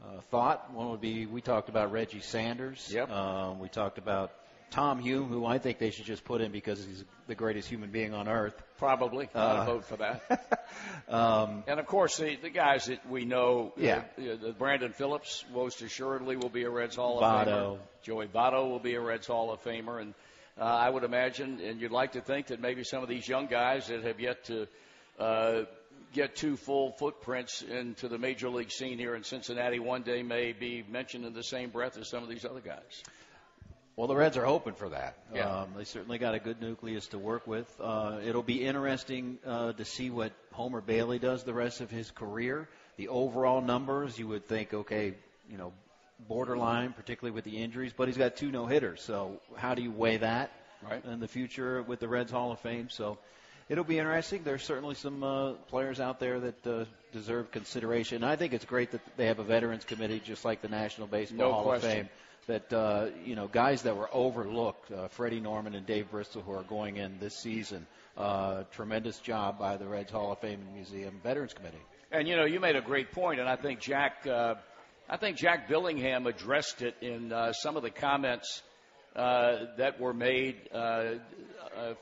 uh, 0.04 0.20
thought. 0.32 0.74
One 0.74 0.89
would 0.92 1.02
be 1.02 1.26
we 1.26 1.39
talked 1.42 1.70
about 1.70 1.92
Reggie 1.94 2.20
Sanders. 2.20 2.92
Yep. 2.94 3.10
Um, 3.10 3.60
we 3.60 3.70
talked 3.70 3.98
about 3.98 4.32
Tom 4.71 4.99
Hume, 4.99 5.28
who 5.28 5.45
I 5.45 5.58
think 5.60 5.78
they 5.78 5.91
should 5.91 6.06
just 6.06 6.23
put 6.23 6.41
in 6.41 6.52
because 6.52 6.84
he's 6.84 7.04
the 7.28 7.36
greatest 7.36 7.69
human 7.69 7.89
being 7.91 8.13
on 8.13 8.28
earth. 8.28 8.60
Probably. 8.78 9.30
I'd 9.34 9.39
Uh, 9.39 9.65
vote 9.65 9.86
for 9.86 9.97
that. 9.97 10.60
Um, 11.08 11.63
And 11.67 11.80
of 11.80 11.86
course, 11.86 12.17
the, 12.17 12.36
the 12.38 12.49
guys 12.49 12.86
that 12.86 13.08
we 13.10 13.26
know, 13.26 13.73
Yeah. 13.78 14.04
uh, 14.19 14.47
uh, 14.49 14.52
Brandon 14.54 14.91
Phillips 14.93 15.45
most 15.54 15.82
assuredly 15.82 16.36
will 16.38 16.49
be 16.49 16.63
a 16.63 16.69
Reds 16.69 16.95
Hall 16.95 17.23
of 17.23 17.47
Famer. 17.47 17.78
Joey 18.02 18.28
Votto 18.28 18.69
will 18.69 18.80
be 18.80 18.95
a 18.95 19.02
Reds 19.02 19.28
Hall 19.28 19.52
of 19.52 19.62
Famer, 19.63 20.02
and 20.02 20.13
uh, 20.60 20.63
I 20.63 20.89
would 20.89 21.04
imagine, 21.04 21.60
and 21.62 21.80
you'd 21.80 21.91
like 21.91 22.13
to 22.13 22.21
think 22.21 22.47
that 22.47 22.60
maybe 22.60 22.84
some 22.84 23.04
of 23.04 23.10
these 23.10 23.28
young 23.28 23.45
guys 23.47 23.88
that 23.88 24.04
have 24.04 24.19
yet 24.19 24.45
to 24.45 24.67
uh, 25.19 25.62
get 26.13 26.36
two 26.36 26.56
full 26.58 26.91
footprints 26.93 27.62
into 27.62 28.08
the 28.08 28.17
major 28.17 28.49
league 28.49 28.71
scene 28.71 28.97
here 28.97 29.15
in 29.15 29.23
Cincinnati 29.23 29.80
one 29.80 30.02
day 30.04 30.23
may 30.23 30.54
be 30.54 30.84
mentioned 30.89 31.26
in 31.26 31.34
the 31.34 31.43
same 31.43 31.69
breath 31.69 31.97
as 31.97 32.10
some 32.10 32.23
of 32.23 32.30
these 32.30 32.45
other 32.45 32.62
guys. 32.62 33.04
Well, 33.95 34.08
the 34.08 34.15
Reds 34.15 34.38
are 34.38 34.45
hoping 34.45 34.73
for 34.73 34.89
that. 34.89 35.17
Yeah. 35.36 35.62
Um, 35.62 35.69
they 35.77 35.84
certainly 35.84 36.17
got 36.17 36.34
a 36.34 36.39
good 36.39 36.60
nucleus 36.60 37.08
to 37.10 37.19
work 37.19 37.45
with. 37.45 37.71
Uh, 37.79 38.17
it'll 38.25 38.41
be 38.41 38.65
interesting 38.65 39.38
uh, 39.45 39.73
to 39.73 39.86
see 39.86 40.10
what 40.10 40.32
Homer 40.51 40.82
Bailey 40.82 41.19
does 41.19 41.43
the 41.43 41.53
rest 41.53 41.79
of 41.79 41.91
his 41.91 42.10
career. 42.10 42.67
The 42.97 43.10
overall 43.10 43.62
numbers, 43.62 44.17
you 44.17 44.27
would 44.27 44.47
think, 44.47 44.73
okay, 44.73 45.13
you 45.49 45.58
know, 45.58 45.73
borderline, 46.27 46.93
particularly 46.93 47.36
with 47.36 47.43
the 47.43 47.58
injuries, 47.58 47.93
but 47.95 48.08
he's 48.08 48.17
got 48.17 48.36
two 48.36 48.51
no 48.51 48.65
hitters. 48.65 49.01
So 49.03 49.39
how 49.56 49.75
do 49.75 49.82
you 49.84 49.91
weigh 49.91 50.17
that 50.17 50.51
Right. 50.82 51.03
in 51.06 51.19
the 51.19 51.27
future 51.27 51.82
with 51.84 51.99
the 51.99 52.08
Reds 52.08 52.32
Hall 52.32 52.51
of 52.51 52.60
Fame? 52.60 52.89
So 52.89 53.17
it'll 53.69 53.84
be 53.84 53.99
interesting. 53.99 54.41
There's 54.43 54.63
certainly 54.63 54.95
some 54.95 55.23
uh, 55.23 55.53
players 55.69 55.99
out 55.99 56.19
there 56.19 56.39
that 56.39 56.67
uh, 56.67 56.86
deserve 57.12 57.51
consideration. 57.51 58.23
I 58.23 58.36
think 58.38 58.53
it's 58.53 58.65
great 58.65 58.91
that 58.91 59.01
they 59.17 59.27
have 59.27 59.39
a 59.39 59.43
veterans 59.43 59.86
committee, 59.86 60.19
just 60.23 60.43
like 60.45 60.62
the 60.62 60.67
National 60.67 61.06
Baseball 61.08 61.38
No 61.38 61.53
Hall 61.53 61.63
question. 61.63 61.89
of 61.89 61.95
Fame 61.97 62.10
that 62.47 62.71
uh, 62.73 63.08
you 63.23 63.36
know 63.36 63.47
guys 63.47 63.84
that 63.84 63.95
were 63.95 64.10
overlooked, 64.12 64.91
uh, 64.91 65.08
Freddie 65.08 65.39
Norman 65.39 65.75
and 65.75 65.86
Dave 65.86 66.12
Bristol, 66.12 66.41
who 66.41 66.51
are 66.51 66.63
going 66.63 66.97
in 66.97 67.19
this 67.19 67.36
season. 67.36 67.86
Uh, 68.15 68.63
tremendous 68.71 69.17
job 69.19 69.58
by 69.58 69.77
the 69.77 69.88
Reds 69.88 70.12
Hall 70.12 70.32
of 70.32 70.39
Fame 70.39 70.60
and 70.62 70.75
Museum 70.75 71.19
Veterans 71.23 71.53
Committee. 71.53 71.82
And 72.12 72.27
you 72.27 72.36
know, 72.36 72.45
you 72.45 72.60
made 72.60 72.75
a 72.75 72.82
great 72.82 73.12
point, 73.12 73.39
and 73.39 73.49
I 73.49 73.56
think 73.56 73.79
Jack, 73.79 74.27
uh, 74.27 74.56
I 75.10 75.17
think 75.17 75.38
Jack 75.38 75.67
Billingham 75.67 76.27
addressed 76.27 76.84
it 76.84 76.95
in 77.01 77.34
uh, 77.34 77.53
some 77.53 77.75
of 77.75 77.82
the 77.82 77.89
comments 77.89 78.62
uh, 79.15 79.65
that 79.77 79.99
were 79.99 80.13
made 80.13 80.56
uh, 80.73 80.77
uh, 80.77 81.13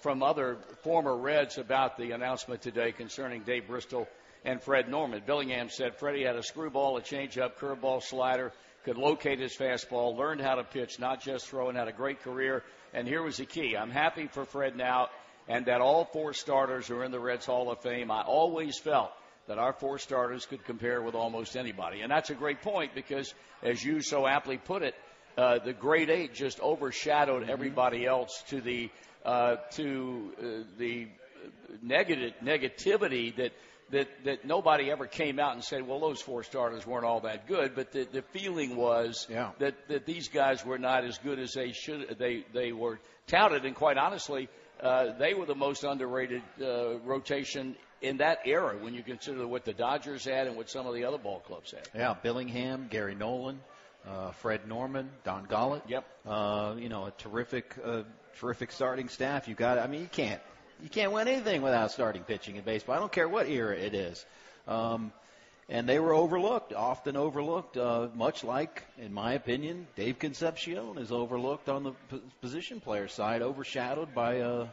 from 0.01 0.23
other 0.23 0.57
former 0.83 1.15
Reds 1.15 1.57
about 1.57 1.97
the 1.97 2.11
announcement 2.11 2.61
today 2.61 2.91
concerning 2.91 3.43
Dave 3.43 3.67
Bristol 3.67 4.07
and 4.43 4.61
Fred 4.61 4.89
Norman. 4.89 5.21
Billingham 5.25 5.69
said 5.69 5.95
Freddie 5.97 6.23
had 6.23 6.35
a 6.35 6.43
screwball, 6.43 6.97
a 6.97 7.01
changeup, 7.01 7.55
curveball, 7.55 8.01
slider, 8.01 8.51
could 8.83 8.97
locate 8.97 9.39
his 9.39 9.55
fastball, 9.55 10.17
learned 10.17 10.41
how 10.41 10.55
to 10.55 10.63
pitch, 10.63 10.99
not 10.99 11.21
just 11.21 11.47
throw, 11.47 11.69
and 11.69 11.77
had 11.77 11.87
a 11.87 11.93
great 11.93 12.21
career. 12.21 12.63
And 12.93 13.07
here 13.07 13.21
was 13.21 13.37
the 13.37 13.45
key: 13.45 13.75
I'm 13.77 13.91
happy 13.91 14.27
for 14.27 14.45
Fred 14.45 14.75
now, 14.75 15.09
and 15.47 15.65
that 15.65 15.81
all 15.81 16.05
four 16.05 16.33
starters 16.33 16.89
are 16.89 17.03
in 17.03 17.11
the 17.11 17.19
Reds 17.19 17.45
Hall 17.45 17.71
of 17.71 17.81
Fame. 17.81 18.11
I 18.11 18.21
always 18.21 18.77
felt 18.79 19.11
that 19.47 19.57
our 19.57 19.73
four 19.73 19.97
starters 19.97 20.45
could 20.45 20.63
compare 20.63 21.01
with 21.01 21.15
almost 21.15 21.57
anybody. 21.57 22.01
And 22.01 22.11
that's 22.11 22.29
a 22.29 22.35
great 22.35 22.61
point 22.61 22.93
because, 22.95 23.33
as 23.63 23.83
you 23.83 24.01
so 24.01 24.27
aptly 24.27 24.57
put 24.57 24.81
it, 24.81 24.95
uh, 25.37 25.59
the 25.59 25.73
great 25.73 26.09
eight 26.09 26.33
just 26.33 26.59
overshadowed 26.59 27.49
everybody 27.49 28.05
else 28.05 28.43
to 28.49 28.61
the 28.61 28.89
uh, 29.25 29.55
to 29.71 30.33
uh, 30.39 30.63
the 30.77 31.07
negative 31.81 32.33
negativity 32.43 33.35
that 33.35 33.51
that 33.91 34.07
that 34.25 34.45
nobody 34.45 34.89
ever 34.91 35.05
came 35.07 35.39
out 35.39 35.53
and 35.53 35.63
said, 35.63 35.87
well, 35.87 35.99
those 35.99 36.21
four 36.21 36.43
starters 36.43 36.85
weren't 36.85 37.05
all 37.05 37.21
that 37.21 37.47
good, 37.47 37.75
but 37.75 37.91
the, 37.91 38.05
the 38.11 38.21
feeling 38.33 38.75
was 38.75 39.27
Yeah. 39.29 39.51
that 39.59 39.75
that 39.89 40.05
these 40.05 40.29
guys 40.29 40.65
were 40.65 40.77
not 40.77 41.03
as 41.05 41.17
good 41.19 41.39
as 41.39 41.53
they 41.53 41.71
should. 41.73 42.15
They 42.17 42.45
they 42.53 42.71
were 42.71 42.99
touted, 43.27 43.65
and 43.65 43.75
quite 43.75 43.97
honestly, 43.97 44.49
uh, 44.81 45.17
they 45.17 45.33
were 45.33 45.45
the 45.45 45.55
most 45.55 45.83
underrated 45.83 46.41
uh, 46.61 46.97
rotation 46.99 47.75
in 48.01 48.17
that 48.17 48.39
era 48.45 48.75
when 48.81 48.93
you 48.95 49.03
consider 49.03 49.45
what 49.45 49.63
the 49.63 49.73
Dodgers 49.73 50.25
had 50.25 50.47
and 50.47 50.55
what 50.55 50.69
some 50.69 50.87
of 50.87 50.95
the 50.95 51.05
other 51.05 51.19
ball 51.19 51.39
clubs 51.39 51.71
had. 51.71 51.87
Yeah, 51.93 52.15
Billingham, 52.23 52.89
Gary 52.89 53.13
Nolan, 53.13 53.59
uh, 54.07 54.31
Fred 54.31 54.67
Norman, 54.67 55.09
Don 55.23 55.45
Gullett. 55.45 55.83
Yep. 55.87 56.05
Uh, 56.25 56.75
you 56.79 56.89
know, 56.89 57.05
a 57.05 57.11
terrific, 57.11 57.75
uh, 57.85 58.01
terrific 58.39 58.71
starting 58.71 59.07
staff. 59.07 59.47
You 59.47 59.53
got. 59.53 59.77
I 59.77 59.85
mean, 59.85 60.01
you 60.01 60.09
can't, 60.11 60.41
you 60.81 60.89
can't 60.89 61.11
win 61.11 61.27
anything 61.27 61.61
without 61.61 61.91
starting 61.91 62.23
pitching 62.23 62.55
in 62.55 62.63
baseball. 62.63 62.95
I 62.95 62.99
don't 62.99 63.11
care 63.11 63.27
what 63.27 63.47
era 63.47 63.75
it 63.75 63.93
is. 63.93 64.25
Um, 64.67 65.11
and 65.69 65.87
they 65.87 65.99
were 65.99 66.13
overlooked, 66.13 66.73
often 66.73 67.15
overlooked, 67.15 67.77
uh, 67.77 68.09
much 68.13 68.43
like, 68.43 68.83
in 68.97 69.13
my 69.13 69.33
opinion, 69.33 69.87
Dave 69.95 70.19
Concepcion 70.19 70.97
is 70.97 71.11
overlooked 71.11 71.69
on 71.69 71.83
the 71.83 71.91
p- 72.09 72.21
position 72.41 72.81
player 72.81 73.07
side, 73.07 73.41
overshadowed 73.41 74.13
by, 74.13 74.41
uh, 74.41 74.67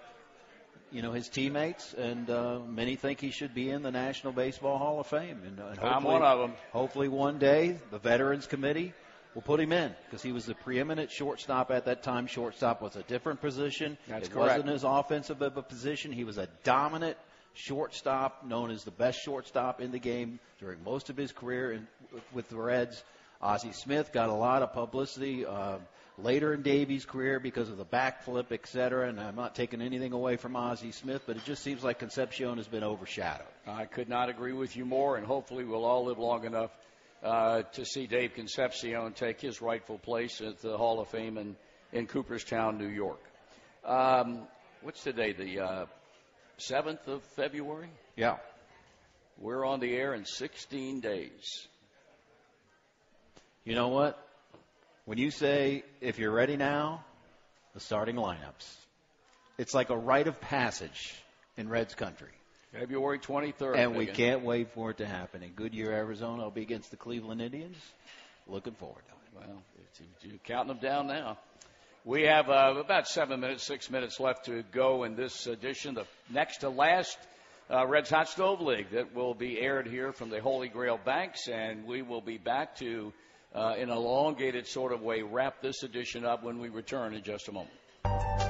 you 0.90 1.02
know, 1.02 1.12
his 1.12 1.28
teammates, 1.28 1.94
and 1.94 2.28
uh, 2.28 2.58
many 2.68 2.96
think 2.96 3.20
he 3.20 3.30
should 3.30 3.54
be 3.54 3.70
in 3.70 3.82
the 3.82 3.92
National 3.92 4.32
Baseball 4.32 4.76
Hall 4.76 4.98
of 4.98 5.06
Fame. 5.06 5.40
And, 5.46 5.60
uh, 5.60 5.66
and 5.66 5.80
I'm 5.80 6.02
one 6.02 6.22
of 6.22 6.40
them. 6.40 6.54
Hopefully, 6.72 7.08
one 7.08 7.38
day 7.38 7.78
the 7.92 7.98
Veterans 7.98 8.46
Committee 8.46 8.92
will 9.38 9.42
put 9.42 9.60
him 9.60 9.70
in 9.70 9.94
because 10.04 10.20
he 10.20 10.32
was 10.32 10.46
the 10.46 10.54
preeminent 10.56 11.12
shortstop 11.12 11.70
at 11.70 11.84
that 11.84 12.02
time. 12.02 12.26
Shortstop 12.26 12.82
was 12.82 12.96
a 12.96 13.04
different 13.04 13.40
position. 13.40 13.96
That's 14.08 14.26
it 14.26 14.32
correct. 14.32 14.64
wasn't 14.64 14.70
as 14.70 14.82
offensive 14.82 15.40
of 15.42 15.56
a 15.56 15.62
position. 15.62 16.10
He 16.10 16.24
was 16.24 16.38
a 16.38 16.48
dominant 16.64 17.16
shortstop, 17.54 18.44
known 18.44 18.72
as 18.72 18.82
the 18.82 18.90
best 18.90 19.20
shortstop 19.20 19.80
in 19.80 19.92
the 19.92 20.00
game 20.00 20.40
during 20.58 20.82
most 20.82 21.08
of 21.08 21.16
his 21.16 21.30
career 21.30 21.70
in, 21.70 21.86
with 22.32 22.48
the 22.48 22.56
Reds. 22.56 23.04
Ozzie 23.40 23.70
Smith 23.70 24.12
got 24.12 24.28
a 24.28 24.34
lot 24.34 24.62
of 24.62 24.72
publicity 24.72 25.46
uh, 25.46 25.76
later 26.18 26.52
in 26.52 26.62
Davies' 26.62 27.04
career 27.04 27.38
because 27.38 27.68
of 27.68 27.76
the 27.76 27.84
backflip, 27.84 28.46
et 28.50 28.66
cetera. 28.66 29.08
And 29.08 29.20
I'm 29.20 29.36
not 29.36 29.54
taking 29.54 29.80
anything 29.80 30.14
away 30.14 30.34
from 30.34 30.56
Ozzie 30.56 30.90
Smith, 30.90 31.22
but 31.28 31.36
it 31.36 31.44
just 31.44 31.62
seems 31.62 31.84
like 31.84 32.00
Concepcion 32.00 32.56
has 32.56 32.66
been 32.66 32.82
overshadowed. 32.82 33.46
I 33.68 33.84
could 33.84 34.08
not 34.08 34.30
agree 34.30 34.52
with 34.52 34.74
you 34.74 34.84
more, 34.84 35.16
and 35.16 35.24
hopefully 35.24 35.62
we'll 35.62 35.84
all 35.84 36.06
live 36.06 36.18
long 36.18 36.44
enough 36.44 36.72
uh, 37.22 37.62
to 37.72 37.84
see 37.84 38.06
Dave 38.06 38.34
Concepcion 38.34 39.12
take 39.12 39.40
his 39.40 39.60
rightful 39.60 39.98
place 39.98 40.40
at 40.40 40.60
the 40.60 40.76
Hall 40.76 41.00
of 41.00 41.08
Fame 41.08 41.38
in, 41.38 41.56
in 41.92 42.06
Cooperstown, 42.06 42.78
New 42.78 42.88
York. 42.88 43.20
Um, 43.84 44.46
what's 44.82 45.02
today? 45.02 45.32
The 45.32 45.60
uh, 45.60 45.86
7th 46.58 47.06
of 47.06 47.22
February? 47.36 47.90
Yeah. 48.16 48.36
We're 49.40 49.64
on 49.64 49.80
the 49.80 49.94
air 49.94 50.14
in 50.14 50.24
16 50.24 51.00
days. 51.00 51.66
You 53.64 53.74
know 53.74 53.88
what? 53.88 54.18
When 55.04 55.18
you 55.18 55.30
say, 55.30 55.84
if 56.00 56.18
you're 56.18 56.32
ready 56.32 56.56
now, 56.56 57.04
the 57.74 57.80
starting 57.80 58.16
lineups, 58.16 58.66
it's 59.56 59.74
like 59.74 59.90
a 59.90 59.96
rite 59.96 60.26
of 60.26 60.40
passage 60.40 61.14
in 61.56 61.68
Reds 61.68 61.94
country. 61.94 62.30
February 62.72 63.18
23rd. 63.18 63.76
And 63.76 63.92
we 63.96 64.06
Biggin. 64.06 64.14
can't 64.14 64.42
wait 64.44 64.72
for 64.72 64.90
it 64.90 64.98
to 64.98 65.06
happen. 65.06 65.42
In 65.42 65.50
Goodyear, 65.52 65.90
Arizona, 65.92 66.42
I'll 66.42 66.50
be 66.50 66.62
against 66.62 66.90
the 66.90 66.96
Cleveland 66.96 67.40
Indians. 67.40 67.76
Looking 68.46 68.74
forward 68.74 69.02
to 69.08 69.40
it. 69.40 69.46
Well, 69.48 69.62
it's- 69.76 70.00
you're 70.22 70.38
counting 70.44 70.68
them 70.68 70.78
down 70.78 71.06
now. 71.06 71.38
We 72.04 72.22
have 72.22 72.48
uh, 72.48 72.74
about 72.78 73.06
seven 73.08 73.40
minutes, 73.40 73.64
six 73.64 73.90
minutes 73.90 74.18
left 74.20 74.46
to 74.46 74.62
go 74.72 75.04
in 75.04 75.14
this 75.16 75.46
edition, 75.46 75.94
the 75.94 76.06
next 76.30 76.58
to 76.58 76.70
last 76.70 77.18
uh, 77.70 77.86
Reds 77.86 78.08
Hot 78.10 78.28
Stove 78.28 78.60
League 78.62 78.90
that 78.92 79.14
will 79.14 79.34
be 79.34 79.60
aired 79.60 79.86
here 79.86 80.12
from 80.12 80.30
the 80.30 80.40
Holy 80.40 80.68
Grail 80.68 80.98
Banks, 81.04 81.48
and 81.48 81.84
we 81.86 82.00
will 82.02 82.22
be 82.22 82.38
back 82.38 82.76
to, 82.76 83.12
uh, 83.54 83.74
in 83.76 83.90
an 83.90 83.96
elongated 83.96 84.66
sort 84.66 84.92
of 84.92 85.02
way, 85.02 85.22
wrap 85.22 85.60
this 85.60 85.82
edition 85.82 86.24
up 86.24 86.42
when 86.42 86.58
we 86.60 86.70
return 86.70 87.12
in 87.14 87.22
just 87.22 87.48
a 87.48 87.52
moment. 87.52 88.47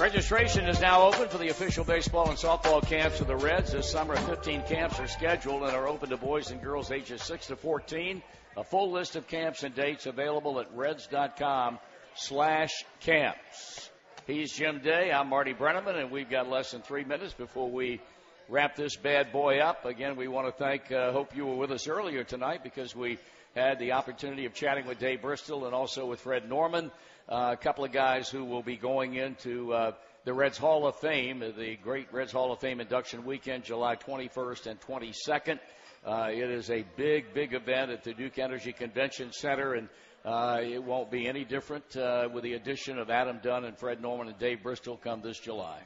Registration 0.00 0.66
is 0.66 0.80
now 0.80 1.02
open 1.02 1.28
for 1.28 1.36
the 1.36 1.50
official 1.50 1.84
baseball 1.84 2.30
and 2.30 2.38
softball 2.38 2.82
camps 2.82 3.20
of 3.20 3.26
the 3.26 3.36
Reds. 3.36 3.72
This 3.72 3.90
summer, 3.90 4.16
15 4.16 4.62
camps 4.62 4.98
are 4.98 5.06
scheduled 5.06 5.62
and 5.62 5.72
are 5.72 5.86
open 5.86 6.08
to 6.08 6.16
boys 6.16 6.50
and 6.50 6.62
girls 6.62 6.90
ages 6.90 7.22
6 7.24 7.48
to 7.48 7.56
14. 7.56 8.22
A 8.56 8.64
full 8.64 8.92
list 8.92 9.16
of 9.16 9.28
camps 9.28 9.62
and 9.62 9.74
dates 9.74 10.06
available 10.06 10.58
at 10.58 10.74
reds.com 10.74 11.78
slash 12.14 12.70
camps. 13.00 13.90
He's 14.26 14.54
Jim 14.54 14.80
Day. 14.82 15.12
I'm 15.12 15.28
Marty 15.28 15.52
Brennaman, 15.52 16.00
and 16.00 16.10
we've 16.10 16.30
got 16.30 16.48
less 16.48 16.70
than 16.70 16.80
three 16.80 17.04
minutes 17.04 17.34
before 17.34 17.70
we 17.70 18.00
wrap 18.48 18.76
this 18.76 18.96
bad 18.96 19.32
boy 19.32 19.58
up. 19.58 19.84
Again, 19.84 20.16
we 20.16 20.28
want 20.28 20.46
to 20.46 20.52
thank, 20.52 20.90
uh, 20.90 21.12
hope 21.12 21.36
you 21.36 21.44
were 21.44 21.56
with 21.56 21.72
us 21.72 21.86
earlier 21.88 22.24
tonight 22.24 22.64
because 22.64 22.96
we 22.96 23.18
had 23.54 23.78
the 23.78 23.92
opportunity 23.92 24.46
of 24.46 24.54
chatting 24.54 24.86
with 24.86 24.98
Dave 24.98 25.20
Bristol 25.20 25.66
and 25.66 25.74
also 25.74 26.06
with 26.06 26.20
Fred 26.20 26.48
Norman, 26.48 26.90
a 27.30 27.56
couple 27.56 27.84
of 27.84 27.92
guys 27.92 28.28
who 28.28 28.44
will 28.44 28.62
be 28.62 28.76
going 28.76 29.14
into 29.14 29.72
uh, 29.72 29.92
the 30.24 30.34
Reds 30.34 30.58
Hall 30.58 30.86
of 30.86 30.96
Fame, 30.96 31.40
the 31.40 31.76
great 31.76 32.12
Reds 32.12 32.32
Hall 32.32 32.52
of 32.52 32.58
Fame 32.58 32.80
induction 32.80 33.24
weekend, 33.24 33.64
July 33.64 33.96
21st 33.96 34.66
and 34.66 34.80
22nd. 34.80 35.58
Uh, 36.04 36.28
it 36.30 36.50
is 36.50 36.70
a 36.70 36.84
big, 36.96 37.32
big 37.32 37.54
event 37.54 37.90
at 37.90 38.02
the 38.02 38.14
Duke 38.14 38.38
Energy 38.38 38.72
Convention 38.72 39.32
Center, 39.32 39.74
and 39.74 39.88
uh, 40.24 40.60
it 40.62 40.82
won't 40.82 41.10
be 41.10 41.28
any 41.28 41.44
different 41.44 41.96
uh, 41.96 42.28
with 42.32 42.42
the 42.42 42.54
addition 42.54 42.98
of 42.98 43.10
Adam 43.10 43.38
Dunn 43.42 43.64
and 43.64 43.78
Fred 43.78 44.02
Norman 44.02 44.28
and 44.28 44.38
Dave 44.38 44.62
Bristol 44.62 44.96
come 44.96 45.20
this 45.22 45.38
July. 45.38 45.78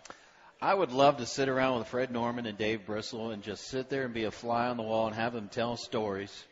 I 0.63 0.73
would 0.73 0.93
love 0.93 1.19
to 1.19 1.27
sit 1.27 1.49
around 1.49 1.79
with 1.79 1.89
Fred 1.89 2.11
Norman 2.11 2.47
and 2.47 2.57
Dave 2.57 2.87
Bristol 2.87 3.33
and 3.33 3.43
just 3.43 3.67
sit 3.67 3.91
there 3.91 4.05
and 4.05 4.15
be 4.15 4.25
a 4.25 4.31
fly 4.31 4.69
on 4.69 4.79
the 4.79 4.83
wall 4.83 5.09
and 5.09 5.15
have 5.15 5.35
them 5.35 5.49
tell 5.49 5.77
stories, 5.77 6.45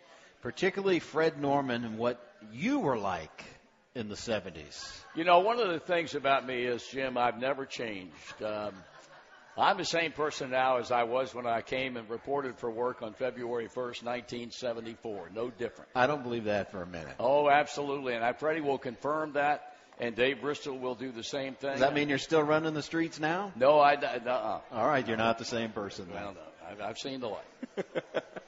particularly 0.42 0.98
Fred 0.98 1.40
Norman 1.40 1.84
and 1.84 1.96
what 1.96 2.20
you 2.52 2.80
were 2.80 2.98
like 2.98 3.44
in 3.94 4.08
the 4.08 4.14
70s. 4.14 5.00
You 5.14 5.24
know, 5.24 5.40
one 5.40 5.60
of 5.60 5.68
the 5.68 5.80
things 5.80 6.14
about 6.14 6.46
me 6.46 6.64
is, 6.64 6.84
Jim, 6.86 7.18
I've 7.18 7.38
never 7.38 7.66
changed. 7.66 8.42
Um, 8.42 8.72
I'm 9.56 9.76
the 9.76 9.84
same 9.84 10.12
person 10.12 10.50
now 10.50 10.78
as 10.78 10.90
I 10.90 11.02
was 11.02 11.34
when 11.34 11.46
I 11.46 11.60
came 11.60 11.98
and 11.98 12.08
reported 12.08 12.58
for 12.58 12.70
work 12.70 13.02
on 13.02 13.12
February 13.12 13.68
1st, 13.68 14.02
1974. 14.02 15.30
No 15.34 15.50
different. 15.50 15.90
I 15.94 16.06
don't 16.06 16.22
believe 16.22 16.44
that 16.44 16.70
for 16.70 16.80
a 16.82 16.86
minute. 16.86 17.14
Oh, 17.20 17.50
absolutely. 17.50 18.14
And 18.14 18.24
I, 18.24 18.32
Freddie 18.32 18.62
will 18.62 18.78
confirm 18.78 19.34
that, 19.34 19.74
and 20.00 20.16
Dave 20.16 20.40
Bristol 20.40 20.78
will 20.78 20.94
do 20.94 21.12
the 21.12 21.22
same 21.22 21.54
thing. 21.54 21.72
Does 21.72 21.80
that 21.80 21.92
mean 21.92 22.08
you're 22.08 22.16
still 22.16 22.42
running 22.42 22.72
the 22.72 22.82
streets 22.82 23.20
now? 23.20 23.52
No, 23.54 23.78
I, 23.78 23.94
uh-uh. 23.96 24.60
All 24.72 24.86
right, 24.86 25.06
you're 25.06 25.18
not 25.18 25.36
the 25.36 25.44
same 25.44 25.70
person. 25.70 26.06
Then. 26.06 26.22
Well, 26.22 26.34
no, 26.34 26.70
I've, 26.70 26.80
I've 26.80 26.98
seen 26.98 27.20
the 27.20 27.28
light. 27.28 27.84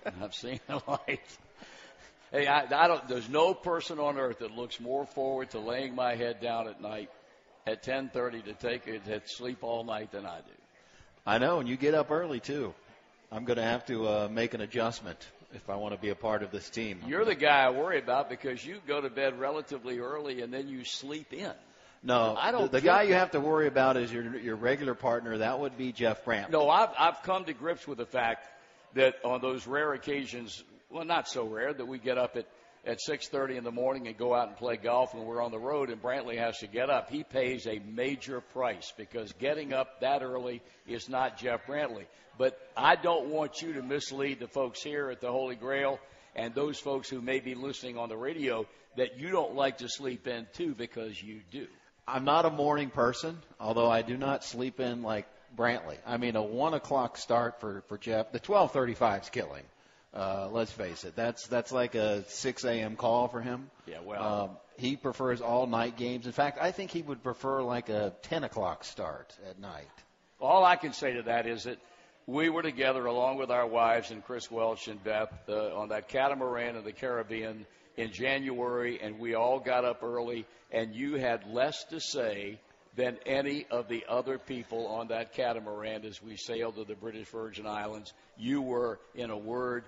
I've 0.22 0.34
seen 0.34 0.60
the 0.66 0.80
light. 0.88 1.20
Hey, 2.34 2.48
I, 2.48 2.64
I 2.64 2.88
don't. 2.88 3.06
There's 3.06 3.28
no 3.28 3.54
person 3.54 4.00
on 4.00 4.18
earth 4.18 4.40
that 4.40 4.50
looks 4.50 4.80
more 4.80 5.06
forward 5.06 5.50
to 5.50 5.60
laying 5.60 5.94
my 5.94 6.16
head 6.16 6.40
down 6.40 6.66
at 6.66 6.82
night 6.82 7.08
at 7.64 7.84
10:30 7.84 8.46
to 8.46 8.54
take 8.54 8.88
it 8.88 9.04
to 9.04 9.22
sleep 9.26 9.58
all 9.62 9.84
night 9.84 10.10
than 10.10 10.26
I 10.26 10.38
do. 10.38 10.52
I 11.24 11.38
know, 11.38 11.60
and 11.60 11.68
you 11.68 11.76
get 11.76 11.94
up 11.94 12.10
early 12.10 12.40
too. 12.40 12.74
I'm 13.30 13.44
going 13.44 13.58
to 13.58 13.62
have 13.62 13.86
to 13.86 14.08
uh, 14.08 14.28
make 14.28 14.52
an 14.52 14.62
adjustment 14.62 15.24
if 15.54 15.70
I 15.70 15.76
want 15.76 15.94
to 15.94 16.00
be 16.00 16.08
a 16.08 16.16
part 16.16 16.42
of 16.42 16.50
this 16.50 16.68
team. 16.68 17.00
You're 17.06 17.24
the 17.24 17.36
guy 17.36 17.62
I 17.66 17.70
worry 17.70 18.00
about 18.00 18.28
because 18.28 18.66
you 18.66 18.80
go 18.84 19.00
to 19.00 19.10
bed 19.10 19.38
relatively 19.38 20.00
early 20.00 20.42
and 20.42 20.52
then 20.52 20.66
you 20.66 20.84
sleep 20.84 21.32
in. 21.32 21.52
no, 22.02 22.34
I 22.36 22.50
don't 22.50 22.62
The, 22.62 22.80
the 22.80 22.84
guy 22.84 23.02
you 23.02 23.14
have 23.14 23.30
to 23.30 23.40
worry 23.40 23.68
about 23.68 23.96
is 23.96 24.12
your 24.12 24.36
your 24.38 24.56
regular 24.56 24.96
partner. 24.96 25.38
That 25.38 25.60
would 25.60 25.78
be 25.78 25.92
Jeff 25.92 26.24
Brandt. 26.24 26.50
No, 26.50 26.68
I've 26.68 26.90
I've 26.98 27.22
come 27.22 27.44
to 27.44 27.52
grips 27.52 27.86
with 27.86 27.98
the 27.98 28.06
fact 28.06 28.48
that 28.94 29.14
on 29.24 29.40
those 29.40 29.68
rare 29.68 29.92
occasions, 29.92 30.64
well, 30.94 31.04
not 31.04 31.28
so 31.28 31.44
rare, 31.44 31.74
that 31.74 31.86
we 31.86 31.98
get 31.98 32.16
up 32.16 32.36
at 32.36 32.46
at 32.86 33.00
6:30 33.00 33.56
in 33.56 33.64
the 33.64 33.72
morning 33.72 34.06
and 34.08 34.16
go 34.16 34.34
out 34.34 34.48
and 34.48 34.56
play 34.56 34.76
golf 34.76 35.14
when 35.14 35.24
we're 35.24 35.42
on 35.42 35.50
the 35.50 35.58
road 35.58 35.90
and 35.90 36.02
Brantley 36.02 36.38
has 36.38 36.58
to 36.58 36.66
get 36.66 36.90
up. 36.90 37.10
He 37.10 37.24
pays 37.24 37.66
a 37.66 37.78
major 37.78 38.40
price 38.40 38.92
because 38.96 39.32
getting 39.34 39.72
up 39.72 40.00
that 40.00 40.22
early 40.22 40.62
is 40.86 41.08
not 41.08 41.38
Jeff 41.38 41.66
Brantley. 41.66 42.04
But 42.36 42.58
I 42.76 42.96
don't 42.96 43.28
want 43.28 43.62
you 43.62 43.74
to 43.74 43.82
mislead 43.82 44.40
the 44.40 44.48
folks 44.48 44.82
here 44.82 45.10
at 45.10 45.20
the 45.20 45.30
Holy 45.30 45.54
Grail 45.54 45.98
and 46.34 46.54
those 46.54 46.78
folks 46.78 47.08
who 47.08 47.20
may 47.20 47.40
be 47.40 47.54
listening 47.54 47.96
on 47.96 48.08
the 48.08 48.16
radio 48.16 48.66
that 48.96 49.18
you 49.18 49.30
don't 49.30 49.54
like 49.54 49.78
to 49.78 49.88
sleep 49.88 50.26
in 50.26 50.46
too 50.52 50.74
because 50.74 51.22
you 51.22 51.40
do. 51.50 51.66
I'm 52.06 52.24
not 52.24 52.44
a 52.44 52.50
morning 52.50 52.90
person, 52.90 53.38
although 53.58 53.90
I 53.90 54.02
do 54.02 54.16
not 54.16 54.44
sleep 54.44 54.78
in 54.78 55.02
like 55.02 55.26
Brantley. 55.56 55.96
I 56.04 56.18
mean, 56.18 56.36
a 56.36 56.42
one 56.42 56.74
o'clock 56.74 57.16
start 57.16 57.60
for 57.60 57.82
for 57.88 57.96
Jeff. 57.96 58.32
The 58.32 58.40
12:35 58.40 59.22
is 59.22 59.30
killing. 59.30 59.64
Uh, 60.14 60.48
let's 60.52 60.70
face 60.70 61.02
it. 61.04 61.16
That's 61.16 61.46
that's 61.48 61.72
like 61.72 61.96
a 61.96 62.24
6 62.28 62.64
a.m. 62.64 62.94
call 62.94 63.26
for 63.28 63.40
him. 63.40 63.68
Yeah, 63.86 63.98
well, 64.04 64.22
Um, 64.44 64.50
he 64.76 64.96
prefers 64.96 65.40
all 65.40 65.66
night 65.66 65.96
games. 65.96 66.26
In 66.26 66.32
fact, 66.32 66.58
I 66.60 66.70
think 66.70 66.92
he 66.92 67.02
would 67.02 67.22
prefer 67.22 67.62
like 67.62 67.88
a 67.88 68.12
10 68.22 68.44
o'clock 68.44 68.84
start 68.84 69.36
at 69.48 69.58
night. 69.58 69.88
All 70.40 70.64
I 70.64 70.76
can 70.76 70.92
say 70.92 71.14
to 71.14 71.22
that 71.22 71.46
is 71.46 71.64
that 71.64 71.78
we 72.26 72.48
were 72.48 72.62
together 72.62 73.06
along 73.06 73.38
with 73.38 73.50
our 73.50 73.66
wives 73.66 74.10
and 74.10 74.24
Chris 74.24 74.50
Welch 74.50 74.88
and 74.88 75.02
Beth 75.02 75.32
uh, 75.48 75.74
on 75.76 75.88
that 75.88 76.08
catamaran 76.08 76.76
in 76.76 76.84
the 76.84 76.92
Caribbean 76.92 77.66
in 77.96 78.12
January, 78.12 79.00
and 79.00 79.18
we 79.18 79.34
all 79.34 79.60
got 79.60 79.84
up 79.84 80.02
early, 80.02 80.46
and 80.72 80.94
you 80.94 81.14
had 81.14 81.46
less 81.52 81.84
to 81.84 82.00
say 82.00 82.58
than 82.96 83.18
any 83.26 83.66
of 83.70 83.88
the 83.88 84.04
other 84.08 84.38
people 84.38 84.86
on 84.86 85.08
that 85.08 85.32
catamaran 85.34 86.04
as 86.04 86.22
we 86.22 86.36
sailed 86.36 86.76
to 86.76 86.84
the 86.84 86.94
British 86.94 87.28
Virgin 87.28 87.66
Islands. 87.66 88.12
You 88.36 88.62
were, 88.62 89.00
in 89.14 89.30
a 89.30 89.36
word, 89.36 89.84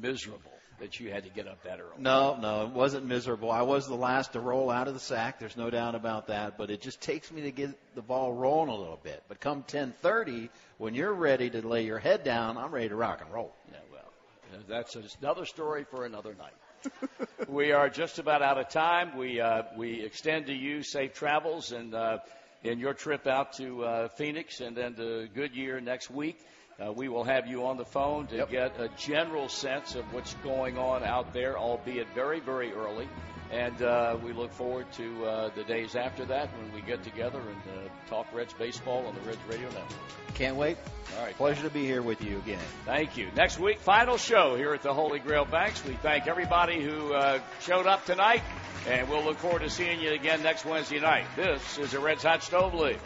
miserable 0.00 0.52
that 0.78 1.00
you 1.00 1.10
had 1.10 1.24
to 1.24 1.30
get 1.30 1.48
up 1.48 1.62
that 1.64 1.80
early. 1.80 1.94
No, 1.98 2.36
no, 2.36 2.64
it 2.66 2.70
wasn't 2.70 3.06
miserable. 3.06 3.50
I 3.50 3.62
was 3.62 3.86
the 3.86 3.94
last 3.94 4.34
to 4.34 4.40
roll 4.40 4.70
out 4.70 4.88
of 4.88 4.94
the 4.94 5.00
sack. 5.00 5.38
There's 5.38 5.56
no 5.56 5.70
doubt 5.70 5.94
about 5.94 6.26
that. 6.26 6.58
But 6.58 6.70
it 6.70 6.80
just 6.80 7.00
takes 7.00 7.32
me 7.32 7.42
to 7.42 7.50
get 7.50 7.70
the 7.94 8.02
ball 8.02 8.32
rolling 8.32 8.68
a 8.68 8.76
little 8.76 9.00
bit. 9.02 9.22
But 9.28 9.40
come 9.40 9.62
10:30, 9.62 10.50
when 10.78 10.94
you're 10.94 11.12
ready 11.12 11.50
to 11.50 11.66
lay 11.66 11.84
your 11.84 11.98
head 11.98 12.24
down, 12.24 12.56
I'm 12.58 12.72
ready 12.72 12.88
to 12.88 12.96
rock 12.96 13.20
and 13.22 13.32
roll. 13.32 13.54
Yeah, 13.72 13.78
well, 13.90 14.62
that's 14.68 14.96
another 15.20 15.46
story 15.46 15.84
for 15.84 16.04
another 16.04 16.34
night. 16.34 16.52
we 17.48 17.72
are 17.72 17.88
just 17.88 18.18
about 18.18 18.42
out 18.42 18.58
of 18.58 18.68
time. 18.68 19.16
We 19.16 19.40
uh, 19.40 19.62
we 19.76 20.04
extend 20.04 20.46
to 20.46 20.54
you 20.54 20.82
safe 20.82 21.14
travels 21.14 21.72
and 21.72 21.94
uh, 21.94 22.18
in 22.62 22.78
your 22.78 22.94
trip 22.94 23.26
out 23.26 23.54
to 23.54 23.84
uh, 23.84 24.08
Phoenix 24.08 24.60
and 24.60 24.76
then 24.76 24.94
to 24.94 25.28
Goodyear 25.34 25.80
next 25.80 26.10
week. 26.10 26.38
Uh, 26.78 26.92
we 26.92 27.08
will 27.08 27.24
have 27.24 27.46
you 27.46 27.66
on 27.66 27.78
the 27.78 27.84
phone 27.86 28.26
to 28.26 28.36
Yep. 28.36 28.50
get 28.50 28.80
a 28.80 28.88
general 28.98 29.48
sense 29.48 29.94
of 29.94 30.04
what's 30.12 30.34
going 30.44 30.76
on 30.76 31.02
out 31.02 31.32
there, 31.32 31.56
albeit 31.56 32.06
very, 32.14 32.38
very 32.40 32.72
early. 32.72 33.08
And 33.50 33.80
uh, 33.80 34.18
we 34.22 34.32
look 34.32 34.52
forward 34.52 34.90
to 34.94 35.24
uh, 35.24 35.50
the 35.54 35.62
days 35.64 35.94
after 35.94 36.24
that 36.26 36.48
when 36.58 36.74
we 36.74 36.82
get 36.82 37.02
together 37.04 37.38
and 37.38 37.56
uh, 37.78 37.88
talk 38.10 38.26
Reds 38.34 38.52
baseball 38.52 39.06
on 39.06 39.14
the 39.14 39.20
Reds 39.20 39.38
Radio 39.48 39.68
Network. 39.68 40.34
Can't 40.34 40.56
wait. 40.56 40.76
All 41.16 41.24
right. 41.24 41.34
Pleasure 41.36 41.62
to 41.62 41.70
be 41.70 41.84
here 41.86 42.02
with 42.02 42.22
you 42.22 42.38
again. 42.38 42.58
Thank 42.84 43.16
you. 43.16 43.28
Next 43.36 43.58
week, 43.58 43.78
final 43.78 44.18
show 44.18 44.56
here 44.56 44.74
at 44.74 44.82
the 44.82 44.92
Holy 44.92 45.20
Grail 45.20 45.44
Banks. 45.46 45.82
We 45.84 45.94
thank 45.94 46.26
everybody 46.26 46.82
who 46.82 47.14
uh, 47.14 47.38
showed 47.60 47.86
up 47.86 48.04
tonight, 48.04 48.42
and 48.88 49.08
we'll 49.08 49.22
look 49.24 49.38
forward 49.38 49.62
to 49.62 49.70
seeing 49.70 50.00
you 50.00 50.10
again 50.12 50.42
next 50.42 50.66
Wednesday 50.66 51.00
night. 51.00 51.24
This 51.36 51.78
is 51.78 51.92
the 51.92 52.00
Reds 52.00 52.24
Hot 52.24 52.42
Stove 52.42 52.74
League. 52.74 52.98